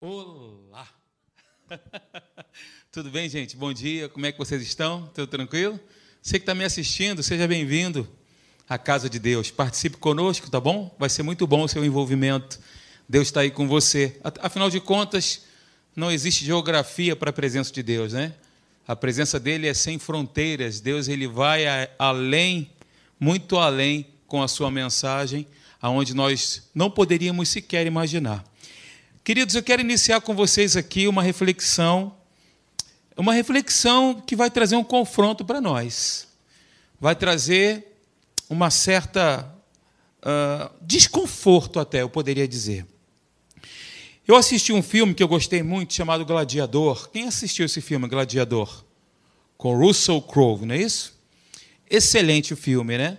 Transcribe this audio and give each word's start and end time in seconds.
Olá! 0.00 0.88
Tudo 2.92 3.10
bem, 3.10 3.28
gente? 3.28 3.56
Bom 3.56 3.72
dia, 3.72 4.08
como 4.08 4.26
é 4.26 4.30
que 4.30 4.38
vocês 4.38 4.62
estão? 4.62 5.10
Tudo 5.12 5.26
tranquilo? 5.26 5.78
Você 6.22 6.38
que 6.38 6.44
está 6.44 6.54
me 6.54 6.62
assistindo, 6.62 7.20
seja 7.20 7.48
bem-vindo 7.48 8.08
à 8.68 8.78
casa 8.78 9.10
de 9.10 9.18
Deus. 9.18 9.50
Participe 9.50 9.96
conosco, 9.96 10.48
tá 10.48 10.60
bom? 10.60 10.94
Vai 11.00 11.08
ser 11.08 11.24
muito 11.24 11.48
bom 11.48 11.64
o 11.64 11.68
seu 11.68 11.84
envolvimento. 11.84 12.60
Deus 13.08 13.26
está 13.26 13.40
aí 13.40 13.50
com 13.50 13.66
você. 13.66 14.20
Afinal 14.40 14.70
de 14.70 14.78
contas, 14.78 15.46
não 15.96 16.12
existe 16.12 16.44
geografia 16.44 17.16
para 17.16 17.30
a 17.30 17.32
presença 17.32 17.72
de 17.72 17.82
Deus, 17.82 18.12
né? 18.12 18.34
A 18.86 18.94
presença 18.94 19.40
dele 19.40 19.66
é 19.66 19.74
sem 19.74 19.98
fronteiras. 19.98 20.78
Deus 20.78 21.08
ele 21.08 21.26
vai 21.26 21.64
além, 21.98 22.70
muito 23.18 23.58
além 23.58 24.06
com 24.28 24.44
a 24.44 24.46
sua 24.46 24.70
mensagem, 24.70 25.44
aonde 25.82 26.14
nós 26.14 26.70
não 26.72 26.88
poderíamos 26.88 27.48
sequer 27.48 27.84
imaginar. 27.84 28.44
Queridos, 29.28 29.54
eu 29.54 29.62
quero 29.62 29.82
iniciar 29.82 30.22
com 30.22 30.34
vocês 30.34 30.74
aqui 30.74 31.06
uma 31.06 31.22
reflexão, 31.22 32.16
uma 33.14 33.34
reflexão 33.34 34.22
que 34.26 34.34
vai 34.34 34.50
trazer 34.50 34.74
um 34.74 34.82
confronto 34.82 35.44
para 35.44 35.60
nós, 35.60 36.26
vai 36.98 37.14
trazer 37.14 37.88
uma 38.48 38.70
certa 38.70 39.46
uh, 40.22 40.74
desconforto, 40.80 41.78
até 41.78 42.00
eu 42.00 42.08
poderia 42.08 42.48
dizer. 42.48 42.86
Eu 44.26 44.34
assisti 44.34 44.72
um 44.72 44.82
filme 44.82 45.12
que 45.12 45.22
eu 45.22 45.28
gostei 45.28 45.62
muito 45.62 45.92
chamado 45.92 46.24
Gladiador. 46.24 47.10
Quem 47.10 47.28
assistiu 47.28 47.66
esse 47.66 47.82
filme, 47.82 48.08
Gladiador? 48.08 48.82
Com 49.58 49.76
Russell 49.76 50.22
Crowe, 50.22 50.64
não 50.64 50.74
é 50.74 50.78
isso? 50.78 51.14
Excelente 51.90 52.54
o 52.54 52.56
filme, 52.56 52.96
né? 52.96 53.18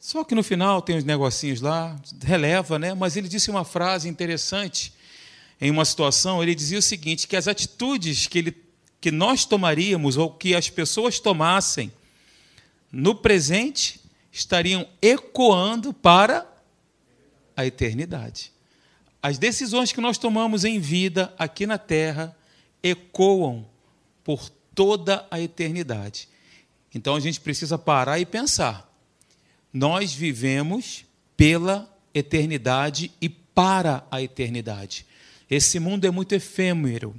Só 0.00 0.24
que 0.24 0.34
no 0.34 0.42
final 0.42 0.80
tem 0.80 0.96
uns 0.96 1.04
negocinhos 1.04 1.60
lá, 1.60 1.94
releva, 2.22 2.78
né? 2.78 2.94
Mas 2.94 3.14
ele 3.14 3.28
disse 3.28 3.50
uma 3.50 3.62
frase 3.62 4.08
interessante 4.08 4.93
em 5.64 5.70
uma 5.70 5.86
situação, 5.86 6.42
ele 6.42 6.54
dizia 6.54 6.78
o 6.78 6.82
seguinte: 6.82 7.26
que 7.26 7.34
as 7.34 7.48
atitudes 7.48 8.26
que, 8.26 8.38
ele, 8.38 8.56
que 9.00 9.10
nós 9.10 9.46
tomaríamos 9.46 10.18
ou 10.18 10.30
que 10.30 10.54
as 10.54 10.68
pessoas 10.68 11.18
tomassem 11.18 11.90
no 12.92 13.14
presente 13.14 13.98
estariam 14.30 14.86
ecoando 15.00 15.94
para 15.94 16.46
a 17.56 17.64
eternidade. 17.64 18.52
As 19.22 19.38
decisões 19.38 19.90
que 19.90 20.02
nós 20.02 20.18
tomamos 20.18 20.66
em 20.66 20.78
vida 20.78 21.32
aqui 21.38 21.66
na 21.66 21.78
terra 21.78 22.36
ecoam 22.82 23.66
por 24.22 24.50
toda 24.74 25.26
a 25.30 25.40
eternidade. 25.40 26.28
Então 26.94 27.14
a 27.14 27.20
gente 27.20 27.40
precisa 27.40 27.78
parar 27.78 28.18
e 28.18 28.26
pensar. 28.26 28.86
Nós 29.72 30.12
vivemos 30.12 31.06
pela 31.38 31.90
eternidade 32.12 33.10
e 33.18 33.30
para 33.30 34.06
a 34.10 34.20
eternidade. 34.20 35.06
Esse 35.50 35.78
mundo 35.78 36.06
é 36.06 36.10
muito 36.10 36.34
efêmero, 36.34 37.14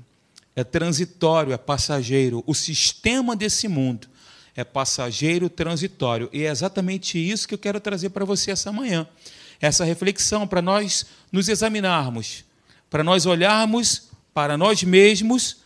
é 0.56 0.64
transitório, 0.64 1.54
é 1.54 1.58
passageiro. 1.58 2.44
O 2.48 2.54
sistema 2.54 3.36
desse 3.36 3.68
mundo 3.68 4.08
é 4.56 4.64
passageiro, 4.64 5.50
transitório. 5.50 6.30
E 6.34 6.44
é 6.44 6.50
exatamente 6.50 7.18
isso 7.18 7.48
que 7.48 7.53
eu 7.53 7.59
quero 7.59 7.80
trazer 7.80 8.09
para 8.09 8.26
você 8.26 8.52
essa 8.52 8.72
manhã. 8.72 9.08
Essa 9.59 9.86
reflexão 9.86 10.48
para 10.48 10.62
nós 10.62 11.06
nos 11.31 11.48
examinarmos, 11.48 12.44
para 12.90 13.03
nós 13.03 13.26
olharmos 13.26 14.09
para 14.36 14.58
nós 14.58 14.84
mesmos 14.84 15.62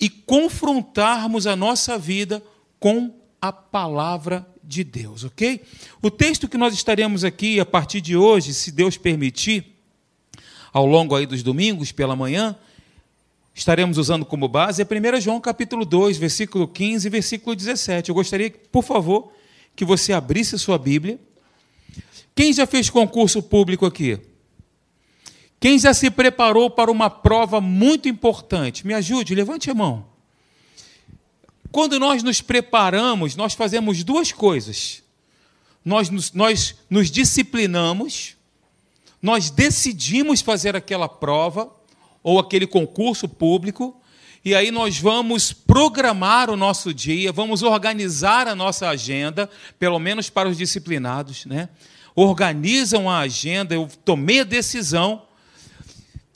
e 0.00 0.08
confrontarmos 0.08 1.46
a 1.46 1.54
nossa 1.54 1.98
vida 1.98 2.42
com 2.80 3.14
a 3.38 3.52
palavra 3.52 4.48
de 4.62 4.82
Deus, 4.82 5.24
ok? 5.24 5.62
O 6.00 6.10
texto 6.10 6.48
que 6.48 6.56
nós 6.56 6.72
estaremos 6.72 7.22
aqui 7.22 7.60
a 7.60 7.66
partir 7.66 8.00
de 8.00 8.16
hoje, 8.16 8.54
se 8.54 8.72
Deus 8.72 8.96
permitir, 8.96 9.73
ao 10.74 10.84
longo 10.84 11.14
aí 11.14 11.24
dos 11.24 11.40
domingos, 11.40 11.92
pela 11.92 12.16
manhã, 12.16 12.56
estaremos 13.54 13.96
usando 13.96 14.26
como 14.26 14.48
base 14.48 14.82
é 14.82 14.84
1 14.84 15.20
João 15.20 15.40
capítulo 15.40 15.84
2, 15.84 16.18
versículo 16.18 16.66
15 16.66 17.06
e 17.06 17.10
versículo 17.10 17.54
17. 17.54 18.08
Eu 18.08 18.14
gostaria, 18.14 18.50
por 18.72 18.82
favor, 18.82 19.32
que 19.76 19.84
você 19.84 20.12
abrisse 20.12 20.58
sua 20.58 20.76
Bíblia. 20.76 21.20
Quem 22.34 22.52
já 22.52 22.66
fez 22.66 22.90
concurso 22.90 23.40
público 23.40 23.86
aqui? 23.86 24.18
Quem 25.60 25.78
já 25.78 25.94
se 25.94 26.10
preparou 26.10 26.68
para 26.68 26.90
uma 26.90 27.08
prova 27.08 27.60
muito 27.60 28.08
importante? 28.08 28.84
Me 28.84 28.94
ajude, 28.94 29.32
levante 29.32 29.70
a 29.70 29.74
mão. 29.74 30.04
Quando 31.70 32.00
nós 32.00 32.24
nos 32.24 32.40
preparamos, 32.40 33.36
nós 33.36 33.54
fazemos 33.54 34.02
duas 34.02 34.32
coisas. 34.32 35.04
Nós 35.84 36.10
nos, 36.10 36.32
nós 36.32 36.74
nos 36.90 37.12
disciplinamos 37.12 38.36
nós 39.24 39.48
decidimos 39.48 40.42
fazer 40.42 40.76
aquela 40.76 41.08
prova 41.08 41.72
ou 42.22 42.38
aquele 42.38 42.66
concurso 42.66 43.26
público, 43.26 43.98
e 44.44 44.54
aí 44.54 44.70
nós 44.70 44.98
vamos 44.98 45.50
programar 45.50 46.50
o 46.50 46.56
nosso 46.58 46.92
dia, 46.92 47.32
vamos 47.32 47.62
organizar 47.62 48.46
a 48.46 48.54
nossa 48.54 48.86
agenda, 48.86 49.48
pelo 49.78 49.98
menos 49.98 50.28
para 50.28 50.46
os 50.46 50.58
disciplinados, 50.58 51.46
né? 51.46 51.70
Organizam 52.14 53.08
a 53.08 53.20
agenda, 53.20 53.74
eu 53.74 53.88
tomei 54.04 54.40
a 54.40 54.44
decisão 54.44 55.22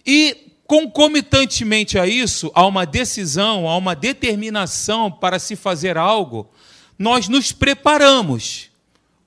e 0.07 0.55
concomitantemente 0.67 1.99
a 1.99 2.07
isso, 2.07 2.51
há 2.55 2.67
uma 2.67 2.87
decisão, 2.87 3.69
há 3.69 3.77
uma 3.77 3.95
determinação 3.95 5.11
para 5.11 5.39
se 5.39 5.57
fazer 5.57 5.99
algo, 5.99 6.51
nós 6.99 7.29
nos 7.29 7.53
preparamos. 7.53 8.68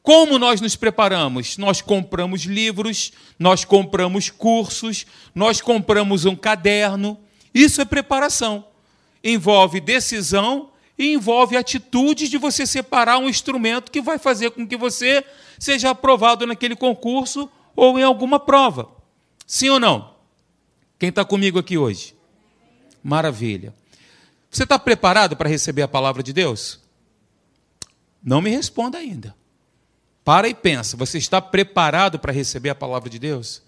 Como 0.04 0.40
nós 0.40 0.60
nos 0.60 0.76
preparamos? 0.76 1.58
Nós 1.58 1.82
compramos 1.82 2.42
livros, 2.42 3.12
nós 3.38 3.64
compramos 3.64 4.30
cursos, 4.30 5.06
nós 5.34 5.62
compramos 5.62 6.26
um 6.26 6.36
caderno. 6.36 7.20
Isso 7.54 7.82
é 7.82 7.86
preparação. 7.86 8.66
Envolve 9.24 9.80
decisão 9.80 10.72
e 10.98 11.14
envolve 11.14 11.56
atitudes 11.56 12.30
de 12.30 12.38
você 12.38 12.66
separar 12.66 13.20
um 13.20 13.30
instrumento 13.30 13.92
que 13.92 14.02
vai 14.02 14.18
fazer 14.18 14.52
com 14.52 14.68
que 14.68 14.76
você 14.76 15.24
seja 15.60 15.92
aprovado 15.92 16.48
naquele 16.48 16.76
concurso 16.76 17.50
ou 17.76 18.00
em 18.00 18.04
alguma 18.04 18.40
prova. 18.40 18.90
Sim 19.46 19.70
ou 19.70 19.80
não? 19.80 20.16
Quem 20.98 21.10
está 21.10 21.24
comigo 21.24 21.60
aqui 21.60 21.78
hoje? 21.78 22.16
Maravilha. 23.04 23.74
Você 24.50 24.64
está 24.64 24.78
preparado 24.78 25.36
para 25.36 25.50
receber 25.50 25.82
a 25.84 25.88
palavra 25.88 26.24
de 26.24 26.34
Deus? 26.34 26.80
Não 28.24 28.42
me 28.42 28.50
responda 28.50 28.98
ainda. 28.98 29.36
Para 30.24 30.48
e 30.48 30.54
pensa: 30.54 30.96
você 30.96 31.18
está 31.18 31.42
preparado 31.42 32.20
para 32.20 32.32
receber 32.32 32.70
a 32.70 32.76
palavra 32.76 33.10
de 33.10 33.20
Deus? 33.20 33.62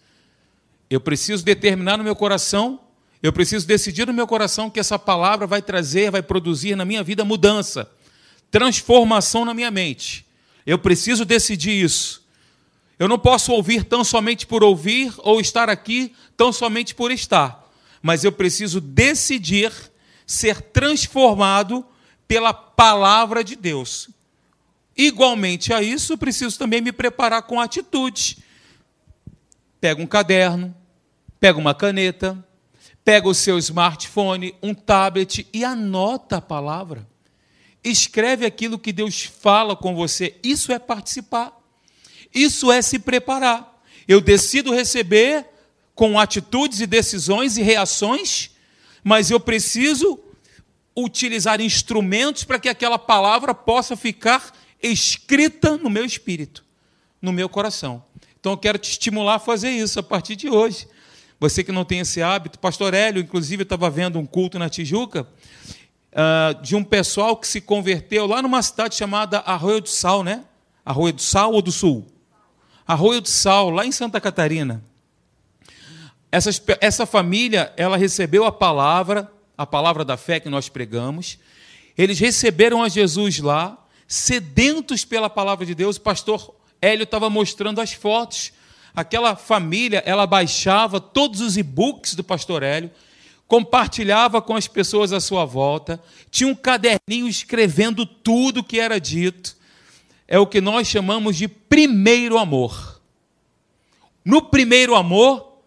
Eu 0.90 1.02
preciso 1.02 1.44
determinar 1.44 1.98
no 1.98 2.04
meu 2.04 2.16
coração, 2.16 2.80
eu 3.22 3.34
preciso 3.34 3.66
decidir 3.66 4.06
no 4.06 4.14
meu 4.14 4.28
coração 4.28 4.70
que 4.70 4.80
essa 4.80 5.00
palavra 5.00 5.48
vai 5.48 5.62
trazer, 5.62 6.12
vai 6.12 6.22
produzir 6.22 6.76
na 6.76 6.86
minha 6.86 7.04
vida 7.04 7.26
mudança, 7.26 7.90
transformação 8.52 9.46
na 9.46 9.54
minha 9.54 9.72
mente. 9.72 10.26
Eu 10.66 10.78
preciso 10.78 11.26
decidir 11.26 11.84
isso. 11.84 12.24
Eu 13.00 13.08
não 13.08 13.18
posso 13.18 13.52
ouvir 13.52 13.84
tão 13.84 14.04
somente 14.04 14.46
por 14.46 14.64
ouvir 14.64 15.12
ou 15.18 15.42
estar 15.42 15.70
aqui 15.70 16.14
tão 16.38 16.54
somente 16.54 16.94
por 16.94 17.12
estar, 17.12 17.70
mas 18.02 18.24
eu 18.24 18.32
preciso 18.32 18.80
decidir 18.80 19.72
ser 20.26 20.62
transformado 20.62 21.86
pela 22.28 22.54
palavra 22.54 23.44
de 23.44 23.56
Deus. 23.56 24.10
Igualmente 24.96 25.74
a 25.74 25.82
isso, 25.82 26.18
preciso 26.18 26.58
também 26.58 26.82
me 26.82 26.92
preparar 26.92 27.42
com 27.44 27.60
atitude. 27.60 28.38
Pega 29.82 30.02
um 30.02 30.08
caderno, 30.08 30.76
pega 31.40 31.58
uma 31.58 31.74
caneta, 31.74 32.44
pega 33.04 33.28
o 33.28 33.34
seu 33.34 33.58
smartphone, 33.58 34.56
um 34.62 34.74
tablet 34.74 35.48
e 35.52 35.66
anota 35.66 36.38
a 36.38 36.42
palavra. 36.42 37.08
Escreve 37.84 38.46
aquilo 38.46 38.80
que 38.80 38.94
Deus 38.94 39.24
fala 39.24 39.76
com 39.76 39.94
você. 39.94 40.40
Isso 40.44 40.72
é 40.72 40.80
participar. 40.80 41.52
Isso 42.34 42.72
é 42.72 42.82
se 42.82 42.98
preparar. 42.98 43.84
Eu 44.08 44.22
decido 44.22 44.74
receber 44.74 45.46
com 45.94 46.20
atitudes 46.20 46.80
e 46.80 46.88
decisões 46.88 47.58
e 47.58 47.62
reações, 47.62 48.52
mas 49.04 49.30
eu 49.30 49.40
preciso 49.40 50.20
utilizar 50.96 51.60
instrumentos 51.60 52.44
para 52.44 52.60
que 52.60 52.70
aquela 52.70 52.98
palavra 52.98 53.54
possa 53.54 53.96
ficar 53.96 54.52
escrita 54.92 55.78
no 55.78 55.90
meu 55.90 56.04
espírito, 56.04 56.64
no 57.22 57.32
meu 57.32 57.48
coração. 57.48 58.04
Então 58.40 58.52
eu 58.54 58.58
quero 58.58 58.78
te 58.78 58.92
estimular 58.92 59.36
a 59.36 59.40
fazer 59.40 59.70
isso 59.70 60.00
a 60.00 60.04
partir 60.04 60.36
de 60.36 60.50
hoje. 60.50 60.88
Você 61.40 61.64
que 61.64 61.72
não 61.72 61.86
tem 61.86 62.00
esse 62.00 62.22
hábito, 62.22 62.60
Pastor 62.60 62.94
Hélio, 62.94 63.22
inclusive, 63.22 63.64
estava 63.64 63.90
vendo 63.90 64.20
um 64.20 64.26
culto 64.26 64.60
na 64.60 64.70
Tijuca 64.70 65.28
uh, 66.14 66.62
de 66.62 66.76
um 66.76 66.84
pessoal 66.84 67.36
que 67.36 67.48
se 67.48 67.60
converteu 67.60 68.26
lá 68.26 68.42
numa 68.42 68.62
cidade 68.62 68.96
chamada 68.96 69.40
Arroio 69.40 69.82
do 69.82 69.90
Sal, 69.90 70.24
né? 70.24 70.44
Arroio 70.86 71.14
do 71.14 71.22
Sal 71.22 71.54
ou 71.54 71.62
do 71.62 71.72
Sul? 71.72 72.08
Arroio 72.88 73.22
do 73.22 73.30
Sal, 73.30 73.70
lá 73.70 73.86
em 73.86 73.92
Santa 73.92 74.20
Catarina. 74.22 74.84
Essa, 76.32 76.50
essa 76.82 77.06
família, 77.06 77.72
ela 77.78 77.96
recebeu 77.96 78.46
a 78.46 78.52
palavra, 78.52 79.32
a 79.58 79.66
palavra 79.66 80.04
da 80.04 80.18
fé 80.18 80.40
que 80.40 80.50
nós 80.50 80.68
pregamos. 80.68 81.38
Eles 81.98 82.20
receberam 82.20 82.82
a 82.82 82.90
Jesus 82.90 83.40
lá, 83.40 83.78
sedentos 84.14 85.04
pela 85.04 85.28
palavra 85.28 85.66
de 85.66 85.74
Deus. 85.74 85.98
O 85.98 86.02
pastor 86.02 86.54
Hélio 86.80 87.04
estava 87.04 87.32
mostrando 87.32 87.82
as 87.82 87.94
fotos. 87.94 88.54
Aquela 88.96 89.36
família, 89.36 90.04
ela 90.06 90.28
baixava 90.28 91.00
todos 91.00 91.42
os 91.42 91.58
e-books 91.58 92.14
do 92.14 92.24
pastor 92.24 92.62
Hélio, 92.62 92.92
compartilhava 93.48 94.40
com 94.40 94.56
as 94.56 94.68
pessoas 94.68 95.12
à 95.12 95.20
sua 95.20 95.46
volta, 95.46 96.02
tinha 96.30 96.48
um 96.48 96.54
caderninho 96.54 97.28
escrevendo 97.28 98.06
tudo 98.06 98.64
que 98.64 98.80
era 98.80 99.00
dito. 99.00 99.58
É 100.28 100.38
o 100.38 100.46
que 100.46 100.62
nós 100.62 100.88
chamamos 100.88 101.36
de 101.36 101.48
primeiro 101.48 102.38
amor. 102.38 103.02
No 104.24 104.44
primeiro 104.44 104.94
amor, 104.94 105.58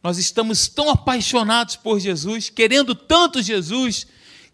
nós 0.00 0.18
estamos 0.18 0.68
tão 0.68 0.88
apaixonados 0.88 1.74
por 1.74 1.98
Jesus, 1.98 2.48
querendo 2.48 2.94
tanto 2.94 3.42
Jesus, 3.42 4.06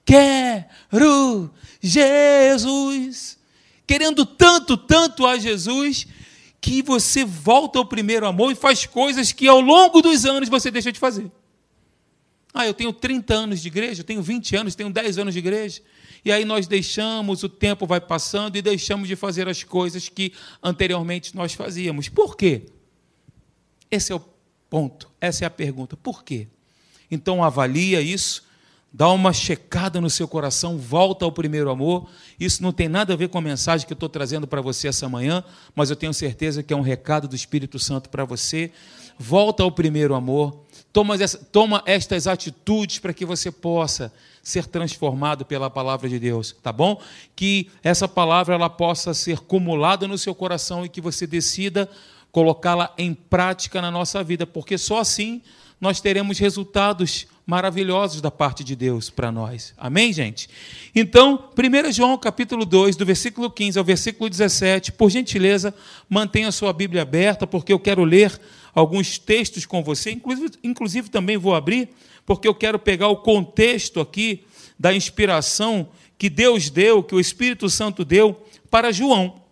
quero 0.05 1.51
Jesus, 1.81 3.39
querendo 3.87 4.25
tanto, 4.25 4.77
tanto 4.77 5.27
a 5.27 5.39
Jesus, 5.39 6.06
que 6.61 6.83
você 6.83 7.25
volta 7.25 7.79
ao 7.79 7.85
primeiro 7.85 8.27
amor 8.27 8.51
e 8.51 8.55
faz 8.55 8.87
coisas 8.87 9.33
que 9.33 9.47
ao 9.47 9.61
longo 9.61 10.01
dos 10.01 10.25
anos 10.25 10.49
você 10.49 10.71
deixa 10.71 10.91
de 10.91 10.99
fazer. 10.99 11.31
Ah, 12.55 12.67
eu 12.67 12.73
tenho 12.73 12.93
30 12.93 13.35
anos 13.35 13.61
de 13.61 13.69
igreja, 13.69 14.01
eu 14.01 14.05
tenho 14.05 14.23
20 14.23 14.56
anos, 14.56 14.75
tenho 14.75 14.89
10 14.89 15.19
anos 15.19 15.35
de 15.35 15.41
igreja. 15.41 15.83
E 16.25 16.33
aí 16.33 16.45
nós 16.45 16.67
deixamos, 16.67 17.43
o 17.43 17.49
tempo 17.49 17.87
vai 17.87 18.00
passando 18.00 18.57
e 18.57 18.62
deixamos 18.62 19.09
de 19.09 19.17
fazer 19.17 19.49
as 19.49 19.62
coisas 19.62 20.09
que 20.09 20.33
anteriormente 20.62 21.37
nós 21.37 21.53
fazíamos. 21.53 22.09
Por 22.09 22.37
quê? 22.37 22.62
Esse 23.91 24.12
é 24.12 24.15
o 24.15 24.25
ponto, 24.71 25.11
essa 25.21 25.45
é 25.45 25.47
a 25.47 25.50
pergunta. 25.50 25.97
Por 25.97 26.25
quê? 26.25 26.49
Então 27.11 27.45
avalia 27.45 28.00
isso, 28.00 28.45
dá 28.94 29.11
uma 29.11 29.32
checada 29.32 30.00
no 30.00 30.08
seu 30.08 30.29
coração, 30.29 30.79
volta 30.79 31.26
ao 31.26 31.32
primeiro 31.32 31.69
amor. 31.69 32.08
Isso 32.41 32.62
não 32.62 32.73
tem 32.73 32.88
nada 32.88 33.12
a 33.12 33.17
ver 33.17 33.29
com 33.29 33.37
a 33.37 33.43
mensagem 33.43 33.87
que 33.87 33.93
eu 33.93 33.96
estou 33.96 34.08
trazendo 34.08 34.46
para 34.46 34.62
você 34.62 34.88
essa 34.88 35.08
manhã, 35.08 35.44
mas 35.75 35.91
eu 35.91 35.96
tenho 35.96 36.14
certeza 36.14 36.62
que 36.62 36.73
é 36.73 36.76
um 36.76 36.81
recado 36.81 37.29
do 37.29 37.35
Espírito 37.35 37.79
Santo 37.79 38.08
para 38.08 38.25
você. 38.25 38.70
Volta 39.19 39.62
ao 39.62 39.70
primeiro 39.70 40.14
amor 40.14 40.64
Toma, 40.94 41.17
toma 41.50 41.82
estas 41.87 42.29
atitudes 42.29 43.00
para 43.00 43.12
que 43.12 43.26
você 43.26 43.50
possa 43.50 44.12
ser 44.41 44.64
transformado 44.69 45.44
pela 45.44 45.69
palavra 45.69 46.08
de 46.08 46.20
Deus, 46.20 46.55
tá 46.62 46.73
bom? 46.73 47.02
Que 47.35 47.69
essa 47.82 48.06
palavra 48.06 48.55
ela 48.55 48.70
possa 48.70 49.12
ser 49.12 49.38
acumulada 49.38 50.06
no 50.06 50.17
seu 50.17 50.37
coração 50.37 50.85
e 50.85 50.88
que 50.88 51.00
você 51.00 51.26
decida 51.26 51.90
colocá-la 52.31 52.94
em 52.97 53.12
prática 53.12 53.82
na 53.82 53.90
nossa 53.90 54.23
vida, 54.23 54.47
porque 54.47 54.79
só 54.79 55.00
assim 55.00 55.43
nós 55.81 56.00
teremos 56.00 56.38
resultados 56.38 57.26
maravilhosos 57.46 58.20
da 58.20 58.31
parte 58.31 58.64
de 58.64 58.75
Deus 58.75 59.11
para 59.11 59.31
nós. 59.31 59.75
Amém, 59.76 60.12
gente? 60.12 60.49
Então, 60.94 61.50
1 61.56 61.93
João 61.93 62.17
capítulo 62.17 62.64
2, 62.64 62.96
do 62.96 63.05
versículo 63.05 63.50
15 63.50 63.79
ao 63.79 63.85
versículo 63.85 64.31
17, 64.31 64.93
por 64.93 65.11
gentileza, 65.11 65.75
mantenha 66.08 66.49
a 66.49 66.52
sua 66.52 66.73
Bíblia 66.73 67.02
aberta, 67.02 67.46
porque 67.46 67.73
eu 67.73 67.79
quero 67.79 68.02
ler 68.05 68.41
alguns 68.75 69.19
textos 69.19 69.67
com 69.67 69.82
você, 69.82 70.11
inclusive, 70.11 70.52
inclusive 70.62 71.11
também 71.11 71.37
vou 71.37 71.55
abrir, 71.55 71.91
porque 72.25 72.49
eu 72.49 72.55
quero 72.55 72.79
pegar 72.79 73.08
o 73.08 73.17
contexto 73.17 74.00
aqui 74.00 74.44
da 74.79 74.94
inspiração 74.94 75.88
que 76.17 76.31
Deus 76.31 76.70
deu, 76.70 77.02
que 77.02 77.14
o 77.14 77.20
Espírito 77.20 77.69
Santo 77.69 78.05
deu 78.05 78.43
para 78.70 78.90
João. 78.90 79.44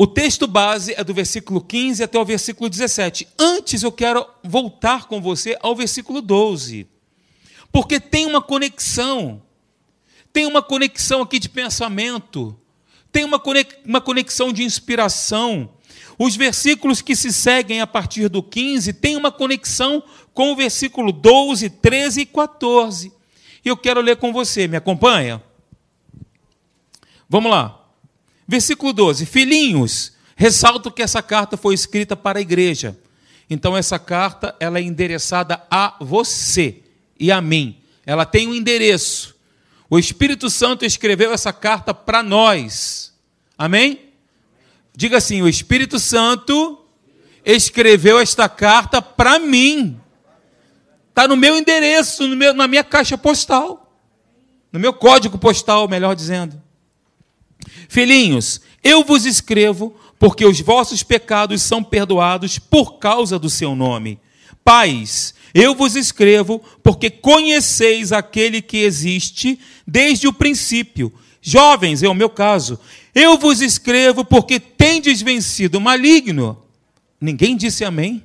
O 0.00 0.06
texto 0.06 0.46
base 0.46 0.94
é 0.96 1.02
do 1.02 1.12
versículo 1.12 1.60
15 1.60 2.04
até 2.04 2.16
o 2.16 2.24
versículo 2.24 2.70
17. 2.70 3.26
Antes 3.36 3.82
eu 3.82 3.90
quero 3.90 4.24
voltar 4.44 5.06
com 5.06 5.20
você 5.20 5.58
ao 5.60 5.74
versículo 5.74 6.22
12. 6.22 6.86
Porque 7.72 7.98
tem 7.98 8.24
uma 8.24 8.40
conexão. 8.40 9.42
Tem 10.32 10.46
uma 10.46 10.62
conexão 10.62 11.20
aqui 11.22 11.40
de 11.40 11.48
pensamento. 11.48 12.56
Tem 13.10 13.24
uma 13.24 14.00
conexão 14.00 14.52
de 14.52 14.62
inspiração. 14.62 15.68
Os 16.16 16.36
versículos 16.36 17.02
que 17.02 17.16
se 17.16 17.32
seguem 17.32 17.80
a 17.80 17.86
partir 17.86 18.28
do 18.28 18.40
15 18.40 18.92
têm 18.92 19.16
uma 19.16 19.32
conexão 19.32 20.00
com 20.32 20.52
o 20.52 20.56
versículo 20.56 21.10
12, 21.10 21.70
13 21.70 22.20
e 22.20 22.26
14. 22.26 23.12
E 23.64 23.68
eu 23.68 23.76
quero 23.76 24.00
ler 24.00 24.16
com 24.16 24.32
você, 24.32 24.68
me 24.68 24.76
acompanha? 24.76 25.42
Vamos 27.28 27.50
lá. 27.50 27.77
Versículo 28.48 28.94
12: 28.94 29.26
Filhinhos, 29.26 30.12
ressalto 30.34 30.90
que 30.90 31.02
essa 31.02 31.22
carta 31.22 31.58
foi 31.58 31.74
escrita 31.74 32.16
para 32.16 32.38
a 32.38 32.42
igreja. 32.42 32.98
Então 33.50 33.76
essa 33.76 33.98
carta 33.98 34.56
ela 34.58 34.78
é 34.78 34.82
endereçada 34.82 35.62
a 35.70 35.94
você 36.00 36.82
e 37.20 37.30
a 37.30 37.42
mim. 37.42 37.76
Ela 38.06 38.24
tem 38.24 38.48
um 38.48 38.54
endereço. 38.54 39.36
O 39.90 39.98
Espírito 39.98 40.48
Santo 40.48 40.84
escreveu 40.84 41.32
essa 41.32 41.52
carta 41.52 41.92
para 41.92 42.22
nós. 42.22 43.12
Amém? 43.56 44.00
Diga 44.96 45.18
assim: 45.18 45.42
o 45.42 45.48
Espírito 45.48 45.98
Santo 45.98 46.86
escreveu 47.44 48.18
esta 48.18 48.48
carta 48.48 49.02
para 49.02 49.38
mim. 49.38 50.00
Está 51.10 51.28
no 51.28 51.36
meu 51.36 51.56
endereço, 51.56 52.26
no 52.26 52.36
meu, 52.36 52.54
na 52.54 52.66
minha 52.66 52.84
caixa 52.84 53.18
postal. 53.18 53.92
No 54.72 54.78
meu 54.78 54.92
código 54.92 55.36
postal, 55.38 55.88
melhor 55.88 56.14
dizendo. 56.14 56.62
Filhinhos, 57.88 58.60
eu 58.82 59.04
vos 59.04 59.26
escrevo 59.26 59.94
porque 60.18 60.44
os 60.44 60.60
vossos 60.60 61.02
pecados 61.02 61.62
são 61.62 61.82
perdoados 61.82 62.58
por 62.58 62.98
causa 62.98 63.38
do 63.38 63.48
seu 63.48 63.76
nome. 63.76 64.18
Pais, 64.64 65.34
eu 65.54 65.74
vos 65.74 65.96
escrevo 65.96 66.60
porque 66.82 67.08
conheceis 67.08 68.12
aquele 68.12 68.60
que 68.60 68.78
existe 68.78 69.58
desde 69.86 70.26
o 70.26 70.32
princípio. 70.32 71.12
Jovens, 71.40 72.02
é 72.02 72.08
o 72.08 72.14
meu 72.14 72.28
caso, 72.28 72.78
eu 73.14 73.38
vos 73.38 73.60
escrevo 73.60 74.24
porque 74.24 74.60
tendes 74.60 75.22
vencido 75.22 75.78
o 75.78 75.80
maligno. 75.80 76.62
Ninguém 77.20 77.56
disse 77.56 77.84
amém? 77.84 78.22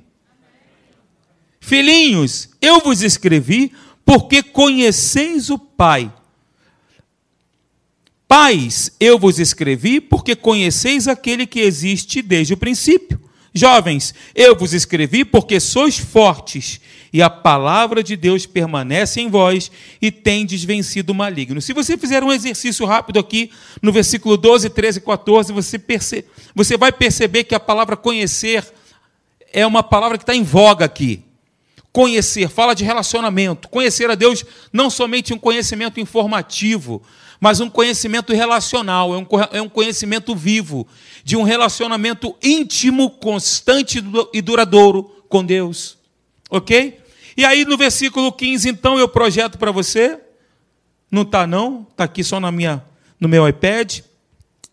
Filhinhos, 1.60 2.50
eu 2.60 2.80
vos 2.80 3.02
escrevi 3.02 3.72
porque 4.04 4.42
conheceis 4.42 5.48
o 5.48 5.58
Pai. 5.58 6.12
Pais, 8.26 8.90
eu 8.98 9.18
vos 9.18 9.38
escrevi 9.38 10.00
porque 10.00 10.34
conheceis 10.34 11.06
aquele 11.06 11.46
que 11.46 11.60
existe 11.60 12.22
desde 12.22 12.54
o 12.54 12.56
princípio. 12.56 13.20
Jovens, 13.56 14.12
eu 14.34 14.56
vos 14.56 14.72
escrevi 14.72 15.24
porque 15.24 15.60
sois 15.60 15.96
fortes 15.96 16.80
e 17.12 17.22
a 17.22 17.30
palavra 17.30 18.02
de 18.02 18.16
Deus 18.16 18.44
permanece 18.44 19.20
em 19.20 19.30
vós 19.30 19.70
e 20.02 20.10
tendes 20.10 20.64
vencido 20.64 21.12
o 21.12 21.14
maligno. 21.14 21.62
Se 21.62 21.72
você 21.72 21.96
fizer 21.96 22.24
um 22.24 22.32
exercício 22.32 22.84
rápido 22.84 23.20
aqui, 23.20 23.52
no 23.80 23.92
versículo 23.92 24.36
12, 24.36 24.68
13 24.70 24.98
e 24.98 25.02
14, 25.02 25.52
você, 25.52 25.78
perce... 25.78 26.24
você 26.52 26.76
vai 26.76 26.90
perceber 26.90 27.44
que 27.44 27.54
a 27.54 27.60
palavra 27.60 27.96
conhecer 27.96 28.64
é 29.52 29.64
uma 29.64 29.84
palavra 29.84 30.18
que 30.18 30.24
está 30.24 30.34
em 30.34 30.42
voga 30.42 30.84
aqui. 30.84 31.22
Conhecer, 31.92 32.48
fala 32.48 32.74
de 32.74 32.82
relacionamento. 32.82 33.68
Conhecer 33.68 34.10
a 34.10 34.16
Deus 34.16 34.44
não 34.72 34.90
somente 34.90 35.32
um 35.32 35.38
conhecimento 35.38 36.00
informativo, 36.00 37.00
mas 37.44 37.60
um 37.60 37.68
conhecimento 37.68 38.32
relacional, 38.32 39.12
é 39.12 39.18
um, 39.18 39.26
é 39.52 39.60
um 39.60 39.68
conhecimento 39.68 40.34
vivo, 40.34 40.88
de 41.22 41.36
um 41.36 41.42
relacionamento 41.42 42.34
íntimo, 42.42 43.10
constante 43.10 44.02
e 44.32 44.40
duradouro 44.40 45.22
com 45.28 45.44
Deus. 45.44 45.98
Ok? 46.48 46.98
E 47.36 47.44
aí 47.44 47.66
no 47.66 47.76
versículo 47.76 48.32
15, 48.32 48.70
então, 48.70 48.98
eu 48.98 49.06
projeto 49.06 49.58
para 49.58 49.70
você. 49.70 50.18
Não 51.10 51.20
está 51.20 51.46
não, 51.46 51.86
está 51.90 52.04
aqui 52.04 52.24
só 52.24 52.40
na 52.40 52.50
minha, 52.50 52.82
no 53.20 53.28
meu 53.28 53.46
iPad. 53.46 53.98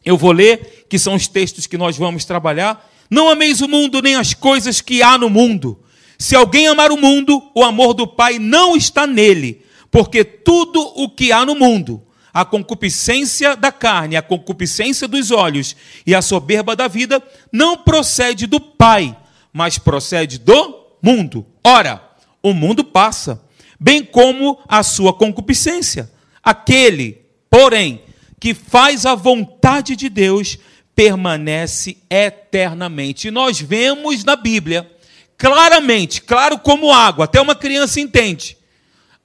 Eu 0.05 0.15
vou 0.15 0.31
ler, 0.31 0.85
que 0.87 0.97
são 0.97 1.15
os 1.15 1.27
textos 1.27 1.67
que 1.67 1.77
nós 1.77 1.97
vamos 1.97 2.23
trabalhar. 2.23 2.89
Não 3.09 3.27
ameis 3.27 3.59
o 3.59 3.67
mundo 3.67 4.01
nem 4.01 4.15
as 4.15 4.33
coisas 4.33 4.79
que 4.79 5.03
há 5.03 5.17
no 5.17 5.29
mundo. 5.29 5.77
Se 6.17 6.37
alguém 6.37 6.67
amar 6.67 6.89
o 6.89 6.97
mundo, 6.97 7.51
o 7.53 7.65
amor 7.65 7.93
do 7.93 8.07
Pai 8.07 8.39
não 8.39 8.77
está 8.77 9.05
nele, 9.05 9.61
porque 9.91 10.23
tudo 10.23 10.79
o 10.95 11.09
que 11.09 11.33
há 11.33 11.45
no 11.45 11.53
mundo, 11.55 12.01
a 12.33 12.45
concupiscência 12.45 13.55
da 13.55 13.71
carne, 13.71 14.15
a 14.15 14.21
concupiscência 14.21 15.07
dos 15.07 15.31
olhos 15.31 15.75
e 16.05 16.15
a 16.15 16.21
soberba 16.21 16.75
da 16.75 16.88
vida, 16.88 17.21
não 17.51 17.77
procede 17.77 18.47
do 18.47 18.59
Pai, 18.59 19.15
mas 19.51 19.77
procede 19.77 20.38
do 20.38 20.88
mundo. 21.01 21.45
Ora, 21.63 22.01
o 22.41 22.53
mundo 22.53 22.83
passa, 22.83 23.43
bem 23.79 24.03
como 24.03 24.59
a 24.67 24.83
sua 24.83 25.13
concupiscência. 25.13 26.11
Aquele, 26.43 27.21
porém, 27.50 28.01
que 28.39 28.53
faz 28.53 29.05
a 29.05 29.13
vontade 29.13 29.95
de 29.95 30.09
Deus 30.09 30.57
permanece 30.95 31.97
eternamente. 32.09 33.27
E 33.27 33.31
nós 33.31 33.59
vemos 33.59 34.23
na 34.23 34.35
Bíblia, 34.35 34.89
claramente, 35.38 36.21
claro 36.21 36.57
como 36.57 36.91
água, 36.91 37.25
até 37.25 37.39
uma 37.39 37.55
criança 37.55 38.00
entende, 38.00 38.57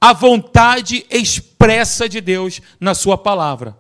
a 0.01 0.13
vontade 0.13 1.07
expressa 1.11 2.09
de 2.09 2.21
Deus 2.21 2.61
na 2.79 2.95
Sua 2.95 3.17
palavra. 3.17 3.77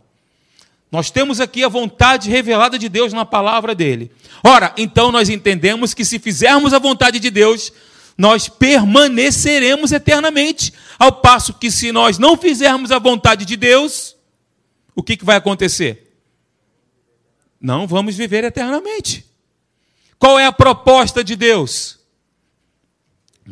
Nós 0.90 1.10
temos 1.10 1.40
aqui 1.40 1.64
a 1.64 1.68
vontade 1.68 2.30
revelada 2.30 2.78
de 2.78 2.88
Deus 2.88 3.12
na 3.12 3.24
palavra 3.24 3.74
dele. 3.74 4.10
Ora, 4.42 4.72
então 4.76 5.10
nós 5.10 5.28
entendemos 5.28 5.92
que 5.92 6.04
se 6.04 6.18
fizermos 6.18 6.72
a 6.72 6.78
vontade 6.78 7.18
de 7.18 7.30
Deus, 7.30 7.72
nós 8.16 8.48
permaneceremos 8.48 9.92
eternamente. 9.92 10.72
Ao 10.98 11.12
passo 11.12 11.54
que, 11.54 11.70
se 11.70 11.92
nós 11.92 12.18
não 12.18 12.36
fizermos 12.36 12.90
a 12.90 12.98
vontade 12.98 13.44
de 13.44 13.56
Deus, 13.56 14.16
o 14.94 15.02
que, 15.02 15.16
que 15.16 15.24
vai 15.24 15.36
acontecer? 15.36 16.18
Não 17.60 17.86
vamos 17.86 18.16
viver 18.16 18.44
eternamente. 18.44 19.26
Qual 20.18 20.38
é 20.38 20.46
a 20.46 20.52
proposta 20.52 21.22
de 21.22 21.36
Deus? 21.36 21.98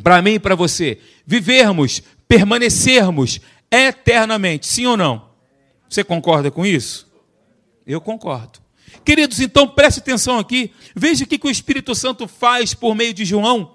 Para 0.02 0.22
mim 0.22 0.34
e 0.34 0.38
para 0.38 0.54
você? 0.54 0.98
Vivermos 1.26 2.02
permanecermos 2.28 3.40
eternamente. 3.70 4.66
Sim 4.66 4.86
ou 4.86 4.96
não? 4.96 5.28
Você 5.88 6.02
concorda 6.02 6.50
com 6.50 6.64
isso? 6.64 7.06
Eu 7.86 8.00
concordo. 8.00 8.60
Queridos, 9.04 9.40
então 9.40 9.68
preste 9.68 9.98
atenção 9.98 10.38
aqui. 10.38 10.72
Veja 10.94 11.24
o 11.24 11.26
que 11.26 11.40
o 11.42 11.50
Espírito 11.50 11.94
Santo 11.94 12.26
faz 12.26 12.74
por 12.74 12.94
meio 12.94 13.12
de 13.12 13.24
João. 13.24 13.74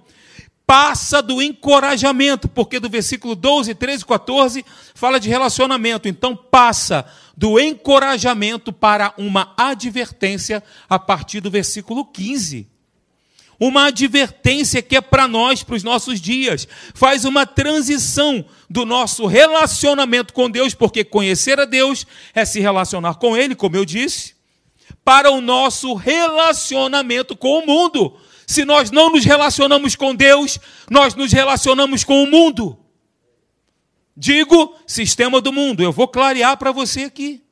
Passa 0.66 1.22
do 1.22 1.42
encorajamento, 1.42 2.48
porque 2.48 2.80
do 2.80 2.90
versículo 2.90 3.36
12, 3.36 3.74
13 3.74 4.04
e 4.04 4.06
14 4.06 4.66
fala 4.94 5.20
de 5.20 5.28
relacionamento. 5.28 6.08
Então 6.08 6.36
passa 6.36 7.06
do 7.36 7.60
encorajamento 7.60 8.72
para 8.72 9.14
uma 9.18 9.54
advertência 9.58 10.64
a 10.88 11.00
partir 11.00 11.42
do 11.42 11.50
versículo 11.50 12.06
15 12.06 12.68
uma 13.60 13.88
advertência 13.88 14.82
que 14.82 14.96
é 14.96 15.02
para 15.02 15.28
nós, 15.28 15.62
para 15.62 15.76
os 15.76 15.84
nossos 15.84 16.22
dias. 16.22 16.68
Faz 16.94 17.26
uma 17.26 17.46
transição 17.46 18.46
do 18.70 18.86
nosso 18.86 19.26
relacionamento 19.26 20.34
com 20.34 20.50
Deus, 20.50 20.74
porque 20.74 21.04
conhecer 21.04 21.60
a 21.60 21.66
Deus 21.66 22.08
é 22.34 22.46
se 22.46 22.60
relacionar 22.60 23.16
com 23.16 23.36
Ele, 23.36 23.56
como 23.56 23.76
eu 23.76 23.84
disse, 23.84 24.36
para 25.04 25.30
o 25.30 25.42
nosso 25.42 25.94
relacionamento 25.94 27.36
com 27.36 27.60
o 27.60 27.66
mundo. 27.66 28.18
Se 28.48 28.64
nós 28.64 28.90
não 28.90 29.12
nos 29.12 29.26
relacionamos 29.26 29.96
com 29.96 30.16
Deus, 30.16 30.58
nós 30.90 31.14
nos 31.14 31.32
relacionamos 31.32 32.04
com 32.04 32.24
o 32.24 32.32
mundo. 32.32 32.78
Digo, 34.16 34.76
sistema 34.88 35.40
do 35.40 35.52
mundo. 35.54 35.84
Eu 35.84 35.92
vou 35.92 36.08
clarear 36.08 36.58
para 36.58 36.72
você 36.72 37.04
aqui. 37.04 37.44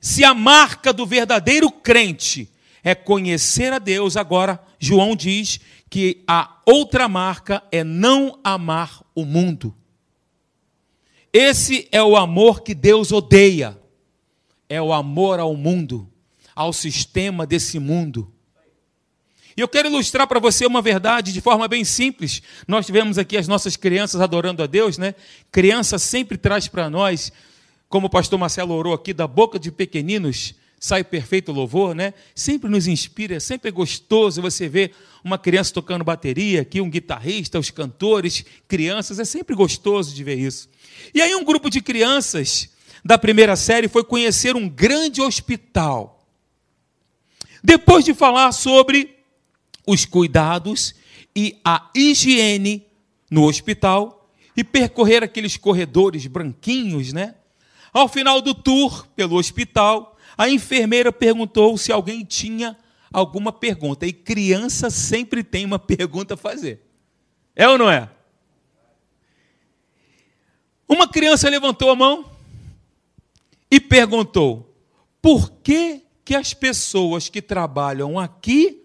Se 0.00 0.24
a 0.24 0.34
marca 0.34 0.92
do 0.92 1.04
verdadeiro 1.04 1.70
crente 1.70 2.50
é 2.82 2.94
conhecer 2.94 3.72
a 3.72 3.78
Deus. 3.78 4.16
Agora, 4.16 4.62
João 4.78 5.14
diz 5.14 5.60
que 5.88 6.22
a 6.26 6.60
outra 6.64 7.08
marca 7.08 7.62
é 7.70 7.82
não 7.84 8.38
amar 8.42 9.02
o 9.14 9.24
mundo. 9.24 9.74
Esse 11.32 11.88
é 11.92 12.02
o 12.02 12.16
amor 12.16 12.62
que 12.62 12.74
Deus 12.74 13.12
odeia. 13.12 13.78
É 14.68 14.80
o 14.80 14.92
amor 14.92 15.40
ao 15.40 15.56
mundo, 15.56 16.08
ao 16.54 16.72
sistema 16.72 17.46
desse 17.46 17.78
mundo. 17.78 18.32
E 19.56 19.60
eu 19.60 19.68
quero 19.68 19.88
ilustrar 19.88 20.26
para 20.26 20.38
você 20.38 20.64
uma 20.64 20.80
verdade 20.80 21.32
de 21.32 21.40
forma 21.40 21.66
bem 21.66 21.84
simples. 21.84 22.40
Nós 22.66 22.86
tivemos 22.86 23.18
aqui 23.18 23.36
as 23.36 23.48
nossas 23.48 23.76
crianças 23.76 24.20
adorando 24.20 24.62
a 24.62 24.66
Deus, 24.66 24.96
né? 24.96 25.14
Criança 25.50 25.98
sempre 25.98 26.38
traz 26.38 26.68
para 26.68 26.88
nós, 26.88 27.32
como 27.88 28.06
o 28.06 28.10
pastor 28.10 28.38
Marcelo 28.38 28.74
orou 28.74 28.94
aqui, 28.94 29.12
da 29.12 29.26
boca 29.26 29.58
de 29.58 29.72
pequeninos, 29.72 30.54
sai 30.80 31.04
perfeito 31.04 31.52
louvor, 31.52 31.94
né? 31.94 32.14
Sempre 32.34 32.70
nos 32.70 32.86
inspira, 32.86 33.38
sempre 33.38 33.68
é 33.68 33.70
gostoso 33.70 34.40
você 34.40 34.66
ver 34.66 34.92
uma 35.22 35.36
criança 35.36 35.74
tocando 35.74 36.02
bateria, 36.02 36.62
aqui 36.62 36.80
um 36.80 36.88
guitarrista, 36.88 37.58
os 37.58 37.70
cantores, 37.70 38.42
crianças, 38.66 39.18
é 39.18 39.24
sempre 39.26 39.54
gostoso 39.54 40.14
de 40.14 40.24
ver 40.24 40.38
isso. 40.38 40.70
E 41.14 41.20
aí 41.20 41.34
um 41.34 41.44
grupo 41.44 41.68
de 41.68 41.82
crianças 41.82 42.70
da 43.04 43.18
primeira 43.18 43.56
série 43.56 43.88
foi 43.88 44.02
conhecer 44.02 44.56
um 44.56 44.66
grande 44.66 45.20
hospital. 45.20 46.26
Depois 47.62 48.02
de 48.02 48.14
falar 48.14 48.50
sobre 48.52 49.18
os 49.86 50.06
cuidados 50.06 50.94
e 51.36 51.60
a 51.62 51.90
higiene 51.94 52.86
no 53.30 53.44
hospital 53.44 54.30
e 54.56 54.64
percorrer 54.64 55.22
aqueles 55.22 55.58
corredores 55.58 56.26
branquinhos, 56.26 57.12
né? 57.12 57.34
Ao 57.92 58.08
final 58.08 58.40
do 58.40 58.54
tour 58.54 59.06
pelo 59.14 59.36
hospital, 59.36 60.16
a 60.40 60.48
enfermeira 60.48 61.12
perguntou 61.12 61.76
se 61.76 61.92
alguém 61.92 62.24
tinha 62.24 62.74
alguma 63.12 63.52
pergunta. 63.52 64.06
E 64.06 64.12
criança 64.14 64.88
sempre 64.88 65.44
tem 65.44 65.66
uma 65.66 65.78
pergunta 65.78 66.32
a 66.32 66.36
fazer. 66.36 66.80
É 67.54 67.68
ou 67.68 67.76
não 67.76 67.90
é? 67.90 68.08
Uma 70.88 71.06
criança 71.06 71.50
levantou 71.50 71.90
a 71.90 71.94
mão 71.94 72.24
e 73.70 73.78
perguntou: 73.78 74.74
por 75.20 75.50
que, 75.62 76.04
que 76.24 76.34
as 76.34 76.54
pessoas 76.54 77.28
que 77.28 77.42
trabalham 77.42 78.18
aqui 78.18 78.82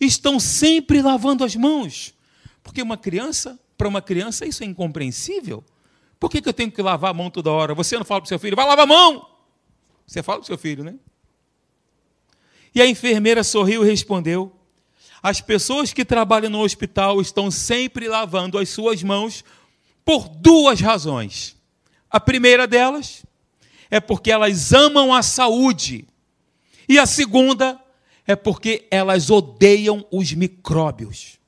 estão 0.00 0.38
sempre 0.38 1.02
lavando 1.02 1.42
as 1.42 1.56
mãos? 1.56 2.14
Porque 2.62 2.80
uma 2.80 2.96
criança, 2.96 3.58
para 3.76 3.88
uma 3.88 4.00
criança, 4.00 4.46
isso 4.46 4.62
é 4.62 4.66
incompreensível. 4.66 5.64
Por 6.20 6.30
que, 6.30 6.40
que 6.40 6.48
eu 6.48 6.54
tenho 6.54 6.70
que 6.70 6.80
lavar 6.80 7.10
a 7.10 7.14
mão 7.14 7.28
toda 7.28 7.50
hora? 7.50 7.74
Você 7.74 7.98
não 7.98 8.04
fala 8.04 8.20
para 8.20 8.26
o 8.26 8.28
seu 8.28 8.38
filho, 8.38 8.54
vai 8.54 8.64
lavar 8.64 8.84
a 8.84 8.86
mão. 8.86 9.31
Você 10.06 10.22
fala 10.22 10.38
para 10.38 10.44
o 10.44 10.46
seu 10.46 10.58
filho, 10.58 10.84
né? 10.84 10.94
E 12.74 12.80
a 12.80 12.86
enfermeira 12.86 13.44
sorriu 13.44 13.84
e 13.84 13.88
respondeu: 13.88 14.52
As 15.22 15.40
pessoas 15.40 15.92
que 15.92 16.04
trabalham 16.04 16.50
no 16.50 16.60
hospital 16.60 17.20
estão 17.20 17.50
sempre 17.50 18.08
lavando 18.08 18.58
as 18.58 18.68
suas 18.68 19.02
mãos 19.02 19.44
por 20.04 20.28
duas 20.28 20.80
razões. 20.80 21.56
A 22.10 22.20
primeira 22.20 22.66
delas 22.66 23.24
é 23.90 24.00
porque 24.00 24.30
elas 24.30 24.72
amam 24.72 25.12
a 25.12 25.22
saúde. 25.22 26.06
E 26.88 26.98
a 26.98 27.06
segunda 27.06 27.80
é 28.26 28.34
porque 28.34 28.86
elas 28.90 29.30
odeiam 29.30 30.06
os 30.10 30.32
micróbios. 30.32 31.38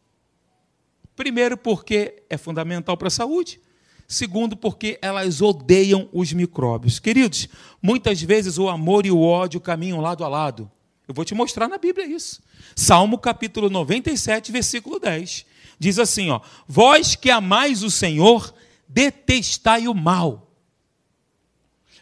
Primeiro, 1.16 1.56
porque 1.56 2.22
é 2.28 2.36
fundamental 2.36 2.96
para 2.96 3.08
a 3.08 3.10
saúde. 3.10 3.60
Segundo, 4.06 4.56
porque 4.56 4.98
elas 5.00 5.40
odeiam 5.40 6.08
os 6.12 6.32
micróbios. 6.32 6.98
Queridos, 6.98 7.48
muitas 7.82 8.20
vezes 8.22 8.58
o 8.58 8.68
amor 8.68 9.06
e 9.06 9.10
o 9.10 9.20
ódio 9.20 9.60
caminham 9.60 10.00
lado 10.00 10.24
a 10.24 10.28
lado. 10.28 10.70
Eu 11.06 11.14
vou 11.14 11.24
te 11.24 11.34
mostrar 11.34 11.68
na 11.68 11.78
Bíblia 11.78 12.06
isso. 12.06 12.42
Salmo 12.74 13.18
capítulo 13.18 13.68
97, 13.68 14.52
versículo 14.52 14.98
10. 14.98 15.44
Diz 15.78 15.98
assim, 15.98 16.30
ó: 16.30 16.40
Vós 16.66 17.14
que 17.14 17.30
amais 17.30 17.82
o 17.82 17.90
Senhor, 17.90 18.54
detestai 18.88 19.88
o 19.88 19.94
mal. 19.94 20.50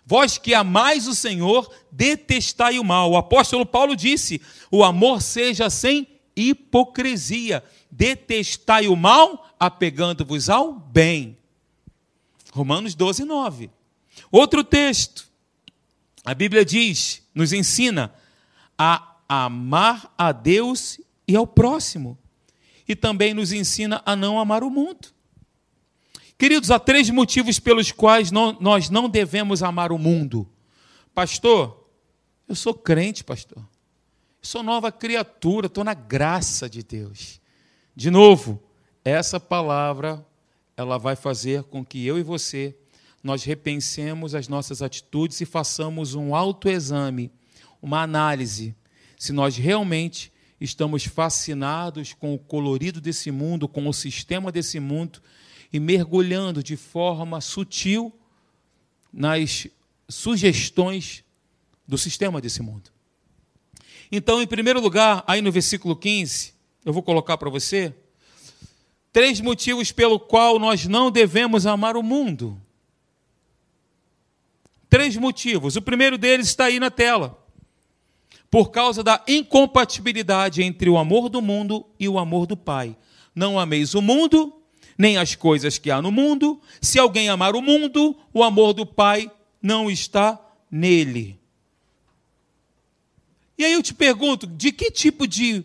Vós 0.05 0.37
que 0.39 0.53
amais 0.53 1.07
o 1.07 1.15
Senhor, 1.15 1.73
detestai 1.91 2.79
o 2.79 2.85
mal. 2.85 3.13
O 3.13 3.17
apóstolo 3.17 3.65
Paulo 3.65 3.97
disse: 3.97 4.41
O 4.71 4.85
amor 4.85 5.23
seja 5.23 5.71
sem 5.71 6.07
hipocrisia. 6.37 7.63
Detestai 7.91 8.89
o 8.89 8.97
mal, 8.97 9.49
apegando-vos 9.59 10.49
ao 10.49 10.73
bem. 10.73 11.37
Romanos 12.53 12.95
12, 12.95 13.25
9. 13.25 13.71
Outro 14.31 14.63
texto. 14.63 15.27
A 16.25 16.35
Bíblia 16.35 16.65
diz, 16.65 17.27
nos 17.35 17.53
ensina 17.53 18.15
a 18.79 19.17
amar 19.29 20.13
a 20.17 20.31
Deus 20.31 21.01
e 21.27 21.35
ao 21.35 21.47
próximo. 21.47 22.17
E 22.87 22.95
também 22.95 23.33
nos 23.33 23.53
ensina 23.53 24.03
a 24.05 24.15
não 24.15 24.39
amar 24.39 24.63
o 24.63 24.71
mundo. 24.71 25.09
Queridos, 26.37 26.71
há 26.71 26.79
três 26.79 27.09
motivos 27.09 27.59
pelos 27.59 27.91
quais 27.91 28.31
não, 28.31 28.57
nós 28.61 28.91
não 28.91 29.09
devemos 29.09 29.63
amar 29.63 29.91
o 29.91 29.99
mundo. 29.99 30.49
Pastor, 31.15 31.89
eu 32.47 32.55
sou 32.55 32.75
crente, 32.75 33.25
pastor. 33.25 33.65
Sou 34.43 34.63
nova 34.63 34.93
criatura, 34.93 35.69
estou 35.69 35.85
na 35.85 35.95
graça 35.95 36.69
de 36.69 36.83
Deus. 36.83 37.41
De 37.95 38.11
novo, 38.11 38.63
essa 39.05 39.41
palavra 39.41 40.27
ela 40.77 40.99
vai 40.99 41.17
fazer 41.17 41.65
com 41.65 41.85
que 41.85 42.05
eu 42.07 42.19
e 42.19 42.23
você 42.23 42.77
nós 43.23 43.45
repensemos 43.45 44.35
as 44.35 44.49
nossas 44.49 44.83
atitudes 44.83 45.41
e 45.41 45.47
façamos 45.47 46.15
um 46.15 46.35
autoexame, 46.35 47.31
uma 47.81 48.03
análise, 48.03 48.75
se 49.17 49.33
nós 49.33 49.57
realmente 49.57 50.33
estamos 50.61 51.05
fascinados 51.05 52.13
com 52.13 52.35
o 52.35 52.39
colorido 52.39 53.01
desse 53.01 53.31
mundo, 53.31 53.69
com 53.69 53.89
o 53.89 53.93
sistema 53.93 54.51
desse 54.51 54.81
mundo 54.81 55.23
e 55.73 55.79
mergulhando 55.79 56.63
de 56.63 56.77
forma 56.77 57.41
sutil 57.41 58.13
nas 59.13 59.69
sugestões 60.09 61.25
do 61.87 61.97
sistema 61.97 62.41
desse 62.41 62.63
mundo. 62.63 62.91
Então, 64.11 64.43
em 64.43 64.47
primeiro 64.47 64.81
lugar, 64.81 65.25
aí 65.27 65.41
no 65.41 65.51
versículo 65.51 65.97
15, 65.97 66.55
eu 66.85 66.93
vou 66.93 67.03
colocar 67.03 67.39
para 67.39 67.49
você, 67.49 67.95
Três 69.13 69.41
motivos 69.41 69.93
pelo 69.93 70.19
qual 70.19 70.59
nós 70.59 70.87
não 70.87 71.11
devemos 71.11 71.67
amar 71.67 71.97
o 71.97 72.03
mundo. 72.03 72.61
Três 74.89 75.17
motivos. 75.17 75.77
O 75.77 75.83
primeiro 75.83 76.17
deles 76.17 76.49
está 76.49 76.65
aí 76.65 76.81
na 76.81 76.91
tela. 76.91 77.39
Por 78.51 78.71
causa 78.71 79.03
da 79.03 79.23
incompatibilidade 79.29 80.63
entre 80.63 80.89
o 80.89 80.97
amor 80.97 81.29
do 81.29 81.43
mundo 81.43 81.87
e 82.01 82.09
o 82.09 82.19
amor 82.19 82.47
do 82.47 82.57
Pai. 82.57 82.97
Não 83.35 83.59
ameis 83.59 83.95
o 83.95 84.03
mundo, 84.03 84.53
nem 84.97 85.17
as 85.17 85.35
coisas 85.35 85.79
que 85.79 85.91
há 85.91 86.01
no 86.01 86.11
mundo. 86.11 86.61
Se 86.81 86.99
alguém 86.99 87.29
amar 87.29 87.55
o 87.55 87.63
mundo, 87.63 88.17
o 88.33 88.43
amor 88.43 88.73
do 88.73 88.87
Pai 88.87 89.31
não 89.63 89.91
está 89.91 90.39
nele. 90.71 91.39
E 93.59 93.65
aí 93.65 93.73
eu 93.73 93.83
te 93.83 93.95
pergunto, 93.95 94.47
de 94.47 94.73
que 94.73 94.91
tipo 94.91 95.27
de, 95.27 95.65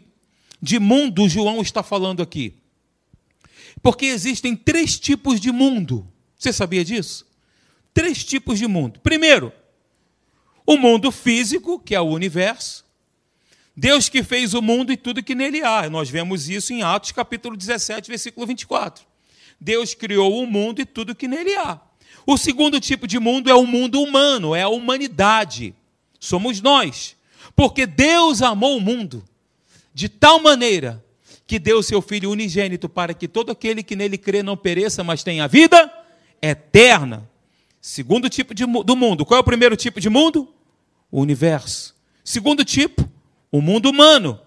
de 0.61 0.79
mundo 0.79 1.27
João 1.27 1.61
está 1.61 1.81
falando 1.81 2.21
aqui? 2.21 2.53
Porque 3.81 4.05
existem 4.05 4.55
três 4.55 4.99
tipos 4.99 5.39
de 5.39 5.51
mundo. 5.51 6.07
Você 6.37 6.51
sabia 6.51 6.83
disso? 6.83 7.25
Três 7.93 8.23
tipos 8.23 8.59
de 8.59 8.67
mundo. 8.67 8.99
Primeiro, 8.99 9.51
o 10.65 10.77
mundo 10.77 11.11
físico, 11.11 11.79
que 11.79 11.95
é 11.95 12.01
o 12.01 12.05
universo. 12.05 12.85
Deus 13.75 14.09
que 14.09 14.23
fez 14.23 14.53
o 14.53 14.61
mundo 14.61 14.91
e 14.91 14.97
tudo 14.97 15.23
que 15.23 15.35
nele 15.35 15.63
há. 15.63 15.89
Nós 15.89 16.09
vemos 16.09 16.49
isso 16.49 16.73
em 16.73 16.81
Atos 16.81 17.11
capítulo 17.11 17.55
17, 17.55 18.09
versículo 18.09 18.45
24. 18.47 19.05
Deus 19.59 19.93
criou 19.93 20.41
o 20.41 20.47
mundo 20.47 20.81
e 20.81 20.85
tudo 20.85 21.15
que 21.15 21.27
nele 21.27 21.55
há. 21.55 21.79
O 22.25 22.37
segundo 22.37 22.79
tipo 22.79 23.07
de 23.07 23.19
mundo 23.19 23.49
é 23.49 23.55
o 23.55 23.65
mundo 23.65 24.01
humano, 24.01 24.53
é 24.53 24.63
a 24.63 24.69
humanidade. 24.69 25.73
Somos 26.19 26.59
nós. 26.59 27.15
Porque 27.55 27.85
Deus 27.85 28.41
amou 28.41 28.77
o 28.77 28.81
mundo 28.81 29.23
de 29.93 30.09
tal 30.09 30.39
maneira 30.39 31.03
que 31.47 31.57
deu 31.57 31.81
seu 31.81 32.01
Filho 32.01 32.29
unigênito 32.29 32.89
para 32.89 33.13
que 33.13 33.27
todo 33.27 33.53
aquele 33.53 33.81
que 33.81 33.95
nele 33.95 34.17
crê 34.17 34.43
não 34.43 34.57
pereça, 34.57 35.01
mas 35.03 35.23
tenha 35.23 35.47
vida 35.47 35.91
eterna. 36.41 37.27
Segundo 37.81 38.29
tipo 38.29 38.53
de, 38.53 38.65
do 38.65 38.95
mundo. 38.95 39.25
Qual 39.25 39.37
é 39.37 39.41
o 39.41 39.45
primeiro 39.45 39.77
tipo 39.77 40.01
de 40.01 40.09
mundo? 40.09 40.53
O 41.09 41.21
universo. 41.21 41.95
Segundo 42.21 42.65
tipo, 42.65 43.09
o 43.49 43.61
mundo 43.61 43.89
humano. 43.89 44.37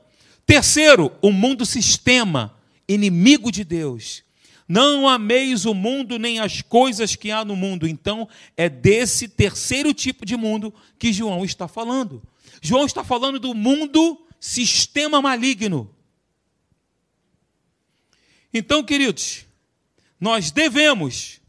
Terceiro, 0.44 1.10
o 1.22 1.32
mundo 1.32 1.64
sistema, 1.64 2.54
inimigo 2.86 3.50
de 3.50 3.64
Deus. 3.64 4.22
Não 4.68 5.08
ameis 5.08 5.64
o 5.64 5.72
mundo 5.72 6.18
nem 6.18 6.38
as 6.38 6.60
coisas 6.60 7.16
que 7.16 7.30
há 7.30 7.44
no 7.44 7.56
mundo. 7.56 7.88
Então, 7.88 8.28
é 8.56 8.68
desse 8.68 9.26
terceiro 9.26 9.94
tipo 9.94 10.26
de 10.26 10.36
mundo 10.36 10.72
que 10.98 11.12
João 11.12 11.44
está 11.44 11.66
falando. 11.66 12.22
João 12.60 12.84
está 12.84 13.02
falando 13.02 13.40
do 13.40 13.54
mundo 13.54 14.20
sistema 14.38 15.22
maligno. 15.22 15.90
Então, 18.52 18.82
queridos, 18.82 19.46
nós 20.20 20.50
devemos 20.50 21.40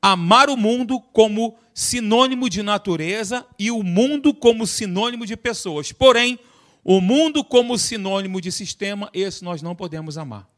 amar 0.00 0.48
o 0.48 0.56
mundo 0.56 1.00
como 1.00 1.58
sinônimo 1.74 2.48
de 2.48 2.62
natureza 2.62 3.46
e 3.58 3.70
o 3.70 3.82
mundo 3.82 4.32
como 4.32 4.66
sinônimo 4.66 5.26
de 5.26 5.36
pessoas. 5.36 5.92
Porém, 5.92 6.38
o 6.82 7.00
mundo 7.00 7.42
como 7.42 7.76
sinônimo 7.76 8.40
de 8.40 8.52
sistema, 8.52 9.10
esse 9.12 9.44
nós 9.44 9.60
não 9.60 9.74
podemos 9.74 10.16
amar. 10.16 10.48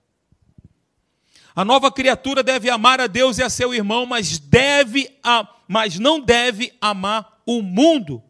A 1.56 1.64
nova 1.64 1.90
criatura 1.90 2.42
deve 2.42 2.70
amar 2.70 3.00
a 3.00 3.06
Deus 3.06 3.38
e 3.38 3.42
a 3.42 3.50
seu 3.50 3.74
irmão, 3.74 4.06
mas 4.06 4.38
deve, 4.38 5.10
mas 5.66 5.98
não 5.98 6.20
deve 6.20 6.72
amar 6.80 7.40
o 7.44 7.62
mundo. 7.62 8.22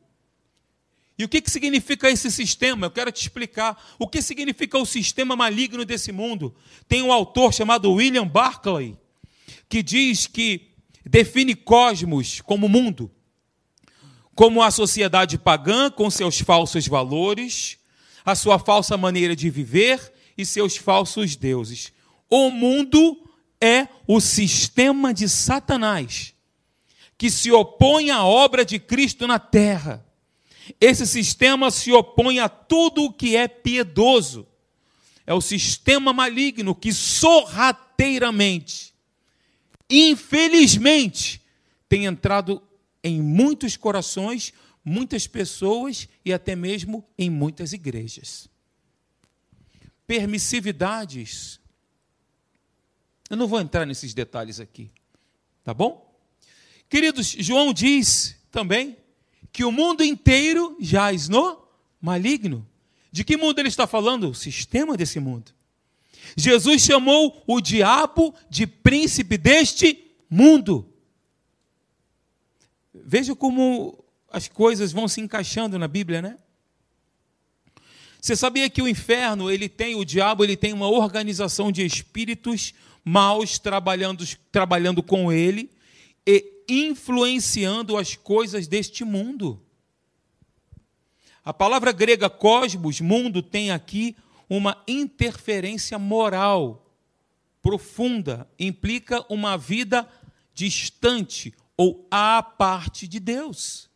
E 1.19 1.25
o 1.25 1.29
que, 1.29 1.41
que 1.41 1.51
significa 1.51 2.09
esse 2.09 2.31
sistema? 2.31 2.87
Eu 2.87 2.91
quero 2.93 3.11
te 3.11 3.23
explicar. 3.23 3.77
O 3.99 4.07
que 4.07 4.23
significa 4.23 4.79
o 4.79 4.87
sistema 4.87 5.35
maligno 5.35 5.85
desse 5.85 6.13
mundo? 6.13 6.55
Tem 6.87 7.03
um 7.03 7.13
autor 7.13 7.53
chamado 7.53 7.93
William 7.93 8.27
Barclay, 8.27 8.97
que 9.69 9.83
diz 9.83 10.29
que 10.29 10.69
define 11.05 11.57
cosmos 11.57 12.41
como 12.41 12.69
mundo, 12.69 13.11
como 14.35 14.63
a 14.63 14.71
sociedade 14.71 15.37
pagã 15.37 15.91
com 15.91 16.09
seus 16.09 16.39
falsos 16.39 16.87
valores, 16.87 17.79
a 18.25 18.37
sua 18.37 18.59
falsa 18.59 18.97
maneira 18.97 19.35
de 19.35 19.51
viver 19.51 20.13
e 20.37 20.47
seus 20.47 20.77
falsos 20.77 21.35
deuses. 21.35 21.93
O 22.31 22.49
mundo 22.51 23.29
é 23.61 23.89
o 24.07 24.21
sistema 24.21 25.13
de 25.13 25.29
Satanás, 25.29 26.33
que 27.17 27.29
se 27.29 27.51
opõe 27.51 28.11
à 28.11 28.25
obra 28.25 28.65
de 28.65 28.79
Cristo 28.79 29.27
na 29.27 29.41
terra. 29.41 30.07
Esse 30.81 31.07
sistema 31.07 31.71
se 31.71 31.93
opõe 31.93 32.41
a 32.41 32.49
tudo 32.49 33.05
o 33.05 33.13
que 33.13 33.37
é 33.37 33.47
piedoso. 33.47 34.47
É 35.27 35.35
o 35.35 35.41
sistema 35.41 36.13
maligno 36.13 36.75
que 36.75 36.93
sorrateiramente, 36.93 38.95
infelizmente, 39.89 41.41
tem 41.89 42.07
entrado 42.07 42.63
em 43.03 43.23
muitos 43.23 43.77
corações, 43.77 44.53
muitas 44.85 45.27
pessoas 45.27 46.09
e 46.25 46.33
até 46.33 46.57
mesmo 46.57 47.07
em 47.19 47.31
muitas 47.31 47.73
igrejas. 47.73 48.49
Permissividades 50.07 51.61
eu 53.31 53.37
não 53.37 53.47
vou 53.47 53.61
entrar 53.61 53.85
nesses 53.85 54.15
detalhes 54.15 54.59
aqui, 54.59 54.91
tá 55.63 55.75
bom? 55.75 56.19
Queridos, 56.89 57.37
João 57.39 57.75
diz 57.75 58.37
também 58.51 58.97
que 59.53 59.65
o 59.65 59.73
mundo 59.73 60.05
inteiro 60.05 60.77
jaz 60.81 61.29
no 61.29 61.59
maligno. 62.01 62.67
De 63.11 63.25
que 63.25 63.37
mundo 63.37 63.59
ele 63.59 63.69
está 63.69 63.87
falando? 63.87 64.31
O 64.31 64.35
sistema 64.35 64.97
desse 64.97 65.19
mundo. 65.19 65.53
Jesus 66.37 66.83
chamou 66.83 67.43
o 67.47 67.61
diabo 67.61 68.35
de 68.51 68.67
príncipe 68.67 69.37
deste 69.37 70.13
mundo. 70.29 70.87
Veja 72.93 73.35
como 73.35 74.05
as 74.31 74.47
coisas 74.49 74.93
vão 74.93 75.09
se 75.09 75.21
encaixando 75.21 75.79
na 75.79 75.89
Bíblia, 75.89 76.21
né? 76.21 76.37
Você 78.21 78.37
sabia 78.37 78.69
que 78.69 78.83
o 78.83 78.89
inferno, 78.89 79.51
ele 79.51 79.69
tem, 79.69 79.95
o 79.95 80.05
diabo, 80.05 80.45
ele 80.45 80.57
tem 80.57 80.73
uma 80.73 80.89
organização 80.89 81.71
de 81.71 81.85
espíritos 81.85 82.75
maus 83.05 83.59
trabalhando, 83.59 84.25
trabalhando 84.51 85.03
com 85.03 85.33
ele 85.33 85.71
e 86.27 86.58
influenciando 86.69 87.97
as 87.97 88.15
coisas 88.15 88.67
deste 88.69 89.05
mundo. 89.05 89.61
A 91.45 91.53
palavra 91.55 91.93
grega 91.93 92.29
cosmos, 92.29 93.01
mundo, 93.01 93.43
tem 93.43 93.71
aqui 93.71 94.15
uma 94.51 94.83
interferência 94.87 95.99
moral 95.99 96.85
profunda, 97.63 98.49
implica 98.59 99.25
uma 99.33 99.57
vida 99.57 100.09
distante 100.55 101.55
ou 101.77 102.07
à 102.11 102.43
parte 102.43 103.09
de 103.09 103.19
Deus. 103.19 103.89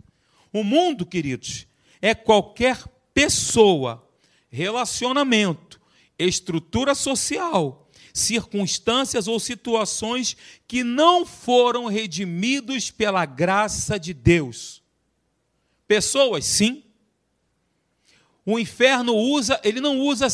O 0.53 0.63
mundo, 0.63 1.05
queridos, 1.05 1.67
é 2.01 2.15
qualquer 2.15 2.87
pessoa, 3.13 4.07
relacionamento, 4.51 5.81
estrutura 6.19 6.95
social 6.95 7.82
circunstâncias 8.13 9.27
ou 9.27 9.41
situações 9.41 10.37
que 10.67 10.85
não 10.85 11.25
foram 11.25 11.87
redimidos 11.87 12.91
pela 12.91 13.25
graça 13.25 13.99
de 13.99 14.13
Deus. 14.13 14.83
Pessoas, 15.87 16.45
sim. 16.45 16.85
O 18.45 18.59
inferno 18.59 19.15
usa, 19.15 19.61
ele 19.65 19.81
não 19.81 20.01
usa 20.01 20.27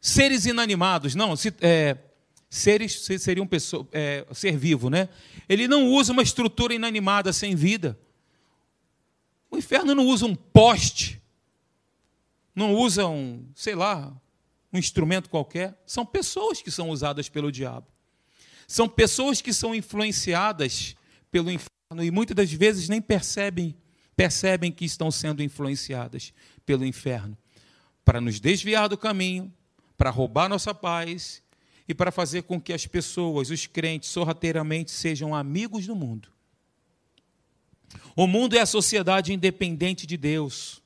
seres 0.00 0.46
inanimados, 0.46 1.14
não, 1.14 1.36
se, 1.36 1.52
é, 1.60 1.96
seres 2.48 3.06
seriam 3.18 3.46
pessoa, 3.46 3.86
é, 3.92 4.26
ser 4.32 4.56
vivo, 4.56 4.88
né? 4.88 5.08
Ele 5.48 5.68
não 5.68 5.88
usa 5.88 6.12
uma 6.12 6.22
estrutura 6.22 6.72
inanimada 6.72 7.32
sem 7.32 7.54
vida. 7.54 7.98
O 9.50 9.58
inferno 9.58 9.94
não 9.94 10.06
usa 10.06 10.26
um 10.26 10.34
poste, 10.34 11.20
não 12.54 12.74
usa 12.74 13.06
um, 13.06 13.44
sei 13.54 13.74
lá, 13.74 14.12
um 14.72 14.78
instrumento 14.78 15.28
qualquer, 15.28 15.80
são 15.84 16.06
pessoas 16.06 16.62
que 16.62 16.70
são 16.70 16.90
usadas 16.90 17.28
pelo 17.28 17.50
diabo. 17.50 17.86
São 18.66 18.88
pessoas 18.88 19.40
que 19.40 19.52
são 19.52 19.74
influenciadas 19.74 20.94
pelo 21.30 21.50
inferno 21.50 22.04
e 22.04 22.10
muitas 22.10 22.36
das 22.36 22.52
vezes 22.52 22.88
nem 22.88 23.00
percebem, 23.00 23.74
percebem 24.16 24.70
que 24.70 24.84
estão 24.84 25.10
sendo 25.10 25.42
influenciadas 25.42 26.32
pelo 26.64 26.84
inferno 26.84 27.36
para 28.04 28.20
nos 28.20 28.40
desviar 28.40 28.88
do 28.88 28.98
caminho, 28.98 29.52
para 29.96 30.10
roubar 30.10 30.48
nossa 30.48 30.74
paz 30.74 31.42
e 31.86 31.94
para 31.94 32.10
fazer 32.10 32.42
com 32.42 32.60
que 32.60 32.72
as 32.72 32.86
pessoas, 32.86 33.50
os 33.50 33.66
crentes, 33.66 34.10
sorrateiramente 34.10 34.90
sejam 34.90 35.34
amigos 35.34 35.86
do 35.86 35.94
mundo. 35.94 36.28
O 38.16 38.26
mundo 38.26 38.56
é 38.56 38.60
a 38.60 38.66
sociedade 38.66 39.32
independente 39.32 40.06
de 40.06 40.16
Deus, 40.16 40.82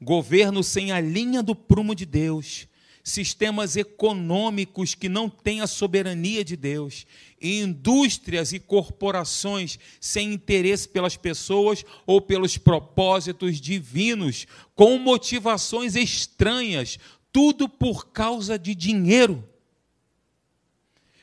governo 0.00 0.62
sem 0.62 0.92
a 0.92 1.00
linha 1.00 1.42
do 1.42 1.54
prumo 1.54 1.94
de 1.94 2.06
Deus, 2.06 2.66
sistemas 3.06 3.76
econômicos 3.76 4.96
que 4.96 5.08
não 5.08 5.30
têm 5.30 5.60
a 5.60 5.68
soberania 5.68 6.44
de 6.44 6.56
Deus, 6.56 7.06
e 7.40 7.60
indústrias 7.60 8.52
e 8.52 8.58
corporações 8.58 9.78
sem 10.00 10.32
interesse 10.32 10.88
pelas 10.88 11.16
pessoas 11.16 11.84
ou 12.04 12.20
pelos 12.20 12.58
propósitos 12.58 13.60
divinos, 13.60 14.48
com 14.74 14.98
motivações 14.98 15.94
estranhas, 15.94 16.98
tudo 17.32 17.68
por 17.68 18.08
causa 18.08 18.58
de 18.58 18.74
dinheiro. 18.74 19.48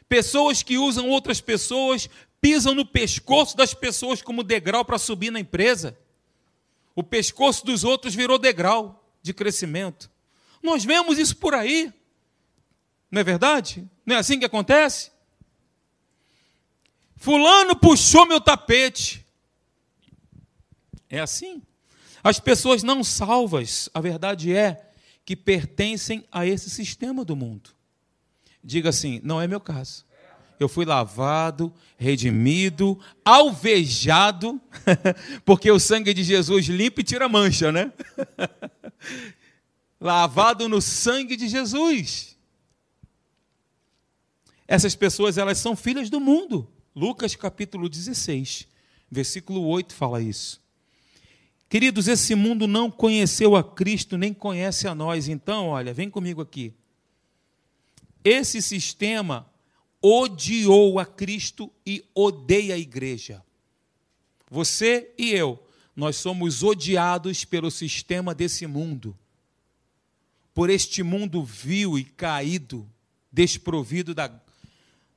Pessoas 0.08 0.64
que 0.64 0.78
usam 0.78 1.10
outras 1.10 1.42
pessoas, 1.42 2.10
pisam 2.40 2.74
no 2.74 2.86
pescoço 2.86 3.58
das 3.58 3.74
pessoas 3.74 4.22
como 4.22 4.42
degrau 4.42 4.86
para 4.86 4.98
subir 4.98 5.32
na 5.32 5.40
empresa. 5.42 6.00
O 6.96 7.04
pescoço 7.04 7.66
dos 7.66 7.84
outros 7.84 8.16
virou 8.16 8.40
degrau 8.40 9.04
de 9.22 9.34
crescimento. 9.34 10.13
Nós 10.64 10.86
vemos 10.86 11.20
isso 11.20 11.36
por 11.36 11.54
aí. 11.54 11.94
Não 13.12 13.20
é 13.20 13.24
verdade? 13.24 13.88
Não 14.06 14.16
é 14.16 14.20
assim 14.20 14.40
que 14.40 14.46
acontece? 14.46 15.12
Fulano 17.18 17.76
puxou 17.76 18.26
meu 18.26 18.40
tapete. 18.40 19.26
É 21.10 21.20
assim. 21.20 21.62
As 22.24 22.40
pessoas 22.40 22.82
não 22.82 23.04
salvas, 23.04 23.90
a 23.94 24.00
verdade 24.00 24.56
é 24.56 24.90
que 25.26 25.36
pertencem 25.36 26.26
a 26.32 26.46
esse 26.46 26.70
sistema 26.70 27.26
do 27.26 27.36
mundo. 27.36 27.70
Diga 28.64 28.90
assim: 28.90 29.20
não 29.24 29.42
é 29.42 29.48
meu 29.48 29.60
caso. 29.60 30.06
Eu 30.60 30.70
fui 30.70 30.86
lavado, 30.86 31.74
redimido, 31.98 32.98
alvejado, 33.26 34.62
porque 35.44 35.70
o 35.70 35.80
sangue 35.80 36.14
de 36.14 36.24
Jesus 36.24 36.68
limpa 36.68 37.02
e 37.02 37.04
tira 37.04 37.28
mancha, 37.28 37.72
né? 37.72 37.92
lavado 40.04 40.68
no 40.68 40.82
sangue 40.82 41.38
de 41.38 41.48
Jesus. 41.48 42.38
Essas 44.68 44.96
pessoas, 44.96 45.38
elas 45.38 45.58
são 45.58 45.78
filhas 45.78 46.10
do 46.10 46.20
mundo. 46.20 46.70
Lucas 46.94 47.36
capítulo 47.36 47.88
16, 47.88 48.68
versículo 49.10 49.66
8 49.66 49.94
fala 49.94 50.22
isso. 50.22 50.62
Queridos, 51.70 52.08
esse 52.08 52.36
mundo 52.36 52.68
não 52.68 52.92
conheceu 52.92 53.56
a 53.56 53.64
Cristo, 53.64 54.18
nem 54.18 54.34
conhece 54.34 54.88
a 54.88 54.94
nós. 54.94 55.28
Então, 55.30 55.70
olha, 55.70 55.94
vem 55.94 56.10
comigo 56.10 56.42
aqui. 56.42 56.74
Esse 58.24 58.62
sistema 58.62 59.50
odiou 60.02 61.00
a 61.00 61.06
Cristo 61.06 61.72
e 61.86 62.04
odeia 62.14 62.76
a 62.76 62.78
igreja. 62.78 63.44
Você 64.52 65.14
e 65.18 65.32
eu, 65.32 65.66
nós 65.96 66.18
somos 66.18 66.62
odiados 66.62 67.46
pelo 67.46 67.72
sistema 67.72 68.36
desse 68.36 68.68
mundo, 68.68 69.18
por 70.54 70.70
este 70.70 71.02
mundo 71.02 71.44
vil 71.44 71.98
e 71.98 72.04
caído, 72.04 72.88
desprovido 73.32 74.14
da, 74.14 74.32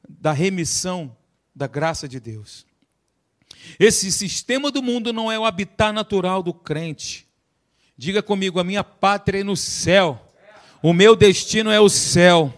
da 0.08 0.32
remissão 0.32 1.14
da 1.54 1.66
graça 1.66 2.08
de 2.08 2.18
Deus. 2.18 2.64
Esse 3.78 4.10
sistema 4.10 4.70
do 4.70 4.82
mundo 4.82 5.12
não 5.12 5.30
é 5.30 5.38
o 5.38 5.44
habitat 5.44 5.92
natural 5.92 6.42
do 6.42 6.54
crente. 6.54 7.26
Diga 7.96 8.22
comigo, 8.22 8.60
a 8.60 8.64
minha 8.64 8.84
pátria 8.84 9.40
é 9.40 9.44
no 9.44 9.56
céu, 9.56 10.32
o 10.82 10.92
meu 10.92 11.16
destino 11.16 11.70
é 11.70 11.80
o 11.80 11.88
céu. 11.88 12.52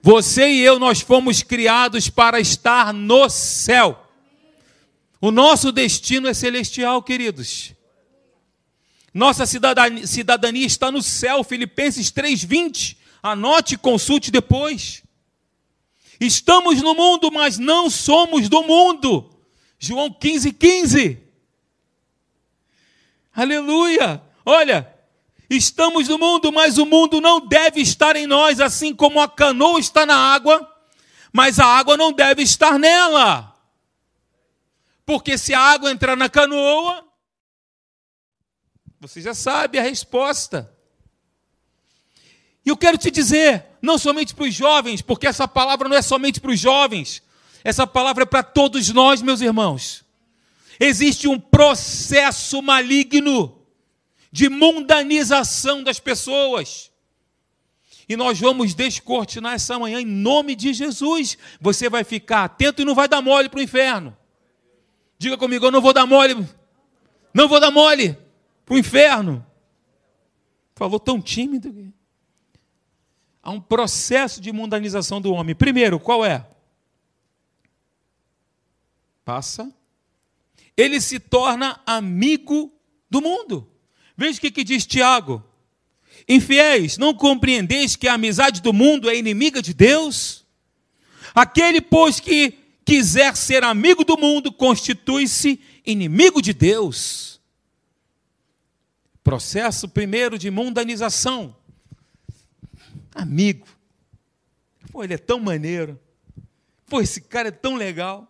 Você 0.00 0.48
e 0.48 0.60
eu, 0.60 0.78
nós 0.78 1.00
fomos 1.00 1.42
criados 1.42 2.08
para 2.08 2.38
estar 2.38 2.92
no 2.92 3.28
céu. 3.28 4.04
O 5.20 5.32
nosso 5.32 5.72
destino 5.72 6.28
é 6.28 6.34
celestial, 6.34 7.02
queridos. 7.02 7.74
Nossa 9.18 9.44
cidadania, 9.46 10.06
cidadania 10.06 10.64
está 10.64 10.92
no 10.92 11.02
céu, 11.02 11.42
Filipenses 11.42 12.12
3,20. 12.12 12.96
Anote 13.20 13.74
e 13.74 13.76
consulte 13.76 14.30
depois. 14.30 15.02
Estamos 16.20 16.80
no 16.80 16.94
mundo, 16.94 17.28
mas 17.32 17.58
não 17.58 17.90
somos 17.90 18.48
do 18.48 18.62
mundo. 18.62 19.28
João 19.76 20.08
15,15. 20.08 20.52
15. 20.56 21.18
Aleluia! 23.34 24.22
Olha, 24.46 24.94
Estamos 25.50 26.08
no 26.08 26.18
mundo, 26.18 26.52
mas 26.52 26.76
o 26.76 26.84
mundo 26.84 27.22
não 27.22 27.40
deve 27.40 27.80
estar 27.80 28.14
em 28.16 28.26
nós, 28.26 28.60
assim 28.60 28.94
como 28.94 29.18
a 29.18 29.26
canoa 29.26 29.80
está 29.80 30.04
na 30.04 30.14
água, 30.14 30.70
mas 31.32 31.58
a 31.58 31.64
água 31.64 31.96
não 31.96 32.12
deve 32.12 32.42
estar 32.42 32.78
nela. 32.78 33.54
Porque 35.06 35.38
se 35.38 35.54
a 35.54 35.60
água 35.60 35.90
entrar 35.90 36.16
na 36.16 36.28
canoa, 36.28 37.07
você 39.00 39.20
já 39.20 39.34
sabe 39.34 39.78
a 39.78 39.82
resposta. 39.82 40.72
E 42.64 42.68
eu 42.68 42.76
quero 42.76 42.98
te 42.98 43.10
dizer, 43.10 43.64
não 43.80 43.96
somente 43.96 44.34
para 44.34 44.44
os 44.44 44.54
jovens, 44.54 45.00
porque 45.00 45.26
essa 45.26 45.46
palavra 45.46 45.88
não 45.88 45.96
é 45.96 46.02
somente 46.02 46.40
para 46.40 46.50
os 46.50 46.58
jovens, 46.58 47.22
essa 47.62 47.86
palavra 47.86 48.24
é 48.24 48.26
para 48.26 48.42
todos 48.42 48.88
nós, 48.90 49.22
meus 49.22 49.40
irmãos. 49.40 50.04
Existe 50.80 51.26
um 51.26 51.38
processo 51.38 52.60
maligno 52.60 53.62
de 54.30 54.48
mundanização 54.48 55.82
das 55.82 55.98
pessoas. 55.98 56.90
E 58.08 58.16
nós 58.16 58.38
vamos 58.38 58.74
descortinar 58.74 59.54
essa 59.54 59.78
manhã 59.78 60.00
em 60.00 60.06
nome 60.06 60.54
de 60.54 60.72
Jesus. 60.72 61.36
Você 61.60 61.88
vai 61.88 62.04
ficar 62.04 62.44
atento 62.44 62.82
e 62.82 62.84
não 62.84 62.94
vai 62.94 63.08
dar 63.08 63.20
mole 63.20 63.48
para 63.48 63.58
o 63.58 63.62
inferno. 63.62 64.16
Diga 65.18 65.36
comigo, 65.36 65.66
eu 65.66 65.70
não 65.70 65.80
vou 65.80 65.92
dar 65.92 66.06
mole. 66.06 66.46
Não 67.34 67.48
vou 67.48 67.60
dar 67.60 67.70
mole 67.70 68.16
para 68.68 68.74
o 68.74 68.78
inferno. 68.78 69.44
Falou 70.74 71.00
tão 71.00 71.20
tímido. 71.20 71.90
Há 73.42 73.50
um 73.50 73.60
processo 73.60 74.42
de 74.42 74.52
mundanização 74.52 75.22
do 75.22 75.32
homem. 75.32 75.54
Primeiro, 75.54 75.98
qual 75.98 76.24
é? 76.24 76.46
Passa. 79.24 79.72
Ele 80.76 81.00
se 81.00 81.18
torna 81.18 81.80
amigo 81.86 82.70
do 83.08 83.22
mundo. 83.22 83.66
Veja 84.14 84.36
o 84.36 84.40
que, 84.40 84.50
que 84.50 84.62
diz 84.62 84.84
Tiago. 84.86 85.42
Infiéis, 86.28 86.98
não 86.98 87.14
compreendeis 87.14 87.96
que 87.96 88.06
a 88.06 88.14
amizade 88.14 88.60
do 88.60 88.72
mundo 88.72 89.08
é 89.08 89.16
inimiga 89.16 89.62
de 89.62 89.72
Deus? 89.72 90.44
Aquele, 91.34 91.80
pois, 91.80 92.20
que 92.20 92.52
quiser 92.84 93.34
ser 93.34 93.64
amigo 93.64 94.04
do 94.04 94.18
mundo, 94.18 94.52
constitui-se 94.52 95.58
inimigo 95.86 96.42
de 96.42 96.52
Deus. 96.52 97.37
Processo 99.28 99.86
primeiro 99.86 100.38
de 100.38 100.50
mundanização. 100.50 101.54
Amigo. 103.14 103.66
Pô, 104.90 105.04
ele 105.04 105.12
é 105.12 105.18
tão 105.18 105.38
maneiro. 105.38 106.00
Pô, 106.86 107.02
esse 107.02 107.20
cara 107.20 107.48
é 107.48 107.50
tão 107.50 107.76
legal. 107.76 108.26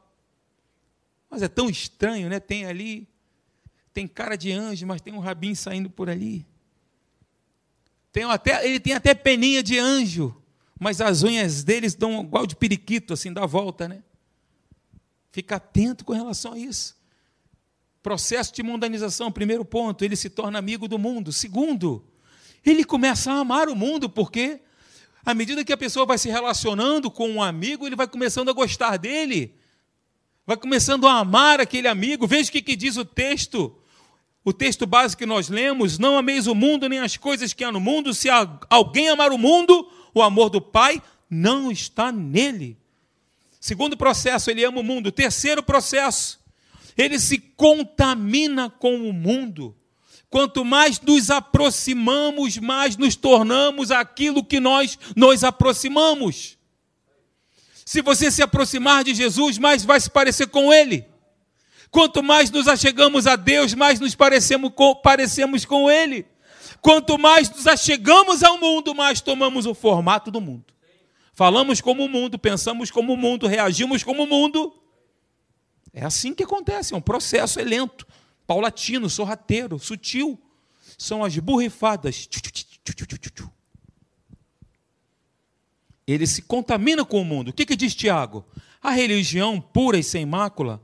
Mas 1.31 1.41
é 1.41 1.47
tão 1.47 1.71
estranho, 1.71 2.29
né? 2.29 2.41
Tem 2.41 2.67
ali 2.67 3.07
tem 3.95 4.09
cara 4.09 4.35
de 4.35 4.51
anjo, 4.51 4.89
mas 4.89 5.01
tem 5.01 5.15
um 5.15 5.21
rabinho 5.21 5.55
saindo 5.55 5.89
por 5.89 6.11
ali. 6.11 6.45
Tem 8.11 8.25
até, 8.25 8.69
ele 8.69 8.81
tem 8.81 8.95
até 8.95 9.15
peninha 9.15 9.63
de 9.63 9.79
anjo, 9.79 10.37
mas 10.81 11.01
as 11.01 11.23
unhas 11.23 11.63
deles 11.63 11.95
dão 11.95 12.23
igual 12.25 12.45
de 12.45 12.57
periquito, 12.57 13.15
assim, 13.15 13.33
dá 13.33 13.47
volta, 13.47 13.87
né? 13.87 14.03
Fica 15.31 15.57
atento 15.57 16.05
com 16.05 16.13
relação 16.13 16.55
a 16.55 16.59
isso. 16.59 16.98
Processo 18.03 18.55
de 18.55 18.63
mundanização, 18.63 19.31
primeiro 19.31 19.65
ponto, 19.65 20.05
ele 20.05 20.17
se 20.17 20.31
torna 20.31 20.59
amigo 20.59 20.87
do 20.87 20.99
mundo. 20.99 21.33
Segundo, 21.33 22.05
ele 22.65 22.85
começa 22.85 23.33
a 23.33 23.39
amar 23.39 23.69
o 23.69 23.77
mundo, 23.77 24.09
porque 24.09 24.61
à 25.25 25.35
medida 25.35 25.65
que 25.65 25.73
a 25.73 25.77
pessoa 25.77 26.07
vai 26.07 26.19
se 26.19 26.29
relacionando 26.29 27.11
com 27.11 27.29
um 27.29 27.43
amigo, 27.43 27.87
ele 27.87 27.97
vai 27.97 28.07
começando 28.07 28.49
a 28.49 28.53
gostar 28.53 28.97
dele, 28.97 29.55
vai 30.47 30.57
começando 30.57 31.07
a 31.07 31.15
amar 31.15 31.61
aquele 31.61 31.89
amigo. 31.89 32.27
Veja 32.27 32.49
o 32.49 32.53
que, 32.53 32.63
que 32.63 32.77
diz 32.77 32.97
o 32.97 33.05
texto 33.05 33.75
o 34.49 34.53
texto 34.53 34.87
básico 34.87 35.21
que 35.21 35.27
nós 35.27 35.49
lemos: 35.49 35.99
Não 35.99 36.17
ameis 36.17 36.47
o 36.47 36.55
mundo 36.55 36.89
nem 36.89 37.01
as 37.01 37.17
coisas 37.17 37.53
que 37.53 37.63
há 37.63 37.71
no 37.71 37.81
mundo. 37.81 38.15
Se 38.15 38.29
alguém 38.71 39.09
amar 39.11 39.31
o 39.31 39.37
mundo, 39.37 39.91
o 40.15 40.23
amor 40.23 40.49
do 40.49 40.61
Pai 40.61 41.03
não 41.29 41.71
está 41.71 42.11
nele. 42.11 42.77
Segundo 43.61 43.97
processo, 43.97 44.51
ele 44.51 44.65
ama 44.65 44.81
o 44.81 44.85
mundo. 44.85 45.13
Terceiro 45.13 45.63
processo, 45.63 46.38
ele 46.99 47.21
se 47.21 47.39
contamina 47.39 48.69
com 48.69 49.09
o 49.09 49.13
mundo. 49.13 49.75
Quanto 50.29 50.65
mais 50.65 51.01
nos 51.01 51.31
aproximamos, 51.31 52.59
mais 52.59 52.97
nos 52.97 53.17
tornamos 53.17 53.91
aquilo 53.91 54.45
que 54.45 54.59
nós 54.61 54.99
nos 55.17 55.45
aproximamos. 55.45 56.59
Se 57.87 58.03
você 58.03 58.31
se 58.31 58.43
aproximar 58.43 59.05
de 59.05 59.15
Jesus, 59.15 59.57
mais 59.57 59.85
vai 59.85 59.99
se 59.99 60.11
parecer 60.11 60.49
com 60.49 60.71
Ele. 60.71 61.07
Quanto 61.91 62.23
mais 62.23 62.51
nos 62.51 62.69
achegamos 62.69 63.27
a 63.27 63.37
Deus, 63.37 63.73
mais 63.73 63.99
nos 63.99 64.15
parecemos 64.15 64.73
com, 64.75 64.95
parecemos 64.97 65.65
com 65.65 65.91
Ele. 65.91 66.27
Quanto 66.83 67.17
mais 67.17 67.49
nos 67.49 67.67
achegamos 67.67 68.43
ao 68.43 68.59
mundo, 68.59 68.95
mais 68.95 69.23
tomamos 69.23 69.65
o 69.65 69.73
formato 69.73 70.31
do 70.31 70.41
mundo. 70.41 70.67
Falamos 71.33 71.81
como 71.81 72.05
o 72.05 72.09
mundo, 72.09 72.39
pensamos 72.39 72.91
como 72.91 73.15
o 73.15 73.17
mundo, 73.17 73.47
reagimos 73.47 74.03
como 74.03 74.25
o 74.25 74.27
mundo. 74.27 74.78
É 75.99 76.05
assim 76.05 76.33
que 76.33 76.45
acontece, 76.45 76.95
é 76.95 76.97
um 76.97 77.01
processo, 77.01 77.59
é 77.59 77.65
lento, 77.65 78.07
paulatino, 78.47 79.11
sorrateiro, 79.11 79.81
sutil. 79.81 80.41
São 80.97 81.25
as 81.25 81.37
burrifadas. 81.39 82.29
Ele 86.07 86.25
se 86.25 86.43
contamina 86.43 87.05
com 87.05 87.21
o 87.21 87.25
mundo. 87.25 87.49
O 87.49 87.53
que, 87.53 87.67
que 87.67 87.75
diz 87.75 87.97
Tiago? 87.97 88.47
A 88.81 88.93
religião 88.93 89.61
pura 89.61 89.99
e 89.99 90.05
sem 90.05 90.25
mácula 90.25 90.81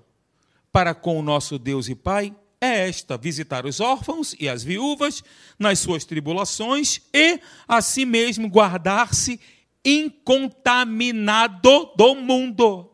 para 0.73 0.93
com 0.93 1.17
o 1.17 1.23
nosso 1.23 1.61
Deus 1.61 1.89
e 1.89 1.95
Pai 1.95 2.35
é 2.61 2.89
esta: 2.89 3.17
visitar 3.17 3.65
os 3.65 3.79
órfãos 3.79 4.35
e 4.41 4.49
as 4.49 4.65
viúvas 4.65 5.23
nas 5.57 5.79
suas 5.79 6.05
tribulações 6.05 7.01
e, 7.15 7.39
a 7.69 7.81
si 7.81 8.05
mesmo, 8.05 8.49
guardar-se 8.49 9.39
incontaminado 9.85 11.93
do 11.97 12.17
mundo. 12.17 12.94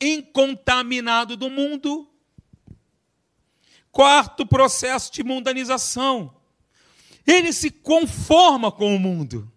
Incontaminado 0.00 1.36
do 1.36 1.48
mundo. 1.48 2.08
Quarto 3.90 4.46
processo 4.46 5.12
de 5.12 5.22
mundanização. 5.22 6.34
Ele 7.26 7.52
se 7.52 7.70
conforma 7.70 8.70
com 8.70 8.94
o 8.94 8.98
mundo. 8.98 9.50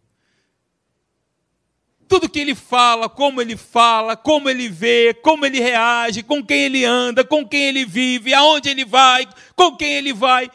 Tudo 2.08 2.30
que 2.30 2.40
ele 2.40 2.56
fala, 2.56 3.10
como 3.10 3.42
ele 3.42 3.58
fala, 3.58 4.16
como 4.16 4.50
ele 4.50 4.70
vê, 4.70 5.14
como 5.14 5.46
ele 5.46 5.60
reage, 5.60 6.24
com 6.24 6.46
quem 6.46 6.62
ele 6.62 6.86
anda, 6.86 7.26
com 7.26 7.46
quem 7.46 7.64
ele 7.64 7.84
vive, 7.84 8.34
aonde 8.34 8.70
ele 8.70 8.86
vai, 8.86 9.28
com 9.56 9.76
quem 9.76 9.94
ele 9.94 10.14
vai, 10.14 10.50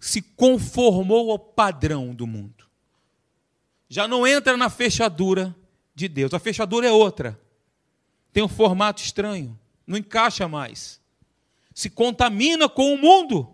se 0.00 0.20
conformou 0.20 1.30
ao 1.30 1.38
padrão 1.38 2.12
do 2.12 2.26
mundo. 2.26 2.66
Já 3.88 4.08
não 4.08 4.26
entra 4.26 4.56
na 4.56 4.68
fechadura 4.68 5.54
de 5.94 6.08
Deus. 6.08 6.34
A 6.34 6.40
fechadura 6.40 6.88
é 6.88 6.90
outra. 6.90 7.38
Tem 8.32 8.42
um 8.42 8.48
formato 8.48 9.02
estranho, 9.02 9.58
não 9.86 9.98
encaixa 9.98 10.48
mais. 10.48 11.00
Se 11.74 11.90
contamina 11.90 12.68
com 12.68 12.94
o 12.94 12.98
mundo. 12.98 13.48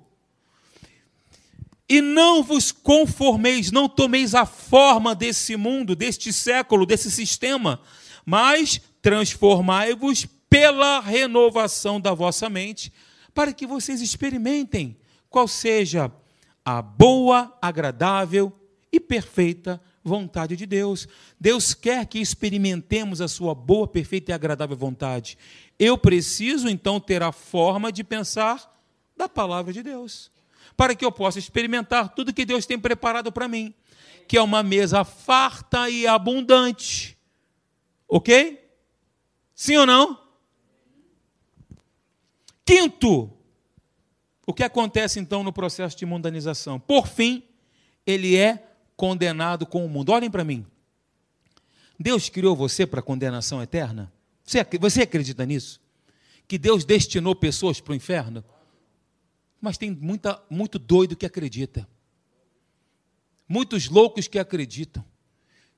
E 1.89 2.01
não 2.01 2.43
vos 2.43 2.71
conformeis, 2.71 3.73
não 3.73 3.89
tomeis 3.89 4.35
a 4.35 4.45
forma 4.45 5.15
desse 5.15 5.57
mundo, 5.57 5.97
deste 5.97 6.33
século, 6.33 6.85
desse 6.85 7.11
sistema, 7.11 7.81
mas 8.27 8.81
transformai-vos 9.01 10.27
pela 10.51 11.01
renovação 11.01 11.99
da 11.99 12.13
vossa 12.13 12.51
mente, 12.51 12.93
para 13.33 13.53
que 13.53 13.67
vocês 13.67 14.03
experimentem 14.03 14.99
qual 15.31 15.49
seja 15.49 16.13
a 16.65 16.83
boa, 16.83 17.57
agradável 17.63 18.53
e 18.93 19.01
perfeita 19.01 19.81
vontade 20.03 20.57
de 20.57 20.67
Deus. 20.67 21.07
Deus 21.39 21.75
quer 21.75 22.07
que 22.07 22.19
experimentemos 22.19 23.21
a 23.21 23.29
sua 23.29 23.55
boa, 23.55 23.87
perfeita 23.87 24.33
e 24.33 24.35
agradável 24.35 24.77
vontade. 24.77 25.39
Eu 25.79 25.97
preciso 25.97 26.69
então 26.69 26.99
ter 26.99 27.23
a 27.23 27.33
forma 27.33 27.93
de 27.93 28.03
pensar 28.03 28.77
da 29.17 29.29
palavra 29.29 29.73
de 29.73 29.83
Deus, 29.83 30.31
para 30.77 30.95
que 30.95 31.05
eu 31.05 31.11
possa 31.11 31.39
experimentar 31.39 32.15
tudo 32.15 32.33
que 32.33 32.45
Deus 32.45 32.67
tem 32.67 32.79
preparado 32.79 33.33
para 33.33 33.49
mim, 33.49 33.75
que 34.27 34.37
é 34.37 34.43
uma 34.43 34.63
mesa 34.63 35.05
farta 35.05 35.91
e 35.91 36.07
abundante. 36.07 37.19
OK? 38.07 38.65
Sim 39.55 39.77
ou 39.77 39.87
não? 39.87 40.21
Quinto, 42.65 43.33
o 44.47 44.55
que 44.55 44.63
acontece 44.63 45.19
então 45.19 45.43
no 45.43 45.53
processo 45.53 45.97
de 45.97 46.07
mundanização? 46.07 46.79
Por 46.79 47.07
fim, 47.07 47.43
ele 48.07 48.37
é 48.37 48.68
condenado 48.99 49.65
com 49.65 49.87
o 49.87 49.89
mundo. 49.89 50.11
Olhem 50.11 50.29
para 50.29 50.43
mim. 50.43 50.67
Deus 51.99 52.29
criou 52.29 52.57
você 52.57 52.85
para 52.85 53.01
condenação 53.01 53.63
eterna? 53.63 54.13
Você, 54.45 54.67
você 54.81 55.03
acredita 55.03 55.47
nisso? 55.47 55.81
Que 56.49 56.59
Deus 56.59 56.85
destinou 56.85 57.35
pessoas 57.37 57.81
para 57.81 57.93
o 57.93 57.95
inferno? 57.95 58.45
Mas 59.61 59.79
tem 59.79 59.93
muita, 59.93 60.43
muito 60.51 60.81
doido 60.81 61.15
que 61.15 61.25
acredita. 61.25 61.89
Muitos 63.49 63.89
loucos 63.89 64.27
que 64.27 64.39
acreditam 64.39 65.05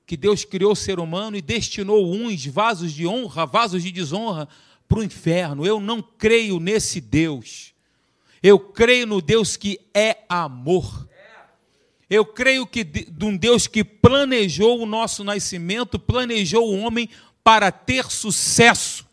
que 0.03 0.17
Deus 0.17 0.43
criou 0.43 0.71
o 0.71 0.75
ser 0.75 0.99
humano 0.99 1.37
e 1.37 1.41
destinou 1.41 2.11
uns 2.11 2.45
vasos 2.47 2.91
de 2.91 3.05
honra, 3.05 3.45
vasos 3.45 3.83
de 3.83 3.91
desonra 3.91 4.47
para 4.89 4.97
o 4.97 5.03
inferno. 5.03 5.63
Eu 5.63 5.79
não 5.79 6.01
creio 6.01 6.59
nesse 6.59 6.99
Deus. 6.99 7.71
Eu 8.41 8.59
creio 8.59 9.05
no 9.05 9.21
Deus 9.21 9.55
que 9.55 9.79
é 9.93 10.25
amor. 10.27 11.07
Eu 12.11 12.25
creio 12.25 12.67
que 12.67 12.83
de 12.83 13.23
um 13.23 13.37
Deus 13.37 13.67
que 13.67 13.85
planejou 13.85 14.81
o 14.81 14.85
nosso 14.85 15.23
nascimento, 15.23 15.97
planejou 15.97 16.67
o 16.67 16.77
homem 16.77 17.09
para 17.41 17.71
ter 17.71 18.11
sucesso. 18.11 19.07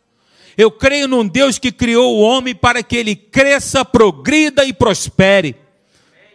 Eu 0.57 0.69
creio 0.69 1.07
num 1.07 1.25
Deus 1.25 1.61
que 1.61 1.71
criou 1.71 2.17
o 2.17 2.21
homem 2.21 2.57
para 2.57 2.83
que 2.83 2.97
ele 2.97 3.15
cresça, 3.15 3.85
progrida 3.85 4.65
e 4.65 4.73
prospere. 4.73 5.55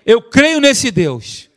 Eu 0.05 0.21
creio 0.21 0.61
nesse 0.61 0.89
Deus. 0.89 1.49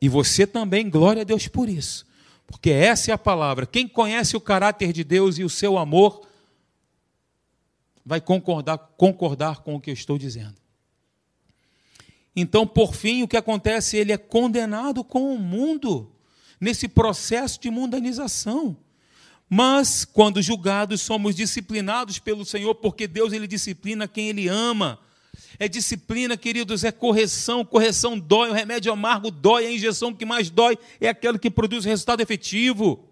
E 0.00 0.08
você 0.08 0.46
também, 0.46 0.88
glória 0.88 1.20
a 1.20 1.24
Deus 1.24 1.46
por 1.46 1.68
isso. 1.68 2.06
Porque 2.46 2.70
essa 2.70 3.10
é 3.10 3.14
a 3.14 3.18
palavra. 3.18 3.66
Quem 3.66 3.86
conhece 3.86 4.34
o 4.34 4.40
caráter 4.40 4.90
de 4.90 5.04
Deus 5.04 5.36
e 5.36 5.44
o 5.44 5.50
seu 5.50 5.76
amor, 5.76 6.26
vai 8.06 8.22
concordar, 8.22 8.78
concordar 8.96 9.58
com 9.58 9.74
o 9.74 9.80
que 9.82 9.90
eu 9.90 9.94
estou 9.94 10.16
dizendo. 10.16 10.54
Então, 12.40 12.66
por 12.66 12.94
fim, 12.94 13.22
o 13.22 13.28
que 13.28 13.36
acontece? 13.36 13.96
Ele 13.96 14.12
é 14.12 14.16
condenado 14.16 15.02
com 15.02 15.34
o 15.34 15.38
mundo, 15.38 16.12
nesse 16.60 16.86
processo 16.86 17.60
de 17.60 17.68
mundanização. 17.68 18.76
Mas, 19.50 20.04
quando 20.04 20.40
julgados, 20.40 21.00
somos 21.00 21.34
disciplinados 21.34 22.18
pelo 22.18 22.44
Senhor, 22.44 22.74
porque 22.76 23.08
Deus 23.08 23.32
ele 23.32 23.46
disciplina 23.46 24.06
quem 24.06 24.28
Ele 24.28 24.46
ama. 24.46 25.00
É 25.58 25.66
disciplina, 25.66 26.36
queridos, 26.36 26.84
é 26.84 26.92
correção. 26.92 27.64
Correção 27.64 28.16
dói, 28.16 28.50
o 28.50 28.52
remédio 28.52 28.92
amargo 28.92 29.30
dói, 29.30 29.66
a 29.66 29.72
injeção 29.72 30.14
que 30.14 30.24
mais 30.24 30.48
dói 30.48 30.78
é 31.00 31.08
aquela 31.08 31.38
que 31.38 31.50
produz 31.50 31.84
resultado 31.84 32.20
efetivo. 32.20 33.08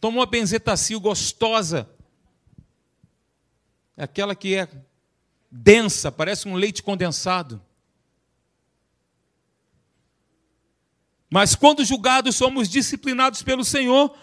Toma 0.00 0.18
uma 0.18 0.26
benzetacil 0.26 0.98
gostosa, 0.98 1.88
é 3.96 4.04
aquela 4.04 4.34
que 4.34 4.54
é 4.54 4.68
densa, 5.50 6.10
parece 6.10 6.48
um 6.48 6.54
leite 6.54 6.82
condensado. 6.82 7.62
Mas 11.30 11.54
quando 11.54 11.84
julgados, 11.84 12.36
somos 12.36 12.68
disciplinados 12.68 13.42
pelo 13.42 13.64
Senhor 13.64 14.14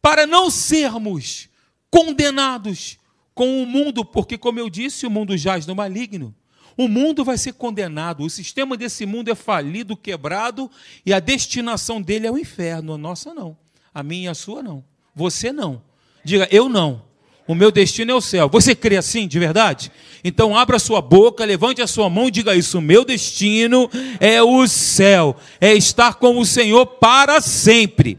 para 0.00 0.26
não 0.26 0.50
sermos 0.50 1.48
condenados 1.90 2.98
com 3.34 3.62
o 3.62 3.66
mundo, 3.66 4.04
porque, 4.04 4.36
como 4.36 4.58
eu 4.58 4.68
disse, 4.68 5.06
o 5.06 5.10
mundo 5.10 5.36
jaz 5.36 5.66
no 5.66 5.74
maligno. 5.74 6.34
O 6.76 6.88
mundo 6.88 7.24
vai 7.24 7.36
ser 7.36 7.52
condenado, 7.52 8.24
o 8.24 8.30
sistema 8.30 8.76
desse 8.76 9.04
mundo 9.04 9.30
é 9.30 9.34
falido, 9.34 9.96
quebrado, 9.96 10.70
e 11.04 11.12
a 11.12 11.20
destinação 11.20 12.00
dele 12.00 12.26
é 12.26 12.30
o 12.30 12.38
inferno. 12.38 12.94
A 12.94 12.98
nossa 12.98 13.34
não. 13.34 13.56
A 13.92 14.02
minha 14.02 14.24
e 14.24 14.28
a 14.28 14.34
sua 14.34 14.62
não. 14.62 14.84
Você 15.14 15.52
não. 15.52 15.82
Diga, 16.24 16.48
eu 16.50 16.68
não. 16.68 17.02
O 17.46 17.54
meu 17.54 17.72
destino 17.72 18.12
é 18.12 18.14
o 18.14 18.20
céu. 18.20 18.48
Você 18.48 18.74
crê 18.74 18.96
assim, 18.96 19.26
de 19.26 19.38
verdade? 19.38 19.90
Então 20.22 20.56
abra 20.56 20.78
sua 20.78 21.00
boca, 21.00 21.44
levante 21.44 21.82
a 21.82 21.86
sua 21.86 22.08
mão 22.08 22.28
e 22.28 22.30
diga 22.30 22.54
isso. 22.54 22.80
Meu 22.80 23.04
destino 23.04 23.90
é 24.20 24.42
o 24.42 24.66
céu, 24.68 25.36
é 25.60 25.74
estar 25.74 26.14
com 26.14 26.38
o 26.38 26.46
Senhor 26.46 26.86
para 26.86 27.40
sempre. 27.40 28.18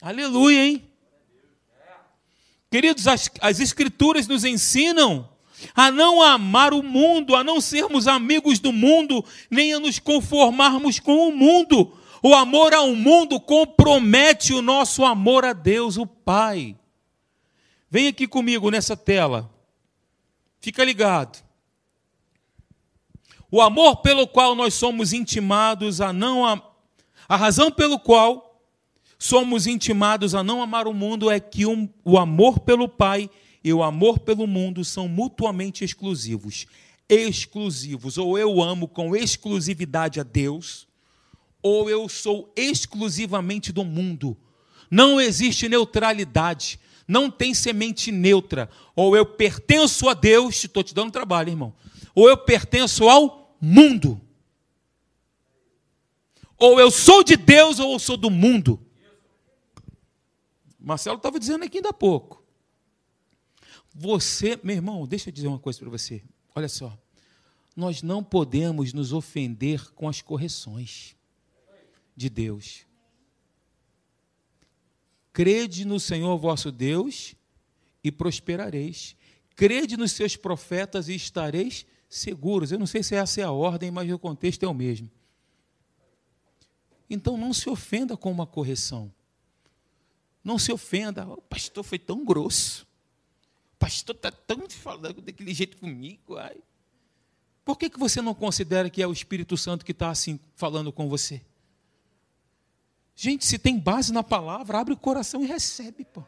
Aleluia, 0.00 0.66
hein? 0.66 0.84
Queridos, 2.70 3.06
as, 3.06 3.30
as 3.40 3.60
Escrituras 3.60 4.26
nos 4.26 4.44
ensinam 4.44 5.28
a 5.74 5.90
não 5.90 6.22
amar 6.22 6.72
o 6.72 6.82
mundo, 6.82 7.34
a 7.34 7.42
não 7.42 7.60
sermos 7.60 8.06
amigos 8.06 8.58
do 8.58 8.72
mundo, 8.72 9.24
nem 9.50 9.72
a 9.72 9.80
nos 9.80 9.98
conformarmos 9.98 11.00
com 11.00 11.28
o 11.28 11.36
mundo. 11.36 11.92
O 12.22 12.34
amor 12.34 12.72
ao 12.72 12.94
mundo 12.94 13.40
compromete 13.40 14.52
o 14.52 14.62
nosso 14.62 15.04
amor 15.04 15.44
a 15.44 15.52
Deus, 15.52 15.96
o 15.96 16.06
Pai. 16.06 16.76
Vem 17.94 18.08
aqui 18.08 18.26
comigo 18.26 18.72
nessa 18.72 18.96
tela. 18.96 19.48
Fica 20.60 20.82
ligado. 20.82 21.40
O 23.48 23.60
amor 23.60 23.98
pelo 23.98 24.26
qual 24.26 24.56
nós 24.56 24.74
somos 24.74 25.12
intimados 25.12 26.00
a 26.00 26.12
não 26.12 26.44
a, 26.44 26.60
a 27.28 27.36
razão 27.36 27.70
pelo 27.70 27.96
qual 28.00 28.60
somos 29.16 29.68
intimados 29.68 30.34
a 30.34 30.42
não 30.42 30.60
amar 30.60 30.88
o 30.88 30.92
mundo 30.92 31.30
é 31.30 31.38
que 31.38 31.66
um, 31.66 31.88
o 32.04 32.18
amor 32.18 32.58
pelo 32.58 32.88
Pai 32.88 33.30
e 33.62 33.72
o 33.72 33.80
amor 33.80 34.18
pelo 34.18 34.44
mundo 34.44 34.84
são 34.84 35.06
mutuamente 35.06 35.84
exclusivos. 35.84 36.66
Exclusivos. 37.08 38.18
Ou 38.18 38.36
eu 38.36 38.60
amo 38.60 38.88
com 38.88 39.14
exclusividade 39.14 40.18
a 40.18 40.24
Deus, 40.24 40.88
ou 41.62 41.88
eu 41.88 42.08
sou 42.08 42.52
exclusivamente 42.56 43.72
do 43.72 43.84
mundo. 43.84 44.36
Não 44.90 45.20
existe 45.20 45.68
neutralidade 45.68 46.80
não 47.06 47.30
tem 47.30 47.54
semente 47.54 48.10
neutra. 48.10 48.68
Ou 48.94 49.16
eu 49.16 49.26
pertenço 49.26 50.08
a 50.08 50.14
Deus, 50.14 50.64
estou 50.64 50.82
te 50.82 50.94
dando 50.94 51.12
trabalho, 51.12 51.50
irmão. 51.50 51.74
Ou 52.14 52.28
eu 52.28 52.36
pertenço 52.36 53.08
ao 53.08 53.56
mundo. 53.60 54.20
Ou 56.58 56.80
eu 56.80 56.90
sou 56.90 57.22
de 57.22 57.36
Deus 57.36 57.78
ou 57.78 57.92
eu 57.92 57.98
sou 57.98 58.16
do 58.16 58.30
mundo. 58.30 58.80
Marcelo 60.78 61.16
estava 61.16 61.40
dizendo 61.40 61.64
aqui 61.64 61.78
ainda 61.78 61.90
há 61.90 61.94
pouco. 61.94 62.44
Você, 63.94 64.58
meu 64.62 64.76
irmão, 64.76 65.06
deixa 65.06 65.28
eu 65.28 65.32
dizer 65.32 65.46
uma 65.46 65.58
coisa 65.58 65.78
para 65.78 65.88
você. 65.88 66.22
Olha 66.54 66.68
só. 66.68 66.96
Nós 67.76 68.02
não 68.02 68.22
podemos 68.22 68.92
nos 68.92 69.12
ofender 69.12 69.90
com 69.92 70.08
as 70.08 70.20
correções 70.20 71.16
de 72.16 72.28
Deus. 72.28 72.86
Crede 75.34 75.84
no 75.84 75.98
Senhor 75.98 76.38
vosso 76.38 76.70
Deus 76.70 77.34
e 78.04 78.12
prosperareis. 78.12 79.16
Crede 79.56 79.96
nos 79.96 80.12
seus 80.12 80.36
profetas 80.36 81.08
e 81.08 81.14
estareis 81.16 81.84
seguros. 82.08 82.70
Eu 82.70 82.78
não 82.78 82.86
sei 82.86 83.02
se 83.02 83.16
essa 83.16 83.40
é 83.40 83.44
a 83.44 83.50
ordem, 83.50 83.90
mas 83.90 84.08
o 84.12 84.16
contexto 84.16 84.62
é 84.62 84.68
o 84.68 84.72
mesmo. 84.72 85.10
Então 87.10 87.36
não 87.36 87.52
se 87.52 87.68
ofenda 87.68 88.16
com 88.16 88.30
uma 88.30 88.46
correção. 88.46 89.12
Não 90.44 90.56
se 90.56 90.72
ofenda. 90.72 91.26
O 91.26 91.42
pastor 91.42 91.82
foi 91.82 91.98
tão 91.98 92.24
grosso. 92.24 92.86
O 93.74 93.78
pastor 93.80 94.14
está 94.14 94.30
tão 94.30 94.70
falando 94.70 95.20
daquele 95.20 95.52
jeito 95.52 95.76
comigo. 95.78 96.36
Ai. 96.36 96.58
Por 97.64 97.76
que, 97.76 97.90
que 97.90 97.98
você 97.98 98.22
não 98.22 98.34
considera 98.34 98.88
que 98.88 99.02
é 99.02 99.06
o 99.06 99.12
Espírito 99.12 99.56
Santo 99.56 99.84
que 99.84 99.90
está 99.90 100.10
assim 100.10 100.38
falando 100.54 100.92
com 100.92 101.08
você? 101.08 101.42
Gente, 103.16 103.44
se 103.44 103.58
tem 103.58 103.78
base 103.78 104.12
na 104.12 104.22
palavra, 104.22 104.78
abre 104.78 104.94
o 104.94 104.96
coração 104.96 105.42
e 105.42 105.46
recebe, 105.46 106.04
pô. 106.04 106.22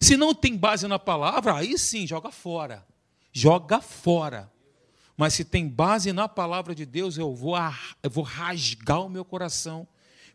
Se 0.00 0.16
não 0.16 0.34
tem 0.34 0.56
base 0.56 0.86
na 0.86 0.98
palavra, 0.98 1.56
aí 1.56 1.78
sim, 1.78 2.06
joga 2.06 2.30
fora. 2.30 2.86
Joga 3.32 3.80
fora. 3.80 4.50
Mas 5.16 5.34
se 5.34 5.44
tem 5.44 5.68
base 5.68 6.12
na 6.12 6.28
palavra 6.28 6.74
de 6.74 6.86
Deus, 6.86 7.18
eu 7.18 7.34
vou, 7.34 7.54
eu 8.02 8.10
vou 8.10 8.24
rasgar 8.24 9.04
o 9.04 9.08
meu 9.08 9.24
coração, 9.24 9.86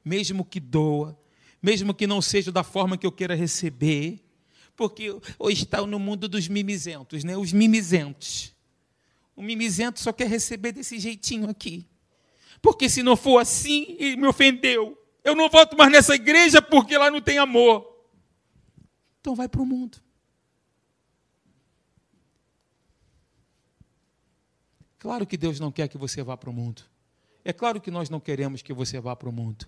mesmo 0.04 0.46
que 0.46 0.60
doa, 0.60 1.18
mesmo 1.62 1.94
que 1.94 2.06
não 2.06 2.22
seja 2.22 2.52
da 2.52 2.64
forma 2.64 2.98
que 2.98 3.06
eu 3.08 3.12
queira 3.12 3.34
receber, 3.34 4.24
porque 4.76 5.18
hoje 5.40 5.64
está 5.64 5.86
no 5.86 5.98
mundo 5.98 6.28
dos 6.28 6.48
mimizentos, 6.48 7.24
né? 7.24 7.36
Os 7.36 7.52
mimizentos. 7.52 8.54
O 9.36 9.42
mimizento 9.42 10.00
só 10.00 10.14
quer 10.14 10.28
receber 10.28 10.72
desse 10.72 11.00
jeitinho 11.00 11.50
aqui. 11.50 11.86
Porque 12.62 12.90
se 12.90 13.02
não 13.02 13.16
for 13.16 13.40
assim, 13.40 13.96
ele 13.98 14.16
me 14.18 14.28
ofendeu. 14.28 14.98
Eu 15.26 15.36
não 15.36 15.50
volto 15.50 15.76
mais 15.76 15.92
nessa 15.92 16.14
igreja 16.14 16.62
porque 16.62 16.96
lá 16.96 17.10
não 17.10 17.20
tem 17.20 17.40
amor. 17.40 17.92
Então 19.20 19.34
vai 19.34 19.50
para 19.50 19.60
o 19.60 19.66
mundo. 19.66 19.98
Claro 25.00 25.26
que 25.26 25.36
Deus 25.36 25.60
não 25.60 25.72
quer 25.72 25.88
que 25.88 25.98
você 25.98 26.22
vá 26.22 26.38
para 26.38 26.52
o 26.52 26.54
mundo. 26.54 26.84
É 27.44 27.52
claro 27.52 27.82
que 27.82 27.90
nós 27.90 28.08
não 28.08 28.20
queremos 28.20 28.62
que 28.62 28.72
você 28.72 29.00
vá 29.00 29.16
para 29.16 29.28
o 29.28 29.32
mundo. 29.32 29.68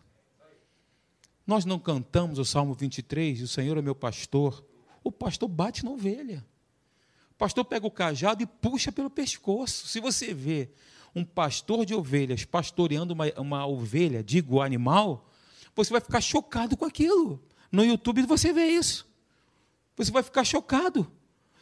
Nós 1.46 1.66
não 1.66 1.80
cantamos 1.80 2.38
o 2.38 2.46
Salmo 2.46 2.76
23, 2.76 3.42
o 3.42 3.48
Senhor 3.48 3.78
é 3.80 3.82
meu 3.82 3.96
pastor. 3.96 4.64
O 5.04 5.12
pastor 5.12 5.50
bate 5.50 5.84
na 5.84 5.90
ovelha. 5.90 6.46
O 7.32 7.36
pastor 7.36 7.66
pega 7.66 7.88
o 7.88 7.92
cajado 7.92 8.44
e 8.44 8.46
puxa 8.46 8.92
pelo 8.92 9.10
pescoço. 9.10 9.88
Se 9.88 10.00
você 10.00 10.36
vê 10.36 10.70
um 11.16 11.24
pastor 11.24 11.84
de 11.84 11.96
ovelhas 11.96 12.46
pastoreando 12.46 13.14
uma, 13.16 13.26
uma 13.38 13.66
ovelha, 13.66 14.24
digo 14.24 14.62
animal, 14.62 15.28
você 15.78 15.92
vai 15.92 16.02
ficar 16.02 16.20
chocado 16.20 16.76
com 16.76 16.86
aquilo. 16.86 17.42
No 17.72 17.86
YouTube 17.86 18.24
você 18.24 18.52
vê 18.52 18.66
isso. 18.66 19.08
Você 19.96 20.12
vai 20.12 20.24
ficar 20.24 20.44
chocado. 20.44 21.10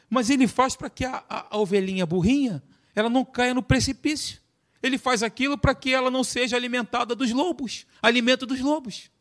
Mas 0.09 0.29
ele 0.29 0.47
faz 0.47 0.75
para 0.75 0.89
que 0.89 1.03
a, 1.03 1.23
a, 1.27 1.55
a 1.55 1.59
ovelhinha 1.59 2.05
burrinha 2.05 2.63
ela 2.95 3.09
não 3.09 3.25
caia 3.25 3.53
no 3.53 3.61
precipício. 3.61 4.39
Ele 4.81 4.97
faz 4.97 5.21
aquilo 5.21 5.57
para 5.57 5.75
que 5.75 5.93
ela 5.93 6.09
não 6.09 6.23
seja 6.23 6.55
alimentada 6.55 7.13
dos 7.13 7.31
lobos, 7.31 7.85
alimento 8.01 8.45
dos 8.45 8.61
lobos. 8.61 9.11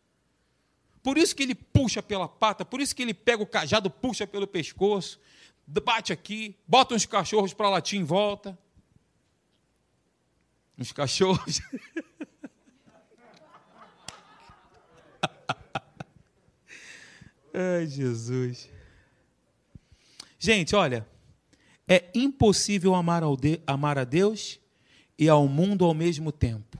Por 1.02 1.18
isso 1.18 1.34
que 1.34 1.42
ele 1.42 1.54
puxa 1.54 2.02
pela 2.02 2.28
pata, 2.28 2.64
por 2.64 2.80
isso 2.80 2.94
que 2.94 3.02
ele 3.02 3.12
pega 3.12 3.42
o 3.42 3.46
cajado, 3.46 3.90
puxa 3.90 4.26
pelo 4.26 4.46
pescoço, 4.46 5.18
bate 5.66 6.12
aqui, 6.12 6.56
bota 6.66 6.94
uns 6.94 7.04
cachorros 7.04 7.52
para 7.52 7.68
latir 7.68 7.98
em 7.98 8.04
volta. 8.04 8.56
Uns 10.78 10.92
cachorros. 10.92 11.60
Ai, 17.56 17.86
Jesus. 17.86 18.68
Gente, 20.36 20.74
olha, 20.74 21.06
é 21.86 22.10
impossível 22.12 22.96
amar, 22.96 23.22
de, 23.36 23.60
amar 23.64 23.96
a 23.96 24.02
Deus 24.02 24.58
e 25.16 25.28
ao 25.28 25.46
mundo 25.46 25.84
ao 25.84 25.94
mesmo 25.94 26.32
tempo. 26.32 26.76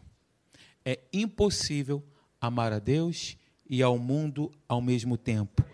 É 0.84 0.98
impossível 1.12 2.02
amar 2.40 2.72
a 2.72 2.80
Deus 2.80 3.36
e 3.70 3.84
ao 3.84 3.96
mundo 3.96 4.50
ao 4.68 4.82
mesmo 4.82 5.16
tempo. 5.16 5.64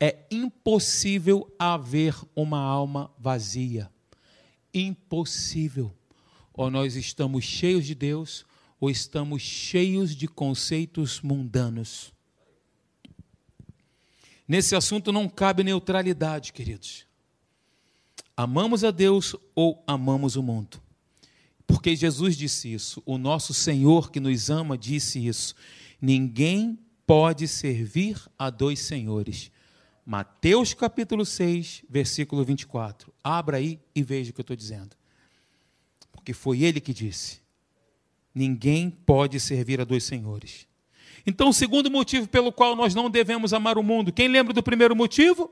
É 0.00 0.24
impossível 0.30 1.54
haver 1.58 2.16
uma 2.34 2.58
alma 2.58 3.12
vazia. 3.18 3.90
Impossível. 4.72 5.94
Ou 6.54 6.70
nós 6.70 6.96
estamos 6.96 7.44
cheios 7.44 7.84
de 7.84 7.94
Deus, 7.94 8.46
ou 8.80 8.88
estamos 8.88 9.42
cheios 9.42 10.16
de 10.16 10.26
conceitos 10.26 11.20
mundanos. 11.20 12.15
Nesse 14.48 14.76
assunto 14.76 15.12
não 15.12 15.28
cabe 15.28 15.64
neutralidade, 15.64 16.52
queridos. 16.52 17.06
Amamos 18.36 18.84
a 18.84 18.90
Deus 18.90 19.34
ou 19.54 19.82
amamos 19.86 20.36
o 20.36 20.42
mundo? 20.42 20.80
Porque 21.66 21.96
Jesus 21.96 22.36
disse 22.36 22.72
isso, 22.72 23.02
o 23.04 23.18
nosso 23.18 23.52
Senhor 23.52 24.10
que 24.10 24.20
nos 24.20 24.50
ama 24.50 24.78
disse 24.78 25.26
isso. 25.26 25.54
Ninguém 26.00 26.78
pode 27.06 27.48
servir 27.48 28.20
a 28.38 28.50
dois 28.50 28.80
senhores. 28.80 29.50
Mateus 30.04 30.72
capítulo 30.72 31.26
6, 31.26 31.84
versículo 31.88 32.44
24. 32.44 33.12
Abra 33.24 33.56
aí 33.56 33.80
e 33.94 34.02
veja 34.02 34.30
o 34.30 34.32
que 34.34 34.40
eu 34.40 34.44
estou 34.44 34.56
dizendo. 34.56 34.94
Porque 36.12 36.32
foi 36.32 36.62
ele 36.62 36.80
que 36.80 36.92
disse: 36.92 37.40
Ninguém 38.32 38.90
pode 38.90 39.40
servir 39.40 39.80
a 39.80 39.84
dois 39.84 40.04
senhores. 40.04 40.68
Então, 41.26 41.48
o 41.48 41.52
segundo 41.52 41.90
motivo 41.90 42.28
pelo 42.28 42.52
qual 42.52 42.76
nós 42.76 42.94
não 42.94 43.10
devemos 43.10 43.52
amar 43.52 43.76
o 43.76 43.82
mundo, 43.82 44.12
quem 44.12 44.28
lembra 44.28 44.54
do 44.54 44.62
primeiro 44.62 44.94
motivo? 44.94 45.50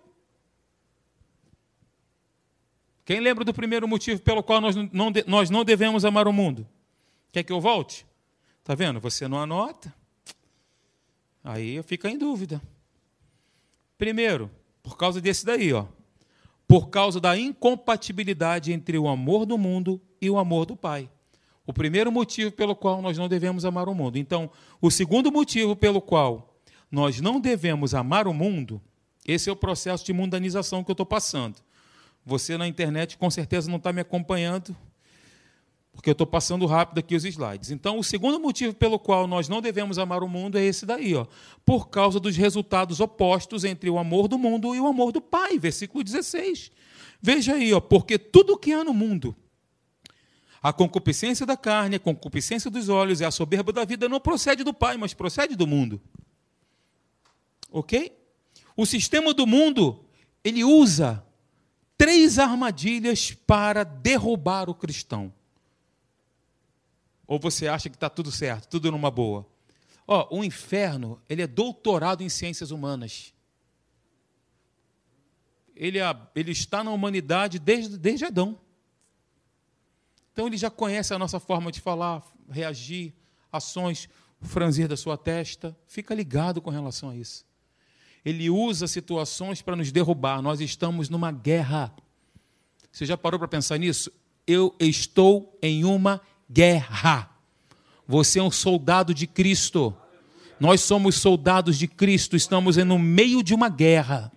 Quem 3.05 3.21
lembra 3.21 3.45
do 3.45 3.53
primeiro 3.53 3.87
motivo 3.87 4.23
pelo 4.23 4.43
qual 4.43 4.61
nós 4.61 4.77
não, 4.77 5.13
nós 5.27 5.51
não 5.51 5.65
devemos 5.65 6.05
amar 6.05 6.27
o 6.29 6.33
mundo? 6.33 6.67
Quer 7.33 7.43
que 7.43 7.53
eu 7.53 7.61
volte? 7.61 8.07
Está 8.61 8.75
vendo? 8.75 9.01
Você 9.01 9.29
não 9.29 9.39
anota. 9.39 9.95
Aí 11.43 11.83
fica 11.83 12.09
em 12.09 12.17
dúvida. 12.17 12.63
Primeiro, 13.99 14.51
por 14.83 14.97
causa 14.97 15.21
desse 15.21 15.45
daí, 15.45 15.73
ó. 15.73 15.87
Por 16.67 16.89
causa 16.89 17.21
da 17.21 17.37
incompatibilidade 17.37 18.73
entre 18.73 18.97
o 18.97 19.07
amor 19.07 19.45
do 19.45 19.59
mundo 19.59 20.01
e 20.21 20.31
o 20.31 20.39
amor 20.39 20.65
do 20.65 20.75
Pai. 20.75 21.11
O 21.67 21.73
primeiro 21.73 22.13
motivo 22.13 22.53
pelo 22.53 22.77
qual 22.77 23.01
nós 23.01 23.17
não 23.17 23.29
devemos 23.29 23.65
amar 23.65 23.89
o 23.89 23.95
mundo. 23.95 24.19
Então, 24.19 24.51
o 24.81 24.91
segundo 24.91 25.33
motivo 25.33 25.75
pelo 25.75 26.01
qual 26.01 26.55
nós 26.91 27.21
não 27.21 27.41
devemos 27.41 27.95
amar 27.95 28.29
o 28.29 28.35
mundo, 28.35 28.81
esse 29.27 29.49
é 29.49 29.53
o 29.53 29.57
processo 29.57 30.05
de 30.05 30.13
mundanização 30.13 30.85
que 30.85 30.91
eu 30.91 30.95
estou 30.95 31.07
passando. 31.07 31.57
Você 32.25 32.57
na 32.57 32.69
internet 32.69 33.17
com 33.17 33.31
certeza 33.31 33.71
não 33.71 33.79
está 33.79 33.93
me 33.93 34.01
acompanhando, 34.01 34.77
porque 35.93 36.11
eu 36.11 36.13
estou 36.13 36.27
passando 36.27 36.67
rápido 36.67 36.99
aqui 36.99 37.15
os 37.15 37.25
slides. 37.25 37.71
Então, 37.71 37.99
o 37.99 38.05
segundo 38.05 38.39
motivo 38.39 38.75
pelo 38.75 38.99
qual 38.99 39.27
nós 39.27 39.49
não 39.49 39.63
devemos 39.63 39.99
amar 39.99 40.23
o 40.23 40.29
mundo 40.29 40.59
é 40.59 40.63
esse 40.63 40.85
daí, 40.85 41.15
ó, 41.15 41.27
por 41.65 41.89
causa 41.89 42.21
dos 42.21 42.37
resultados 42.37 43.01
opostos 43.01 43.65
entre 43.65 43.89
o 43.89 43.99
amor 43.99 44.29
do 44.29 44.39
mundo 44.39 44.75
e 44.75 44.81
o 44.81 44.87
amor 44.87 45.13
do 45.13 45.21
Pai, 45.21 45.59
versículo 45.59 46.05
16. 46.05 46.71
Veja 47.23 47.55
aí, 47.55 47.73
ó, 47.73 47.81
porque 47.81 48.19
tudo 48.19 48.59
que 48.59 48.73
há 48.73 48.85
no 48.85 48.93
mundo, 48.93 49.35
a 50.65 50.73
concupiscência 50.73 51.45
da 51.45 51.59
carne, 51.59 51.97
a 51.97 52.01
concupiscência 52.01 52.71
dos 52.71 52.89
olhos 52.89 53.21
e 53.21 53.25
a 53.27 53.31
soberba 53.31 53.71
da 53.71 53.85
vida 53.85 54.09
não 54.09 54.19
procede 54.19 54.65
do 54.65 54.73
Pai, 54.73 54.97
mas 54.97 55.13
procede 55.13 55.55
do 55.55 55.67
mundo. 55.67 56.01
Ok? 57.71 58.17
O 58.75 58.87
sistema 58.87 59.35
do 59.35 59.47
mundo, 59.47 60.03
ele 60.43 60.65
usa 60.65 61.23
três 61.99 62.39
armadilhas 62.39 63.31
para 63.31 63.85
derrubar 63.85 64.71
o 64.71 64.75
cristão. 64.75 65.31
Ou 67.27 67.39
você 67.39 67.69
acha 67.69 67.91
que 67.91 67.97
está 67.97 68.09
tudo 68.09 68.33
certo, 68.33 68.67
tudo 68.67 68.91
numa 68.91 69.11
boa? 69.11 69.47
Ó, 70.09 70.39
o 70.39 70.43
inferno, 70.43 71.21
ele 71.29 71.43
é 71.43 71.47
doutorado 71.47 72.23
em 72.23 72.31
ciências 72.31 72.71
humanas. 72.71 73.35
Ele, 75.77 75.99
é, 75.99 76.17
ele 76.35 76.53
está 76.53 76.83
na 76.83 76.91
humanidade 76.91 77.59
desde, 77.59 77.99
desde 77.99 78.25
Adão. 78.25 78.64
Então 80.35 80.47
ele 80.47 80.59
já 80.59 80.69
conhece 80.69 81.15
a 81.15 81.19
nossa 81.19 81.41
forma 81.41 81.73
de 81.73 81.81
falar, 81.81 82.23
reagir, 82.51 83.15
ações, 83.51 84.11
franzir 84.43 84.87
da 84.87 84.99
sua 84.99 85.17
testa. 85.17 85.75
Fica 85.87 86.15
ligado 86.15 86.61
com 86.61 86.69
relação 86.69 87.09
a 87.09 87.17
isso 87.17 87.47
ele 88.25 88.49
usa 88.49 88.87
situações 88.87 89.61
para 89.61 89.77
nos 89.77 89.93
derrubar. 89.93 90.41
Nós 90.41 90.61
estamos 90.61 91.11
numa 91.11 91.31
guerra. 91.31 91.95
Você 92.91 93.05
já 93.05 93.17
parou 93.17 93.39
para 93.39 93.49
pensar 93.49 93.77
nisso? 93.79 94.11
Eu 94.47 94.75
estou 94.81 95.57
em 95.61 95.85
uma 95.85 96.21
guerra. 96.51 97.31
Você 98.09 98.39
é 98.39 98.43
um 98.43 98.51
soldado 98.51 99.13
de 99.13 99.27
Cristo. 99.27 99.95
Nós 100.59 100.81
somos 100.81 101.17
soldados 101.17 101.77
de 101.77 101.87
Cristo, 101.87 102.37
estamos 102.37 102.77
no 102.77 102.99
meio 102.99 103.43
de 103.43 103.53
uma 103.53 103.69
guerra. 103.69 104.33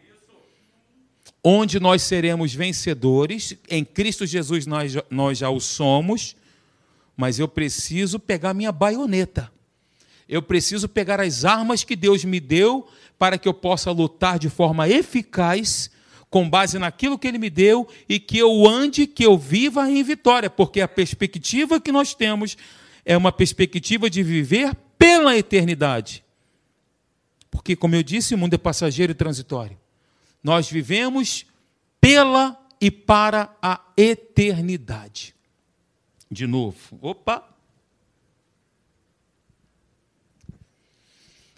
Onde 1.44 1.80
nós 1.80 2.02
seremos 2.02 2.54
vencedores, 2.54 3.56
em 3.70 3.86
Cristo 3.86 4.26
Jesus 4.26 4.66
nós, 4.66 4.94
nós 5.10 5.38
já 5.38 5.50
o 5.50 5.60
somos, 5.60 6.36
mas 7.16 7.40
eu 7.40 7.48
preciso 7.48 8.20
pegar 8.20 8.54
minha 8.54 8.72
baioneta. 8.72 9.52
Eu 10.28 10.42
preciso 10.42 10.90
pegar 10.90 11.22
as 11.22 11.46
armas 11.46 11.84
que 11.84 11.96
Deus 11.96 12.26
me 12.26 12.40
deu 12.40 12.88
para 13.18 13.38
que 13.38 13.48
eu 13.48 13.54
possa 13.54 13.92
lutar 13.92 14.38
de 14.38 14.50
forma 14.50 14.90
eficaz 14.90 15.90
com 16.30 16.50
base 16.50 16.78
naquilo 16.78 17.18
que 17.18 17.28
Ele 17.28 17.38
me 17.38 17.50
deu 17.50 17.88
e 18.08 18.20
que 18.20 18.38
eu 18.38 18.68
ande, 18.68 19.08
que 19.08 19.26
eu 19.26 19.38
viva 19.38 19.90
em 19.90 20.04
vitória, 20.04 20.50
porque 20.50 20.82
a 20.82 20.88
perspectiva 20.88 21.80
que 21.80 21.92
nós 21.92 22.14
temos 22.14 22.58
é 23.06 23.16
uma 23.16 23.32
perspectiva 23.32 24.10
de 24.10 24.22
viver 24.22 24.76
pela 24.98 25.38
eternidade. 25.38 26.24
Porque, 27.50 27.76
como 27.76 27.96
eu 27.96 28.04
disse, 28.04 28.36
o 28.36 28.38
mundo 28.38 28.54
é 28.54 28.58
passageiro 28.58 29.12
e 29.12 29.16
transitório. 29.16 29.78
Nós 30.44 30.70
vivemos 30.70 31.46
pela 32.00 32.58
e 32.80 32.92
para 32.92 33.56
a 33.62 33.82
eternidade. 33.98 35.36
De 36.30 36.46
novo. 36.46 36.98
Opa! 37.02 37.44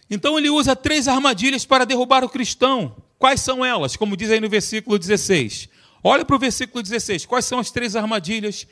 Então 0.09 0.37
ele 0.37 0.49
usa 0.49 0.75
três 0.75 1.07
armadilhas 1.07 1.65
para 1.65 1.85
derrubar 1.85 2.23
o 2.23 2.29
cristão. 2.29 2.95
Quais 3.19 3.41
são 3.41 3.63
elas? 3.63 3.95
Como 3.95 4.17
diz 4.17 4.31
aí 4.31 4.39
no 4.39 4.49
versículo 4.49 4.97
16. 4.97 5.69
Olha 6.03 6.25
para 6.25 6.35
o 6.35 6.39
versículo 6.39 6.81
16. 6.81 7.25
Quais 7.25 7.45
são 7.45 7.59
as 7.59 7.69
três 7.69 7.95
armadilhas 7.95 8.65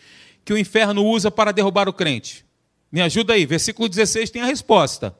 que 0.44 0.54
o 0.54 0.58
inferno 0.58 1.06
usa 1.06 1.30
para 1.30 1.52
derrubar 1.52 1.88
o 1.88 1.94
crente? 1.94 2.46
Me 2.92 3.02
ajuda 3.02 3.34
aí. 3.34 3.46
Versículo 3.46 3.88
16 3.90 4.30
tem 4.30 4.42
a 4.42 4.46
resposta. 4.46 5.16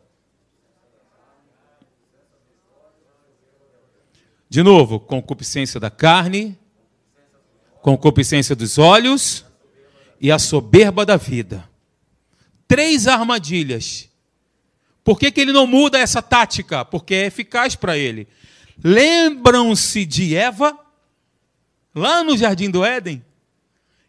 De 4.50 4.64
novo, 4.64 5.00
concupiscência 5.00 5.80
da 5.80 5.90
carne, 5.90 6.58
concupiscência 7.82 8.56
dos 8.56 8.78
olhos 8.78 9.46
e 10.20 10.32
a 10.32 10.40
soberba 10.40 11.06
da 11.06 11.18
vida. 11.18 11.68
Três 12.68 13.08
armadilhas 13.08 14.10
Por 15.04 15.18
que, 15.18 15.32
que 15.32 15.40
ele 15.40 15.54
não 15.54 15.66
muda 15.66 15.98
essa 15.98 16.22
tática? 16.22 16.84
Porque 16.84 17.16
é 17.16 17.26
eficaz 17.28 17.76
para 17.76 17.98
ele. 17.98 18.28
Lembram-se 18.84 20.06
de 20.06 20.36
Eva, 20.36 20.78
lá 21.96 22.26
no 22.26 22.36
jardim 22.36 22.70
do 22.70 22.84
Éden? 22.84 23.24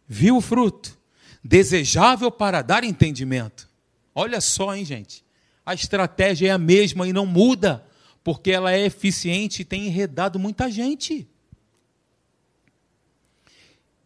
Viu 0.08 0.38
o 0.38 0.40
fruto, 0.40 0.98
desejável 1.42 2.32
para 2.32 2.62
dar 2.62 2.82
entendimento. 2.82 3.68
Olha 4.12 4.40
só, 4.40 4.74
hein, 4.74 4.84
gente? 4.84 5.24
A 5.64 5.72
estratégia 5.72 6.48
é 6.48 6.50
a 6.50 6.58
mesma 6.58 7.06
e 7.06 7.12
não 7.12 7.24
muda, 7.24 7.86
porque 8.22 8.50
ela 8.50 8.72
é 8.72 8.84
eficiente 8.84 9.62
e 9.62 9.64
tem 9.64 9.86
enredado 9.86 10.38
muita 10.38 10.70
gente. 10.70 11.26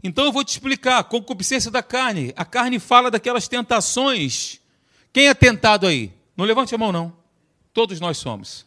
Então 0.03 0.25
eu 0.25 0.33
vou 0.33 0.45
te 0.45 0.51
explicar, 0.51 1.05
concupiscência 1.05 1.71
da 1.71 1.83
carne. 1.83 2.33
A 2.37 2.45
carne 2.45 2.79
fala 2.79 3.11
daquelas 3.11 3.47
tentações. 3.47 4.61
Quem 5.13 5.29
é 5.29 5.35
tentado 5.35 5.87
aí? 5.87 6.13
Não 6.37 6.45
levante 6.45 6.75
a 6.75 6.79
mão, 6.79 6.91
não. 6.91 7.17
Todos 7.73 8.01
nós 8.01 8.19
somos. 8.19 8.67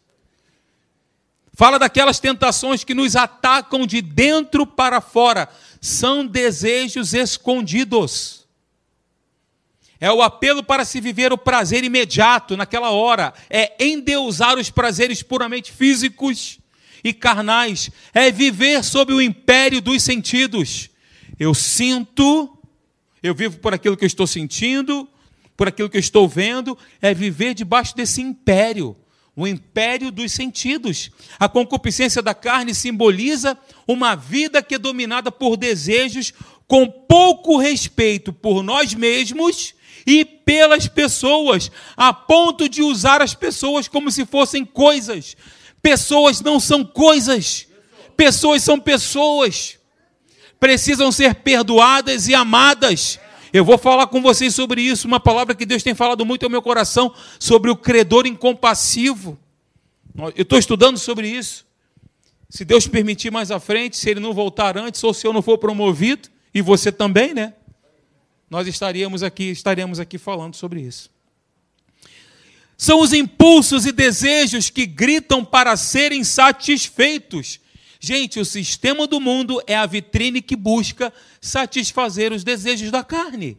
Fala 1.54 1.78
daquelas 1.78 2.20
tentações 2.20 2.84
que 2.84 2.94
nos 2.94 3.16
atacam 3.16 3.86
de 3.86 4.02
dentro 4.02 4.66
para 4.66 5.02
fora. 5.02 5.50
São 5.82 6.26
desejos 6.26 7.14
escondidos. 7.14 8.45
É 10.06 10.12
o 10.12 10.22
apelo 10.22 10.64
para 10.64 10.86
se 10.86 11.02
viver 11.02 11.34
o 11.34 11.38
prazer 11.38 11.84
imediato, 11.84 12.56
naquela 12.56 12.92
hora. 12.92 13.34
É 13.50 13.74
endeusar 13.80 14.58
os 14.58 14.70
prazeres 14.70 15.24
puramente 15.24 15.72
físicos 15.72 16.60
e 17.04 17.14
carnais. 17.14 17.90
É 18.14 18.32
viver 18.32 18.84
sob 18.84 19.14
o 19.14 19.22
império 19.22 19.82
dos 19.82 20.04
sentidos 20.04 20.90
eu 21.40 21.54
sinto, 21.54 22.58
eu 23.22 23.36
vivo 23.36 23.58
por 23.58 23.74
aquilo 23.74 23.98
que 23.98 24.06
eu 24.06 24.08
estou 24.08 24.26
sentindo, 24.26 25.08
por 25.58 25.68
aquilo 25.68 25.90
que 25.90 25.98
eu 25.98 26.02
estou 26.02 26.28
vendo, 26.28 26.78
é 27.02 27.14
viver 27.14 27.54
debaixo 27.54 27.96
desse 27.96 28.22
império, 28.22 28.96
o 29.36 29.46
império 29.46 30.12
dos 30.12 30.32
sentidos. 30.32 31.12
A 31.38 31.50
concupiscência 31.50 32.22
da 32.22 32.34
carne 32.34 32.74
simboliza 32.74 33.58
uma 33.86 34.16
vida 34.16 34.64
que 34.64 34.76
é 34.76 34.80
dominada 34.80 35.32
por 35.32 35.58
desejos 35.58 36.34
com 36.68 36.88
pouco 36.88 37.58
respeito 37.58 38.32
por 38.32 38.64
nós 38.64 38.94
mesmos 38.94 39.75
e 40.06 40.24
pelas 40.24 40.88
pessoas, 40.88 41.72
a 41.98 42.14
ponto 42.14 42.70
de 42.70 42.82
usar 42.82 43.22
as 43.22 43.34
pessoas 43.34 43.88
como 43.88 44.12
se 44.12 44.26
fossem 44.26 44.64
coisas. 44.64 45.36
Pessoas 45.82 46.42
não 46.42 46.60
são 46.60 46.84
coisas, 46.84 47.68
pessoas 48.16 48.64
são 48.64 48.80
pessoas 48.80 49.78
precisam 50.60 51.12
ser 51.12 51.36
perdoadas 51.36 52.28
e 52.28 52.34
amadas. 52.34 53.20
Eu 53.54 53.64
vou 53.64 53.78
falar 53.78 54.08
com 54.08 54.22
vocês 54.22 54.54
sobre 54.54 54.82
isso, 54.82 55.08
uma 55.08 55.20
palavra 55.20 55.56
que 55.56 55.66
Deus 55.66 55.84
tem 55.84 55.94
falado 55.94 56.26
muito 56.26 56.44
ao 56.44 56.50
meu 56.50 56.62
coração, 56.62 57.14
sobre 57.40 57.70
o 57.70 57.76
credor 57.76 58.26
incompassivo. 58.26 59.38
Eu 60.36 60.42
estou 60.42 60.58
estudando 60.58 60.98
sobre 60.98 61.30
isso. 61.30 61.66
Se 62.50 62.66
Deus 62.66 62.88
permitir 62.88 63.32
mais 63.32 63.52
à 63.52 63.60
frente, 63.60 63.96
se 63.96 64.10
ele 64.10 64.20
não 64.20 64.34
voltar 64.34 64.78
antes, 64.78 65.04
ou 65.04 65.14
se 65.14 65.26
eu 65.26 65.32
não 65.32 65.42
for 65.42 65.58
promovido, 65.58 66.30
e 66.54 66.62
você 66.62 66.92
também, 66.92 67.34
né? 67.34 67.54
Nós 68.56 68.68
estaríamos 68.68 69.22
aqui, 69.22 69.50
estaremos 69.50 70.00
aqui 70.00 70.18
falando 70.18 70.56
sobre 70.56 70.80
isso. 70.82 71.10
São 72.78 73.02
os 73.02 73.12
impulsos 73.12 73.86
e 73.86 73.92
desejos 73.92 74.70
que 74.70 74.86
gritam 74.86 75.44
para 75.44 75.76
serem 75.76 76.24
satisfeitos 76.24 77.60
Gente, 78.00 78.40
o 78.40 78.46
sistema 78.46 79.08
do 79.08 79.20
mundo 79.20 79.60
é 79.66 79.76
a 79.76 79.88
vitrine 79.88 80.40
que 80.40 80.56
busca 80.56 81.12
satisfazer 81.42 82.32
os 82.32 82.44
desejos 82.44 82.92
da 82.92 83.04
carne. 83.04 83.58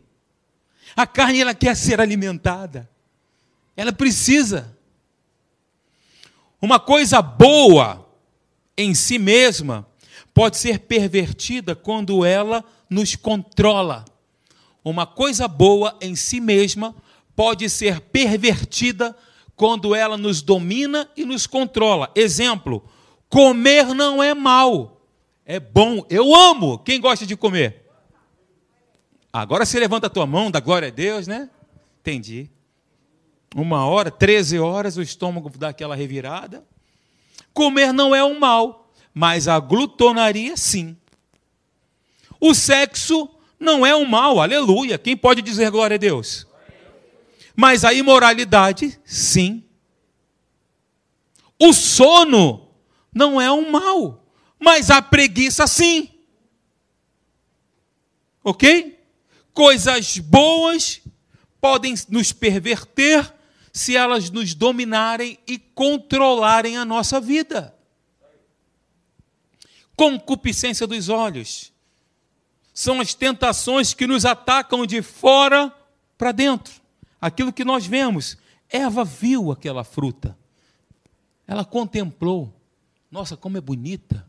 A 0.94 1.04
carne 1.04 1.40
ela 1.40 1.52
quer 1.52 1.74
ser 1.74 2.00
alimentada. 2.00 2.88
Ela 3.76 3.92
precisa. 3.92 4.78
Uma 6.62 6.78
coisa 6.78 7.20
boa 7.20 8.08
em 8.78 8.94
si 8.94 9.18
mesma 9.18 9.84
pode 10.32 10.58
ser 10.58 10.78
pervertida 10.78 11.74
quando 11.74 12.24
ela 12.24 12.64
nos 12.88 13.16
controla. 13.16 14.04
Uma 14.86 15.04
coisa 15.04 15.48
boa 15.48 15.98
em 16.00 16.14
si 16.14 16.38
mesma 16.38 16.94
pode 17.34 17.68
ser 17.68 17.98
pervertida 17.98 19.16
quando 19.56 19.96
ela 19.96 20.16
nos 20.16 20.40
domina 20.40 21.10
e 21.16 21.24
nos 21.24 21.44
controla. 21.44 22.08
Exemplo, 22.14 22.88
Comer 23.28 23.86
não 23.86 24.22
é 24.22 24.32
mal, 24.32 25.00
é 25.44 25.58
bom. 25.58 26.06
Eu 26.08 26.32
amo. 26.32 26.78
Quem 26.78 27.00
gosta 27.00 27.26
de 27.26 27.36
comer? 27.36 27.84
Agora 29.32 29.66
você 29.66 29.80
levanta 29.80 30.06
a 30.06 30.10
tua 30.10 30.24
mão, 30.24 30.52
dá 30.52 30.60
glória 30.60 30.86
a 30.86 30.92
Deus, 30.92 31.26
né? 31.26 31.50
Entendi. 31.98 32.48
Uma 33.56 33.84
hora, 33.86 34.08
13 34.08 34.60
horas, 34.60 34.96
o 34.96 35.02
estômago 35.02 35.50
dá 35.58 35.70
aquela 35.70 35.96
revirada. 35.96 36.64
Comer 37.52 37.92
não 37.92 38.14
é 38.14 38.22
um 38.22 38.38
mal, 38.38 38.88
mas 39.12 39.48
a 39.48 39.58
glutonaria 39.58 40.56
sim. 40.56 40.96
O 42.40 42.54
sexo 42.54 43.35
não 43.58 43.84
é 43.84 43.94
um 43.94 44.04
mal, 44.04 44.40
aleluia. 44.40 44.98
Quem 44.98 45.16
pode 45.16 45.42
dizer 45.42 45.70
glória 45.70 45.94
a 45.94 45.98
Deus? 45.98 46.46
Mas 47.54 47.84
a 47.84 47.92
imoralidade, 47.92 49.00
sim. 49.04 49.64
O 51.58 51.72
sono 51.72 52.68
não 53.14 53.40
é 53.40 53.50
um 53.50 53.70
mal, 53.70 54.22
mas 54.58 54.90
a 54.90 55.00
preguiça 55.00 55.66
sim. 55.66 56.10
Ok? 58.44 59.02
Coisas 59.54 60.18
boas 60.18 61.00
podem 61.60 61.94
nos 62.10 62.30
perverter 62.30 63.34
se 63.72 63.96
elas 63.96 64.30
nos 64.30 64.54
dominarem 64.54 65.38
e 65.46 65.58
controlarem 65.58 66.76
a 66.76 66.84
nossa 66.84 67.18
vida. 67.20 67.74
Concupiscência 69.96 70.86
dos 70.86 71.08
olhos 71.08 71.72
são 72.76 73.00
as 73.00 73.14
tentações 73.14 73.94
que 73.94 74.06
nos 74.06 74.26
atacam 74.26 74.84
de 74.84 75.00
fora 75.00 75.74
para 76.18 76.30
dentro. 76.30 76.74
Aquilo 77.18 77.50
que 77.50 77.64
nós 77.64 77.86
vemos. 77.86 78.36
Eva 78.68 79.02
viu 79.02 79.50
aquela 79.50 79.82
fruta, 79.82 80.36
ela 81.46 81.64
contemplou, 81.64 82.52
nossa, 83.10 83.36
como 83.36 83.56
é 83.56 83.60
bonita. 83.60 84.28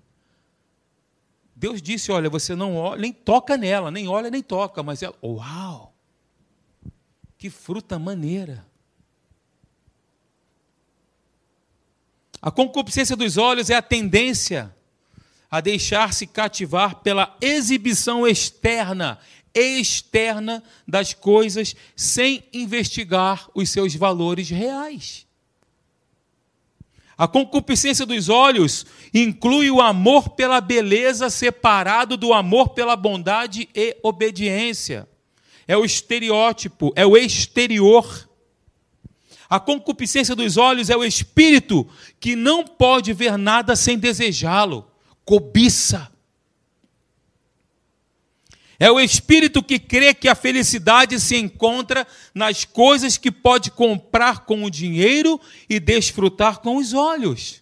Deus 1.56 1.82
disse: 1.82 2.12
Olha, 2.12 2.30
você 2.30 2.56
não 2.56 2.76
olha, 2.78 3.02
nem 3.02 3.12
toca 3.12 3.58
nela, 3.58 3.90
nem 3.90 4.08
olha, 4.08 4.30
nem 4.30 4.44
toca, 4.44 4.82
mas 4.84 5.02
ela, 5.02 5.16
uau! 5.22 5.94
Que 7.38 7.50
fruta 7.50 7.98
maneira. 8.00 8.66
A 12.40 12.52
concupiscência 12.52 13.16
dos 13.16 13.36
olhos 13.38 13.72
é 13.72 13.76
a 13.76 13.82
tendência 13.82 14.77
a 15.50 15.62
deixar-se 15.62 16.28
cativar 16.28 16.96
pela 16.98 17.36
exibição 17.42 18.28
externa, 18.28 19.18
externa 19.54 20.64
das 20.88 21.14
coisas, 21.14 21.76
sem 21.96 22.44
investigar 22.54 23.50
os 23.56 23.70
seus 23.70 23.96
valores 23.96 24.50
reais. 24.50 25.28
A 27.18 27.28
concupiscência 27.28 28.06
dos 28.06 28.30
olhos 28.30 28.86
inclui 29.12 29.72
o 29.72 29.82
amor 29.82 30.30
pela 30.30 30.62
beleza 30.62 31.32
separado 31.32 32.16
do 32.16 32.32
amor 32.32 32.70
pela 32.70 32.96
bondade 32.96 33.68
e 33.74 33.98
obediência. 34.04 35.10
É 35.68 35.76
o 35.76 35.84
estereótipo, 35.84 36.94
é 36.96 37.06
o 37.06 37.18
exterior. 37.18 38.30
A 39.50 39.60
concupiscência 39.60 40.36
dos 40.36 40.58
olhos 40.58 40.92
é 40.92 40.96
o 40.96 41.04
espírito 41.04 41.88
que 42.20 42.36
não 42.36 42.64
pode 42.64 43.14
ver 43.14 43.36
nada 43.36 43.76
sem 43.76 43.98
desejá-lo, 43.98 44.86
cobiça. 45.28 46.10
É 48.80 48.90
o 48.90 49.00
espírito 49.00 49.62
que 49.62 49.78
crê 49.78 50.14
que 50.14 50.30
a 50.30 50.36
felicidade 50.36 51.20
se 51.20 51.36
encontra 51.36 52.08
nas 52.34 52.64
coisas 52.64 53.18
que 53.18 53.30
pode 53.30 53.70
comprar 53.72 54.46
com 54.46 54.64
o 54.64 54.72
dinheiro 54.72 55.40
e 55.70 55.82
desfrutar 55.82 56.60
com 56.60 56.78
os 56.78 56.94
olhos. 56.94 57.62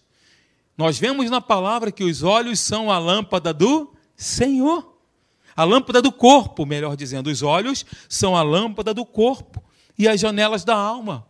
Nós 0.78 0.96
vemos 0.96 1.28
na 1.28 1.40
palavra 1.40 1.90
que 1.90 2.04
os 2.04 2.22
olhos 2.22 2.60
são 2.60 2.88
a 2.88 2.98
lâmpada 2.98 3.52
do 3.52 3.92
Senhor. 4.14 4.96
A 5.56 5.64
lâmpada 5.64 6.00
do 6.00 6.12
corpo, 6.12 6.64
melhor 6.64 6.96
dizendo, 6.96 7.30
os 7.30 7.42
olhos 7.42 7.84
são 8.08 8.36
a 8.36 8.42
lâmpada 8.42 8.94
do 8.94 9.04
corpo 9.04 9.64
e 9.98 10.06
as 10.06 10.20
janelas 10.20 10.64
da 10.64 10.76
alma, 10.76 11.26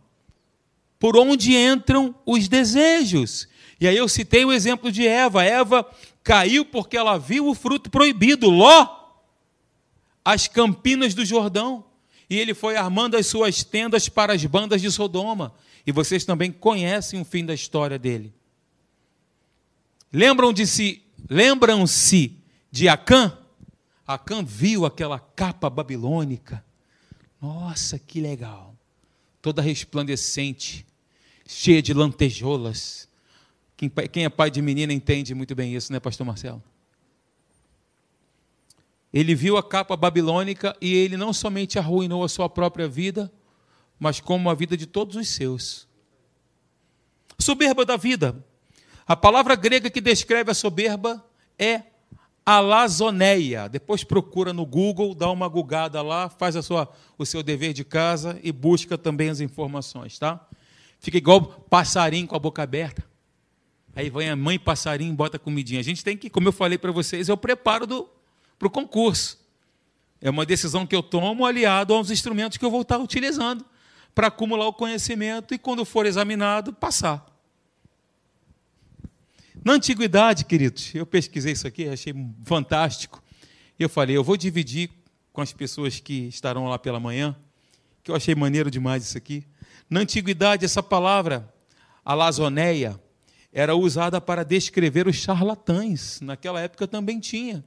por 0.99 1.17
onde 1.17 1.55
entram 1.55 2.13
os 2.25 2.47
desejos. 2.47 3.47
E 3.79 3.87
aí 3.87 3.97
eu 3.97 4.07
citei 4.07 4.43
o 4.43 4.51
exemplo 4.51 4.91
de 4.91 5.07
Eva. 5.07 5.43
Eva 5.43 5.85
caiu 6.23 6.65
porque 6.65 6.97
ela 6.97 7.17
viu 7.17 7.47
o 7.47 7.55
fruto 7.55 7.89
proibido. 7.89 8.49
Ló 8.49 8.97
as 10.27 10.45
campinas 10.45 11.13
do 11.13 11.23
Jordão. 11.23 11.85
E 12.29 12.37
ele 12.37 12.53
foi 12.53 12.75
armando 12.75 13.15
as 13.15 13.27
suas 13.27 13.63
tendas 13.63 14.09
para 14.09 14.33
as 14.33 14.43
bandas 14.45 14.81
de 14.81 14.91
Sodoma. 14.91 15.53
E 15.85 15.91
vocês 15.93 16.25
também 16.25 16.51
conhecem 16.51 17.21
o 17.21 17.23
fim 17.23 17.45
da 17.45 17.53
história 17.53 17.97
dele. 17.97 18.33
Lembram 20.11 20.51
de 20.51 20.67
si, 20.67 21.01
lembram-se 21.29 22.37
de 22.69 22.89
Acã? 22.89 23.37
Acã 24.05 24.43
viu 24.43 24.85
aquela 24.85 25.17
capa 25.17 25.69
babilônica. 25.69 26.61
Nossa, 27.41 27.97
que 27.97 28.19
legal. 28.19 28.75
Toda 29.41 29.61
resplandecente. 29.61 30.85
cheia 31.47 31.81
de 31.81 31.93
lantejoulas. 31.93 33.06
Quem 33.77 34.25
é 34.25 34.29
pai 34.29 34.49
de 34.49 34.59
menina 34.59 34.91
entende 34.91 35.35
muito 35.35 35.53
bem 35.53 35.75
isso, 35.75 35.93
né, 35.93 35.99
pastor 35.99 36.25
Marcelo? 36.25 36.63
Ele 39.13 39.35
viu 39.35 39.55
a 39.55 39.63
capa 39.63 39.95
babilônica 39.95 40.75
e 40.81 40.93
ele 40.93 41.15
não 41.15 41.31
somente 41.31 41.77
arruinou 41.77 42.23
a 42.23 42.29
sua 42.29 42.49
própria 42.49 42.87
vida, 42.87 43.31
mas 43.99 44.19
como 44.19 44.49
a 44.49 44.55
vida 44.55 44.75
de 44.75 44.85
todos 44.85 45.15
os 45.15 45.29
seus. 45.29 45.87
Soberba 47.39 47.85
da 47.85 47.95
vida. 47.95 48.43
A 49.05 49.15
palavra 49.15 49.55
grega 49.55 49.89
que 49.89 50.01
descreve 50.01 50.51
a 50.51 50.55
soberba 50.55 51.23
é 51.57 51.83
alazoneia. 52.45 53.69
Depois 53.69 54.03
procura 54.03 54.51
no 54.51 54.65
Google, 54.65 55.13
dá 55.13 55.29
uma 55.29 55.47
gugada 55.47 56.01
lá, 56.01 56.29
faz 56.29 56.55
a 56.55 56.61
sua, 56.61 56.91
o 57.17 57.25
seu 57.25 57.41
dever 57.41 57.73
de 57.73 57.85
casa 57.85 58.39
e 58.43 58.51
busca 58.51 58.97
também 58.97 59.29
as 59.29 59.39
informações, 59.39 60.17
tá? 60.17 60.45
Fica 60.99 61.17
igual 61.17 61.41
passarinho 61.69 62.27
com 62.27 62.35
a 62.35 62.39
boca 62.39 62.63
aberta. 62.63 63.06
Aí 63.97 64.11
vem 64.11 64.29
a 64.29 64.35
mãe 64.35 64.59
passarinho 64.59 65.11
e 65.11 65.15
bota 65.15 65.39
comidinha. 65.39 65.79
A 65.79 65.83
gente 65.83 66.03
tem 66.03 66.15
que, 66.15 66.29
como 66.29 66.47
eu 66.47 66.51
falei 66.51 66.77
para 66.77 66.91
vocês, 66.91 67.29
é 67.29 67.33
o 67.33 67.37
preparo 67.37 68.07
para 68.59 68.67
o 68.67 68.69
concurso. 68.69 69.39
É 70.21 70.29
uma 70.29 70.45
decisão 70.45 70.85
que 70.85 70.95
eu 70.95 71.01
tomo 71.01 71.43
aliado 71.43 71.95
aos 71.95 72.11
instrumentos 72.11 72.59
que 72.59 72.63
eu 72.63 72.69
vou 72.69 72.83
estar 72.83 72.99
utilizando 72.99 73.65
para 74.13 74.27
acumular 74.27 74.67
o 74.67 74.73
conhecimento 74.73 75.51
e, 75.51 75.57
quando 75.57 75.83
for 75.83 76.05
examinado, 76.05 76.71
passar. 76.73 77.25
Na 79.65 79.73
antiguidade, 79.73 80.45
queridos, 80.45 80.93
eu 80.93 81.03
pesquisei 81.03 81.53
isso 81.53 81.65
aqui, 81.65 81.89
achei 81.89 82.13
fantástico. 82.45 83.23
Eu 83.79 83.89
falei, 83.89 84.15
eu 84.15 84.23
vou 84.23 84.37
dividir 84.37 84.91
com 85.33 85.41
as 85.41 85.51
pessoas 85.51 85.99
que 85.99 86.27
estarão 86.27 86.67
lá 86.67 86.77
pela 86.77 86.99
manhã, 86.99 87.35
que 88.03 88.11
eu 88.11 88.15
achei 88.15 88.35
maneiro 88.35 88.69
demais 88.69 89.03
isso 89.03 89.17
aqui. 89.17 89.43
Na 89.89 90.01
antiguidade, 90.01 90.63
essa 90.63 90.83
palavra, 90.83 91.51
alazoneia, 92.05 93.01
era 93.51 93.75
usada 93.75 94.19
para 94.19 94.43
descrever 94.43 95.07
os 95.07 95.15
charlatães. 95.15 96.19
Naquela 96.21 96.59
época 96.59 96.87
também 96.87 97.19
tinha. 97.19 97.63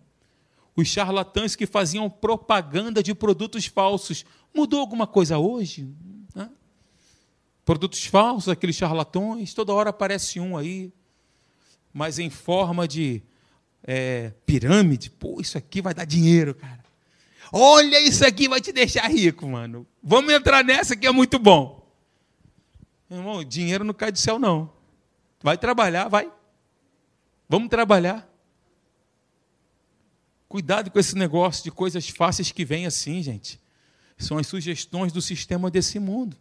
Os 0.77 0.89
charlatães 0.89 1.57
que 1.57 1.67
faziam 1.67 2.09
propaganda 2.09 3.03
de 3.03 3.15
produtos 3.15 3.67
falsos. 3.67 4.25
Mudou 4.55 4.81
alguma 4.81 5.07
coisa 5.07 5.39
hoje? 5.39 5.89
Né? 6.35 6.49
Produtos 7.65 8.05
falsos, 8.07 8.49
aqueles 8.49 8.77
charlatões, 8.77 9.55
toda 9.55 9.73
hora 9.73 9.91
aparece 9.91 10.41
um 10.41 10.57
aí, 10.57 10.93
mas 11.93 12.19
em 12.19 12.31
forma 12.31 12.87
de 12.87 13.23
é, 13.83 14.33
pirâmide. 14.47 15.11
Pô, 15.11 15.41
isso 15.41 15.59
aqui 15.59 15.83
vai 15.83 15.95
dar 15.95 16.05
dinheiro, 16.05 16.55
cara. 16.55 16.85
Olha, 17.53 18.01
isso 18.01 18.25
aqui 18.25 18.49
vai 18.49 18.61
te 18.61 18.73
deixar 18.73 19.09
rico, 19.09 19.47
mano. 19.49 19.87
Vamos 20.03 20.33
entrar 20.33 20.65
nessa 20.65 20.95
que 20.95 21.07
é 21.07 21.11
muito 21.11 21.39
bom. 21.39 21.81
Irmão, 23.11 23.43
dinheiro 23.43 23.83
não 23.83 23.93
cai 23.93 24.13
do 24.13 24.19
céu, 24.19 24.39
não. 24.39 24.71
Vai 25.43 25.57
trabalhar, 25.57 26.09
vai. 26.09 26.31
Vamos 27.49 27.69
trabalhar. 27.69 28.29
Cuidado 30.49 30.91
com 30.91 30.99
esse 30.99 31.17
negócio 31.17 31.65
de 31.65 31.71
coisas 31.71 32.09
fáceis 32.09 32.53
que 32.53 32.65
vem 32.65 32.87
assim, 32.87 33.23
gente. 33.23 33.61
São 34.19 34.37
as 34.37 34.47
sugestões 34.47 35.13
do 35.13 35.23
sistema 35.23 35.71
desse 35.71 35.99
mundo. 35.99 36.37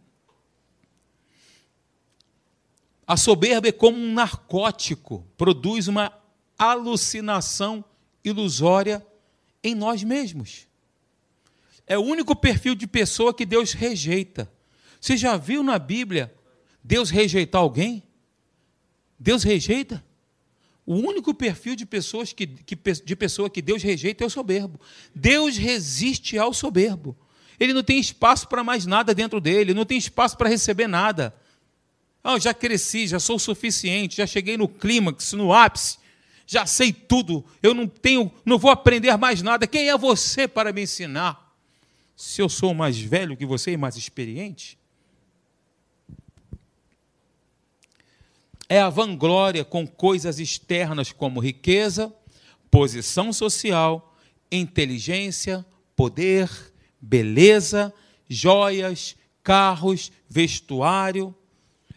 A 3.06 3.16
soberba 3.16 3.68
é 3.68 3.72
como 3.72 3.96
um 3.96 4.12
narcótico, 4.12 5.26
produz 5.36 5.88
uma 5.88 6.12
alucinação 6.58 7.84
ilusória 8.22 9.04
em 9.64 9.74
nós 9.74 10.04
mesmos. 10.04 10.68
É 11.86 11.98
o 11.98 12.02
único 12.02 12.36
perfil 12.36 12.74
de 12.74 12.86
pessoa 12.86 13.34
que 13.34 13.44
Deus 13.44 13.72
rejeita. 13.72 14.48
Você 15.00 15.16
já 15.16 15.36
viu 15.36 15.62
na 15.62 15.78
Bíblia 15.78 16.32
Deus 16.84 17.10
rejeitar 17.10 17.60
alguém? 17.60 18.02
Deus 19.20 19.42
rejeita? 19.42 20.02
O 20.86 20.94
único 20.94 21.34
perfil 21.34 21.76
de 21.76 21.84
pessoas 21.84 22.32
que, 22.32 22.46
que, 22.46 22.74
de 22.74 23.14
pessoa 23.14 23.50
que 23.50 23.60
Deus 23.60 23.82
rejeita 23.82 24.24
é 24.24 24.26
o 24.26 24.30
soberbo. 24.30 24.80
Deus 25.14 25.58
resiste 25.58 26.38
ao 26.38 26.54
soberbo. 26.54 27.14
Ele 27.60 27.74
não 27.74 27.82
tem 27.82 28.00
espaço 28.00 28.48
para 28.48 28.64
mais 28.64 28.86
nada 28.86 29.14
dentro 29.14 29.38
dele, 29.38 29.74
não 29.74 29.84
tem 29.84 29.98
espaço 29.98 30.36
para 30.38 30.48
receber 30.48 30.88
nada. 30.88 31.34
Ah, 32.24 32.38
já 32.38 32.54
cresci, 32.54 33.06
já 33.06 33.20
sou 33.20 33.38
suficiente, 33.38 34.16
já 34.16 34.26
cheguei 34.26 34.56
no 34.56 34.66
clímax, 34.66 35.34
no 35.34 35.52
ápice, 35.52 35.98
já 36.46 36.64
sei 36.64 36.90
tudo. 36.92 37.44
Eu 37.62 37.74
não 37.74 37.86
tenho, 37.86 38.32
não 38.44 38.58
vou 38.58 38.70
aprender 38.70 39.14
mais 39.18 39.42
nada. 39.42 39.66
Quem 39.66 39.90
é 39.90 39.96
você 39.96 40.48
para 40.48 40.72
me 40.72 40.82
ensinar? 40.82 41.54
Se 42.16 42.40
eu 42.40 42.48
sou 42.48 42.72
mais 42.72 42.98
velho 42.98 43.36
que 43.36 43.46
você 43.46 43.72
e 43.72 43.76
mais 43.76 43.96
experiente? 43.96 44.79
É 48.70 48.80
a 48.80 48.88
vanglória 48.88 49.64
com 49.64 49.84
coisas 49.84 50.38
externas 50.38 51.10
como 51.10 51.40
riqueza, 51.40 52.14
posição 52.70 53.32
social, 53.32 54.14
inteligência, 54.50 55.66
poder, 55.96 56.48
beleza, 57.00 57.92
joias, 58.28 59.16
carros, 59.42 60.12
vestuário. 60.28 61.34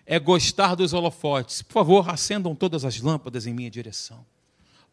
É 0.03 0.17
gostar 0.17 0.73
dos 0.73 0.93
holofotes. 0.93 1.61
Por 1.61 1.73
favor, 1.73 2.09
acendam 2.09 2.55
todas 2.55 2.83
as 2.83 2.99
lâmpadas 2.99 3.45
em 3.45 3.53
minha 3.53 3.69
direção. 3.69 4.25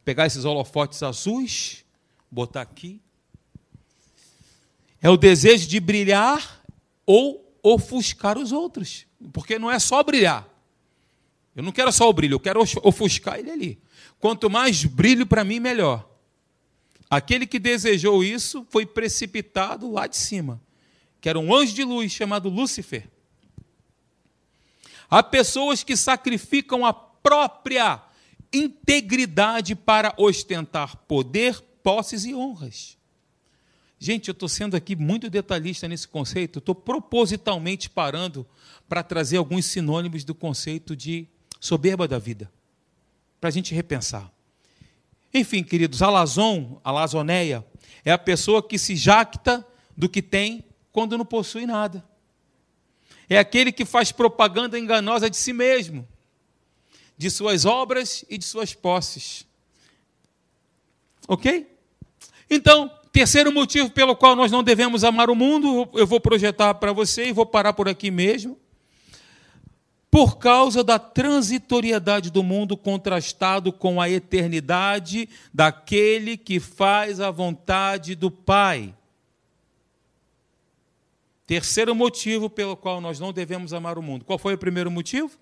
pegar 0.04 0.26
esses 0.26 0.44
holofotes 0.44 1.02
azuis, 1.02 1.82
botar 2.30 2.60
aqui. 2.60 3.00
É 5.00 5.08
o 5.08 5.16
desejo 5.16 5.66
de 5.66 5.80
brilhar 5.80 6.62
ou 7.06 7.58
ofuscar 7.62 8.36
os 8.36 8.52
outros. 8.52 9.06
Porque 9.32 9.58
não 9.58 9.70
é 9.70 9.78
só 9.78 10.02
brilhar. 10.02 10.49
Eu 11.60 11.64
não 11.64 11.72
quero 11.72 11.92
só 11.92 12.08
o 12.08 12.12
brilho, 12.14 12.36
eu 12.36 12.40
quero 12.40 12.58
ofuscar 12.82 13.38
ele 13.38 13.50
ali. 13.50 13.78
Quanto 14.18 14.48
mais 14.48 14.82
brilho 14.82 15.26
para 15.26 15.44
mim, 15.44 15.60
melhor. 15.60 16.08
Aquele 17.10 17.46
que 17.46 17.58
desejou 17.58 18.24
isso 18.24 18.66
foi 18.70 18.86
precipitado 18.86 19.92
lá 19.92 20.06
de 20.06 20.16
cima, 20.16 20.58
que 21.20 21.28
era 21.28 21.38
um 21.38 21.54
anjo 21.54 21.74
de 21.74 21.84
luz 21.84 22.10
chamado 22.12 22.48
Lúcifer. 22.48 23.10
Há 25.10 25.22
pessoas 25.22 25.84
que 25.84 25.98
sacrificam 25.98 26.86
a 26.86 26.94
própria 26.94 28.02
integridade 28.50 29.74
para 29.74 30.14
ostentar 30.16 30.96
poder, 30.96 31.60
posses 31.82 32.24
e 32.24 32.34
honras. 32.34 32.96
Gente, 33.98 34.28
eu 34.28 34.32
estou 34.32 34.48
sendo 34.48 34.78
aqui 34.78 34.96
muito 34.96 35.28
detalhista 35.28 35.86
nesse 35.86 36.08
conceito, 36.08 36.58
estou 36.58 36.74
propositalmente 36.74 37.90
parando 37.90 38.46
para 38.88 39.02
trazer 39.02 39.36
alguns 39.36 39.66
sinônimos 39.66 40.24
do 40.24 40.34
conceito 40.34 40.96
de 40.96 41.28
soberba 41.60 42.08
da 42.08 42.18
vida, 42.18 42.50
para 43.38 43.48
a 43.48 43.52
gente 43.52 43.74
repensar. 43.74 44.32
Enfim, 45.32 45.62
queridos, 45.62 46.02
alazon, 46.02 46.80
alazoneia, 46.82 47.64
é 48.04 48.10
a 48.10 48.18
pessoa 48.18 48.66
que 48.66 48.78
se 48.78 48.96
jacta 48.96 49.64
do 49.96 50.08
que 50.08 50.22
tem 50.22 50.64
quando 50.90 51.18
não 51.18 51.24
possui 51.24 51.66
nada. 51.66 52.02
É 53.28 53.38
aquele 53.38 53.70
que 53.70 53.84
faz 53.84 54.10
propaganda 54.10 54.78
enganosa 54.78 55.30
de 55.30 55.36
si 55.36 55.52
mesmo, 55.52 56.08
de 57.16 57.30
suas 57.30 57.64
obras 57.64 58.24
e 58.28 58.38
de 58.38 58.44
suas 58.44 58.74
posses. 58.74 59.46
Ok? 61.28 61.70
Então, 62.48 62.90
terceiro 63.12 63.52
motivo 63.52 63.90
pelo 63.90 64.16
qual 64.16 64.34
nós 64.34 64.50
não 64.50 64.64
devemos 64.64 65.04
amar 65.04 65.30
o 65.30 65.36
mundo, 65.36 65.88
eu 65.92 66.06
vou 66.06 66.20
projetar 66.20 66.74
para 66.74 66.92
você 66.92 67.28
e 67.28 67.32
vou 67.32 67.46
parar 67.46 67.72
por 67.72 67.88
aqui 67.88 68.10
mesmo 68.10 68.58
por 70.10 70.38
causa 70.38 70.82
da 70.82 70.98
transitoriedade 70.98 72.30
do 72.30 72.42
mundo 72.42 72.76
contrastado 72.76 73.72
com 73.72 74.00
a 74.00 74.10
eternidade 74.10 75.28
daquele 75.54 76.36
que 76.36 76.58
faz 76.58 77.20
a 77.20 77.30
vontade 77.30 78.16
do 78.16 78.30
Pai. 78.30 78.94
Terceiro 81.46 81.94
motivo 81.94 82.50
pelo 82.50 82.76
qual 82.76 83.00
nós 83.00 83.20
não 83.20 83.32
devemos 83.32 83.72
amar 83.72 83.98
o 83.98 84.02
mundo. 84.02 84.24
Qual 84.24 84.38
foi 84.38 84.54
o 84.54 84.58
primeiro 84.58 84.90
motivo? 84.90 85.38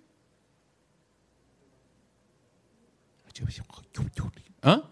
Hã? 4.63 4.83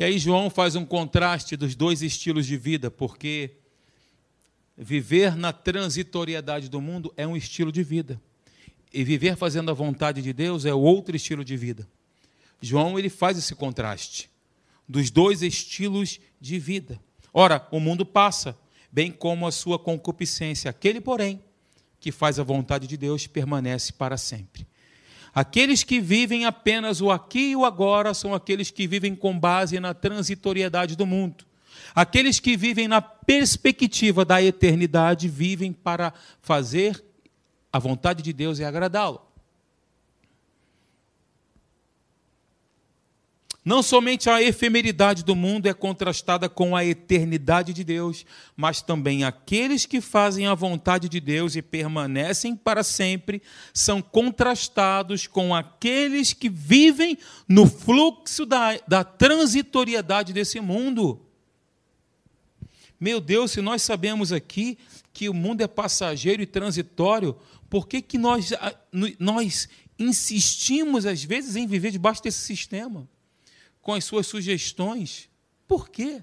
E 0.00 0.02
aí 0.02 0.18
João 0.18 0.48
faz 0.48 0.76
um 0.76 0.84
contraste 0.86 1.58
dos 1.58 1.74
dois 1.74 2.00
estilos 2.00 2.46
de 2.46 2.56
vida, 2.56 2.90
porque 2.90 3.50
viver 4.74 5.36
na 5.36 5.52
transitoriedade 5.52 6.70
do 6.70 6.80
mundo 6.80 7.12
é 7.18 7.26
um 7.26 7.36
estilo 7.36 7.70
de 7.70 7.82
vida. 7.82 8.18
E 8.94 9.04
viver 9.04 9.36
fazendo 9.36 9.70
a 9.70 9.74
vontade 9.74 10.22
de 10.22 10.32
Deus 10.32 10.64
é 10.64 10.72
outro 10.72 11.14
estilo 11.14 11.44
de 11.44 11.54
vida. 11.54 11.86
João 12.62 12.98
ele 12.98 13.10
faz 13.10 13.36
esse 13.36 13.54
contraste 13.54 14.30
dos 14.88 15.10
dois 15.10 15.42
estilos 15.42 16.18
de 16.40 16.58
vida. 16.58 16.98
Ora, 17.30 17.68
o 17.70 17.78
mundo 17.78 18.06
passa, 18.06 18.56
bem 18.90 19.12
como 19.12 19.46
a 19.46 19.52
sua 19.52 19.78
concupiscência. 19.78 20.70
Aquele, 20.70 21.02
porém, 21.02 21.44
que 22.00 22.10
faz 22.10 22.38
a 22.38 22.42
vontade 22.42 22.86
de 22.86 22.96
Deus 22.96 23.26
permanece 23.26 23.92
para 23.92 24.16
sempre. 24.16 24.66
Aqueles 25.34 25.84
que 25.84 26.00
vivem 26.00 26.44
apenas 26.44 27.00
o 27.00 27.10
aqui 27.10 27.50
e 27.50 27.56
o 27.56 27.64
agora 27.64 28.12
são 28.14 28.34
aqueles 28.34 28.70
que 28.70 28.86
vivem 28.86 29.14
com 29.14 29.38
base 29.38 29.78
na 29.78 29.94
transitoriedade 29.94 30.96
do 30.96 31.06
mundo. 31.06 31.44
Aqueles 31.94 32.40
que 32.40 32.56
vivem 32.56 32.88
na 32.88 33.00
perspectiva 33.00 34.24
da 34.24 34.42
eternidade 34.42 35.28
vivem 35.28 35.72
para 35.72 36.12
fazer 36.40 37.02
a 37.72 37.78
vontade 37.78 38.22
de 38.22 38.32
Deus 38.32 38.58
e 38.58 38.64
agradá-lo. 38.64 39.29
Não 43.62 43.82
somente 43.82 44.30
a 44.30 44.42
efemeridade 44.42 45.22
do 45.22 45.36
mundo 45.36 45.66
é 45.66 45.74
contrastada 45.74 46.48
com 46.48 46.74
a 46.74 46.82
eternidade 46.82 47.74
de 47.74 47.84
Deus, 47.84 48.24
mas 48.56 48.80
também 48.80 49.22
aqueles 49.22 49.84
que 49.84 50.00
fazem 50.00 50.46
a 50.46 50.54
vontade 50.54 51.10
de 51.10 51.20
Deus 51.20 51.54
e 51.54 51.60
permanecem 51.60 52.56
para 52.56 52.82
sempre 52.82 53.42
são 53.74 54.00
contrastados 54.00 55.26
com 55.26 55.54
aqueles 55.54 56.32
que 56.32 56.48
vivem 56.48 57.18
no 57.46 57.66
fluxo 57.66 58.46
da, 58.46 58.78
da 58.88 59.04
transitoriedade 59.04 60.32
desse 60.32 60.58
mundo. 60.58 61.20
Meu 62.98 63.20
Deus, 63.20 63.50
se 63.50 63.60
nós 63.60 63.82
sabemos 63.82 64.32
aqui 64.32 64.78
que 65.12 65.28
o 65.28 65.34
mundo 65.34 65.60
é 65.60 65.68
passageiro 65.68 66.42
e 66.42 66.46
transitório, 66.46 67.36
por 67.68 67.86
que, 67.86 68.00
que 68.00 68.16
nós, 68.16 68.52
nós 69.18 69.68
insistimos, 69.98 71.04
às 71.04 71.22
vezes, 71.22 71.56
em 71.56 71.66
viver 71.66 71.90
debaixo 71.90 72.22
desse 72.22 72.40
sistema? 72.40 73.06
Com 73.82 73.92
as 73.92 74.04
suas 74.04 74.26
sugestões. 74.26 75.28
Por 75.66 75.88
quê? 75.88 76.22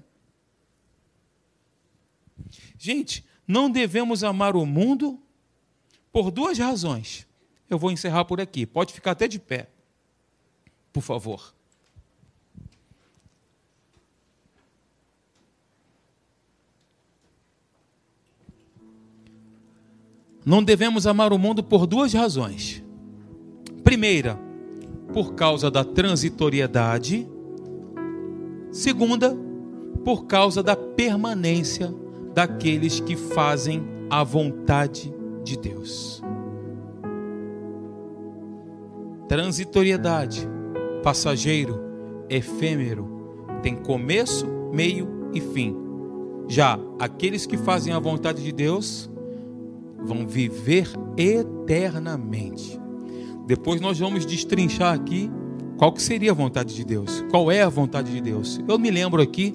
Gente, 2.78 3.24
não 3.46 3.70
devemos 3.70 4.22
amar 4.22 4.56
o 4.56 4.64
mundo 4.64 5.20
por 6.12 6.30
duas 6.30 6.58
razões. 6.58 7.26
Eu 7.68 7.78
vou 7.78 7.90
encerrar 7.90 8.24
por 8.24 8.40
aqui. 8.40 8.64
Pode 8.66 8.92
ficar 8.92 9.12
até 9.12 9.26
de 9.28 9.38
pé, 9.38 9.68
por 10.92 11.02
favor. 11.02 11.54
Não 20.44 20.64
devemos 20.64 21.06
amar 21.06 21.30
o 21.32 21.38
mundo 21.38 21.62
por 21.62 21.86
duas 21.86 22.14
razões. 22.14 22.82
Primeira, 23.84 24.38
por 25.12 25.34
causa 25.34 25.70
da 25.70 25.84
transitoriedade 25.84 27.28
Segunda, 28.70 29.36
por 30.04 30.26
causa 30.26 30.62
da 30.62 30.76
permanência 30.76 31.94
daqueles 32.34 33.00
que 33.00 33.16
fazem 33.16 33.82
a 34.10 34.22
vontade 34.22 35.12
de 35.42 35.58
Deus. 35.58 36.22
Transitoriedade, 39.26 40.48
passageiro, 41.02 41.80
efêmero, 42.28 43.08
tem 43.62 43.74
começo, 43.76 44.46
meio 44.72 45.08
e 45.32 45.40
fim. 45.40 45.76
Já 46.48 46.78
aqueles 46.98 47.44
que 47.44 47.56
fazem 47.56 47.92
a 47.92 47.98
vontade 47.98 48.42
de 48.42 48.52
Deus 48.52 49.10
vão 50.02 50.26
viver 50.26 50.88
eternamente. 51.16 52.80
Depois 53.46 53.80
nós 53.80 53.98
vamos 53.98 54.24
destrinchar 54.24 54.94
aqui 54.94 55.30
qual 55.78 55.92
que 55.92 56.02
seria 56.02 56.32
a 56.32 56.34
vontade 56.34 56.74
de 56.74 56.84
Deus? 56.84 57.24
Qual 57.30 57.52
é 57.52 57.62
a 57.62 57.68
vontade 57.68 58.10
de 58.10 58.20
Deus? 58.20 58.60
Eu 58.66 58.80
me 58.80 58.90
lembro 58.90 59.22
aqui 59.22 59.54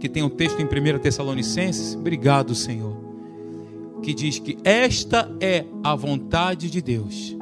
que 0.00 0.08
tem 0.08 0.22
um 0.22 0.30
texto 0.30 0.58
em 0.60 0.64
1 0.64 0.98
Tessalonicenses, 0.98 1.94
obrigado, 1.94 2.54
Senhor, 2.54 2.96
que 4.02 4.14
diz 4.14 4.38
que 4.38 4.56
esta 4.64 5.30
é 5.40 5.66
a 5.84 5.94
vontade 5.94 6.70
de 6.70 6.80
Deus. 6.80 7.36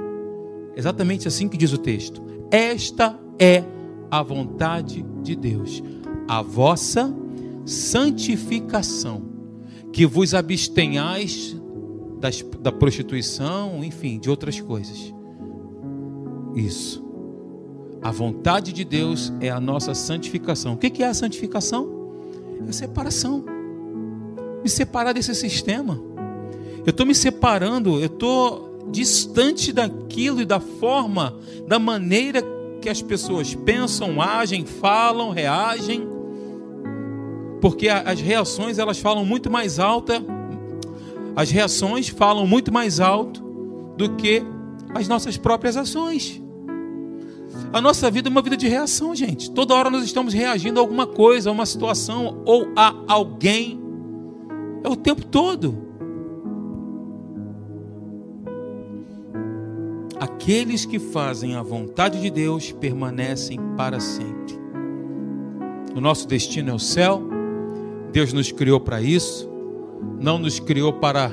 Exatamente 0.74 1.28
assim 1.28 1.48
que 1.48 1.56
diz 1.56 1.72
o 1.72 1.78
texto. 1.78 2.20
Esta 2.50 3.16
é 3.38 3.62
a 4.10 4.22
vontade 4.24 5.06
de 5.22 5.36
Deus, 5.36 5.80
a 6.26 6.42
vossa 6.42 7.14
santificação, 7.64 9.22
que 9.92 10.04
vos 10.04 10.34
abstenhais 10.34 11.56
das, 12.18 12.44
da 12.60 12.72
prostituição, 12.72 13.84
enfim, 13.84 14.18
de 14.18 14.28
outras 14.28 14.60
coisas. 14.60 15.14
Isso. 16.56 17.05
A 18.02 18.10
vontade 18.10 18.72
de 18.72 18.84
Deus 18.84 19.32
é 19.40 19.50
a 19.50 19.60
nossa 19.60 19.94
santificação. 19.94 20.74
O 20.74 20.76
que 20.76 21.02
é 21.02 21.06
a 21.06 21.14
santificação? 21.14 21.88
É 22.64 22.70
a 22.70 22.72
separação. 22.72 23.44
Me 24.62 24.68
separar 24.68 25.12
desse 25.12 25.34
sistema. 25.34 26.00
Eu 26.84 26.90
estou 26.90 27.04
me 27.04 27.14
separando, 27.14 27.98
eu 27.98 28.06
estou 28.06 28.86
distante 28.90 29.72
daquilo 29.72 30.40
e 30.40 30.44
da 30.44 30.60
forma, 30.60 31.36
da 31.66 31.78
maneira 31.78 32.42
que 32.80 32.88
as 32.88 33.02
pessoas 33.02 33.54
pensam, 33.54 34.22
agem, 34.22 34.64
falam, 34.64 35.30
reagem. 35.30 36.06
Porque 37.60 37.88
as 37.88 38.20
reações 38.20 38.78
elas 38.78 38.98
falam 38.98 39.24
muito 39.24 39.50
mais 39.50 39.80
alta, 39.80 40.22
as 41.34 41.50
reações 41.50 42.08
falam 42.08 42.46
muito 42.46 42.72
mais 42.72 43.00
alto 43.00 43.42
do 43.96 44.14
que 44.14 44.42
as 44.94 45.08
nossas 45.08 45.36
próprias 45.36 45.76
ações. 45.76 46.40
A 47.72 47.80
nossa 47.80 48.10
vida 48.10 48.28
é 48.28 48.30
uma 48.30 48.42
vida 48.42 48.56
de 48.56 48.68
reação, 48.68 49.14
gente. 49.14 49.50
Toda 49.50 49.74
hora 49.74 49.90
nós 49.90 50.04
estamos 50.04 50.32
reagindo 50.32 50.78
a 50.78 50.82
alguma 50.82 51.06
coisa, 51.06 51.50
a 51.50 51.52
uma 51.52 51.66
situação 51.66 52.42
ou 52.44 52.68
a 52.76 52.94
alguém. 53.08 53.80
É 54.84 54.88
o 54.88 54.96
tempo 54.96 55.24
todo. 55.24 55.86
Aqueles 60.18 60.86
que 60.86 60.98
fazem 60.98 61.56
a 61.56 61.62
vontade 61.62 62.20
de 62.20 62.30
Deus 62.30 62.72
permanecem 62.72 63.58
para 63.76 64.00
sempre. 64.00 64.54
O 65.94 66.00
nosso 66.00 66.26
destino 66.26 66.70
é 66.70 66.74
o 66.74 66.78
céu. 66.78 67.22
Deus 68.12 68.32
nos 68.32 68.50
criou 68.52 68.80
para 68.80 69.02
isso. 69.02 69.50
Não 70.20 70.38
nos 70.38 70.60
criou 70.60 70.92
para 70.92 71.30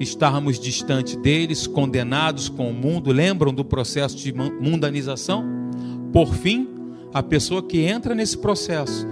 estarmos 0.00 0.58
distante 0.58 1.16
deles, 1.16 1.66
condenados 1.66 2.48
com 2.48 2.70
o 2.70 2.74
mundo. 2.74 3.12
Lembram 3.12 3.54
do 3.54 3.64
processo 3.64 4.16
de 4.16 4.32
mundanização? 4.32 5.57
Por 6.12 6.34
fim, 6.34 6.68
a 7.12 7.22
pessoa 7.22 7.62
que 7.62 7.82
entra 7.82 8.14
nesse 8.14 8.38
processo, 8.38 9.06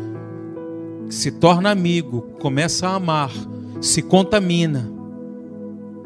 se 1.09 1.31
torna 1.31 1.71
amigo, 1.71 2.23
começa 2.41 2.89
a 2.89 2.95
amar, 2.95 3.33
se 3.81 4.03
contamina. 4.03 4.91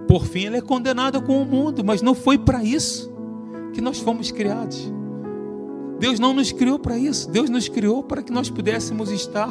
Por 0.07 0.25
fim, 0.27 0.47
ela 0.47 0.57
é 0.57 0.61
condenada 0.61 1.21
com 1.21 1.41
o 1.41 1.45
mundo, 1.45 1.85
mas 1.85 2.03
não 2.03 2.15
foi 2.15 2.39
para 2.39 2.63
isso 2.63 3.11
que 3.73 3.81
nós 3.81 3.99
fomos 4.01 4.31
criados. 4.31 4.93
Deus 5.99 6.19
não 6.19 6.33
nos 6.33 6.51
criou 6.51 6.79
para 6.79 6.99
isso. 6.99 7.31
Deus 7.31 7.51
nos 7.51 7.69
criou 7.69 8.03
para 8.03 8.23
que 8.23 8.33
nós 8.33 8.51
pudéssemos 8.51 9.11
estar 9.11 9.51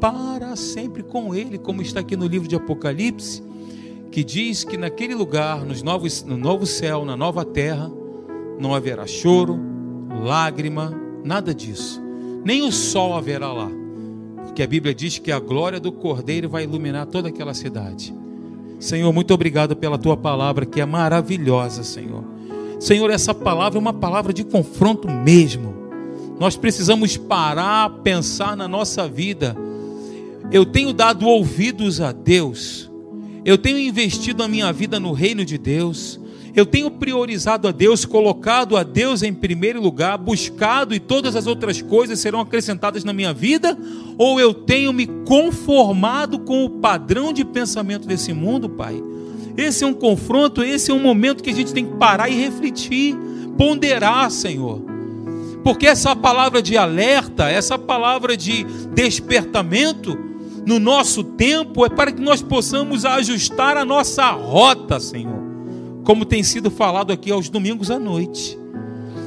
para 0.00 0.56
sempre 0.56 1.02
com 1.02 1.34
Ele, 1.34 1.58
como 1.58 1.82
está 1.82 2.00
aqui 2.00 2.16
no 2.16 2.26
livro 2.26 2.48
de 2.48 2.56
Apocalipse, 2.56 3.42
que 4.10 4.24
diz 4.24 4.64
que 4.64 4.76
naquele 4.76 5.14
lugar, 5.14 5.64
nos 5.64 5.82
novos, 5.82 6.24
no 6.24 6.36
novo 6.36 6.66
céu, 6.66 7.04
na 7.04 7.16
nova 7.16 7.44
terra, 7.44 7.90
não 8.58 8.74
haverá 8.74 9.06
choro, 9.06 9.60
lágrima, 10.20 10.92
nada 11.24 11.54
disso. 11.54 12.00
Nem 12.44 12.62
o 12.62 12.72
sol 12.72 13.14
haverá 13.14 13.52
lá, 13.52 13.70
porque 14.44 14.62
a 14.62 14.66
Bíblia 14.66 14.94
diz 14.94 15.18
que 15.18 15.32
a 15.32 15.38
glória 15.38 15.80
do 15.80 15.92
Cordeiro 15.92 16.48
vai 16.48 16.64
iluminar 16.64 17.06
toda 17.06 17.28
aquela 17.28 17.54
cidade. 17.54 18.14
Senhor, 18.78 19.12
muito 19.12 19.34
obrigado 19.34 19.74
pela 19.74 19.98
tua 19.98 20.16
palavra 20.16 20.64
que 20.64 20.80
é 20.80 20.86
maravilhosa, 20.86 21.82
Senhor. 21.82 22.24
Senhor, 22.78 23.10
essa 23.10 23.34
palavra 23.34 23.78
é 23.78 23.80
uma 23.80 23.92
palavra 23.92 24.32
de 24.32 24.44
confronto 24.44 25.10
mesmo. 25.10 25.74
Nós 26.38 26.56
precisamos 26.56 27.16
parar, 27.16 27.90
pensar 28.04 28.56
na 28.56 28.68
nossa 28.68 29.08
vida. 29.08 29.56
Eu 30.52 30.64
tenho 30.64 30.92
dado 30.92 31.26
ouvidos 31.26 32.00
a 32.00 32.12
Deus. 32.12 32.88
Eu 33.44 33.58
tenho 33.58 33.78
investido 33.78 34.42
a 34.42 34.48
minha 34.48 34.72
vida 34.72 35.00
no 35.00 35.12
reino 35.12 35.44
de 35.44 35.58
Deus. 35.58 36.20
Eu 36.54 36.64
tenho 36.66 36.90
priorizado 36.90 37.68
a 37.68 37.72
Deus, 37.72 38.04
colocado 38.04 38.76
a 38.76 38.82
Deus 38.82 39.22
em 39.22 39.32
primeiro 39.32 39.80
lugar, 39.80 40.16
buscado 40.16 40.94
e 40.94 41.00
todas 41.00 41.36
as 41.36 41.46
outras 41.46 41.82
coisas 41.82 42.18
serão 42.18 42.40
acrescentadas 42.40 43.04
na 43.04 43.12
minha 43.12 43.32
vida? 43.32 43.76
Ou 44.16 44.40
eu 44.40 44.54
tenho 44.54 44.92
me 44.92 45.06
conformado 45.06 46.38
com 46.40 46.64
o 46.64 46.70
padrão 46.70 47.32
de 47.32 47.44
pensamento 47.44 48.06
desse 48.06 48.32
mundo, 48.32 48.68
Pai? 48.68 49.00
Esse 49.56 49.84
é 49.84 49.86
um 49.86 49.94
confronto, 49.94 50.62
esse 50.62 50.90
é 50.90 50.94
um 50.94 51.02
momento 51.02 51.42
que 51.42 51.50
a 51.50 51.54
gente 51.54 51.72
tem 51.72 51.84
que 51.84 51.96
parar 51.96 52.28
e 52.28 52.34
refletir, 52.34 53.16
ponderar, 53.56 54.30
Senhor. 54.30 54.80
Porque 55.62 55.86
essa 55.86 56.14
palavra 56.16 56.62
de 56.62 56.76
alerta, 56.76 57.50
essa 57.50 57.78
palavra 57.78 58.36
de 58.36 58.64
despertamento, 58.94 60.16
no 60.64 60.78
nosso 60.78 61.24
tempo, 61.24 61.84
é 61.84 61.88
para 61.88 62.12
que 62.12 62.20
nós 62.20 62.40
possamos 62.40 63.04
ajustar 63.04 63.76
a 63.76 63.84
nossa 63.84 64.30
rota, 64.30 65.00
Senhor 65.00 65.37
como 66.08 66.24
tem 66.24 66.42
sido 66.42 66.70
falado 66.70 67.12
aqui 67.12 67.30
aos 67.30 67.50
domingos 67.50 67.90
à 67.90 67.98
noite. 67.98 68.58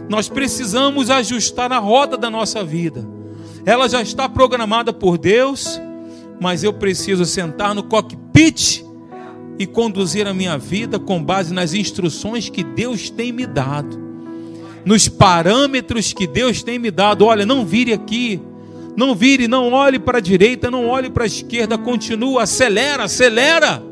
Nós 0.10 0.28
precisamos 0.28 1.12
ajustar 1.12 1.72
a 1.72 1.78
roda 1.78 2.18
da 2.18 2.28
nossa 2.28 2.64
vida. 2.64 3.08
Ela 3.64 3.88
já 3.88 4.02
está 4.02 4.28
programada 4.28 4.92
por 4.92 5.16
Deus, 5.16 5.80
mas 6.40 6.64
eu 6.64 6.74
preciso 6.74 7.24
sentar 7.24 7.76
no 7.76 7.84
cockpit 7.84 8.84
e 9.60 9.68
conduzir 9.68 10.26
a 10.26 10.34
minha 10.34 10.58
vida 10.58 10.98
com 10.98 11.24
base 11.24 11.54
nas 11.54 11.76
instruções 11.76 12.50
que 12.50 12.64
Deus 12.64 13.12
tem 13.12 13.32
me 13.32 13.46
dado. 13.46 14.02
nos 14.84 15.08
parâmetros 15.08 16.12
que 16.14 16.26
Deus 16.26 16.64
tem 16.64 16.80
me 16.80 16.90
dado. 16.90 17.28
Olha, 17.28 17.46
não 17.46 17.64
vire 17.64 17.94
aqui, 17.94 18.42
não 18.98 19.14
vire, 19.14 19.48
não 19.48 19.72
olhe 19.72 20.00
para 20.00 20.18
a 20.18 20.22
direita, 20.22 20.72
não 20.72 20.88
olhe 20.88 21.12
para 21.12 21.26
a 21.26 21.28
esquerda, 21.28 21.78
continua, 21.78 22.42
acelera, 22.42 23.04
acelera. 23.04 23.91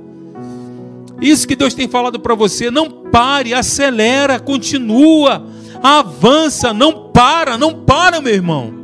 Isso 1.22 1.48
que 1.48 1.56
Deus 1.56 1.74
tem 1.74 1.88
falado 1.88 2.20
para 2.20 2.36
você, 2.36 2.72
não 2.72 2.90
pare, 2.90 3.54
acelera, 3.54 4.40
continua, 4.40 5.46
avança, 5.84 6.74
não 6.74 7.10
para, 7.12 7.58
não 7.58 7.84
para, 7.84 8.22
meu 8.22 8.34
irmão. 8.34 8.80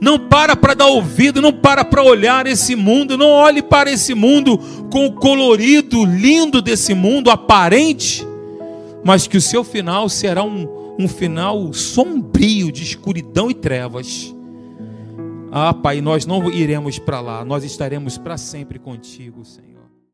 Não 0.00 0.18
para 0.18 0.56
para 0.56 0.74
dar 0.74 0.86
ouvido, 0.86 1.40
não 1.40 1.52
para 1.52 1.84
para 1.84 2.02
olhar 2.02 2.46
esse 2.46 2.74
mundo, 2.74 3.16
não 3.16 3.28
olhe 3.30 3.62
para 3.62 3.90
esse 3.90 4.14
mundo 4.14 4.58
com 4.90 5.06
o 5.06 5.12
colorido 5.12 6.04
lindo 6.04 6.60
desse 6.60 6.94
mundo 6.94 7.30
aparente, 7.30 8.26
mas 9.04 9.26
que 9.26 9.36
o 9.36 9.40
seu 9.40 9.62
final 9.62 10.08
será 10.08 10.42
um, 10.42 10.94
um 10.98 11.08
final 11.08 11.72
sombrio 11.72 12.72
de 12.72 12.82
escuridão 12.82 13.50
e 13.50 13.54
trevas. 13.54 14.34
Ah, 15.50 15.72
Pai, 15.72 16.00
nós 16.00 16.26
não 16.26 16.50
iremos 16.50 16.98
para 16.98 17.20
lá, 17.20 17.44
nós 17.44 17.62
estaremos 17.62 18.18
para 18.18 18.36
sempre 18.36 18.78
contigo, 18.78 19.44
Senhor. 19.44 19.73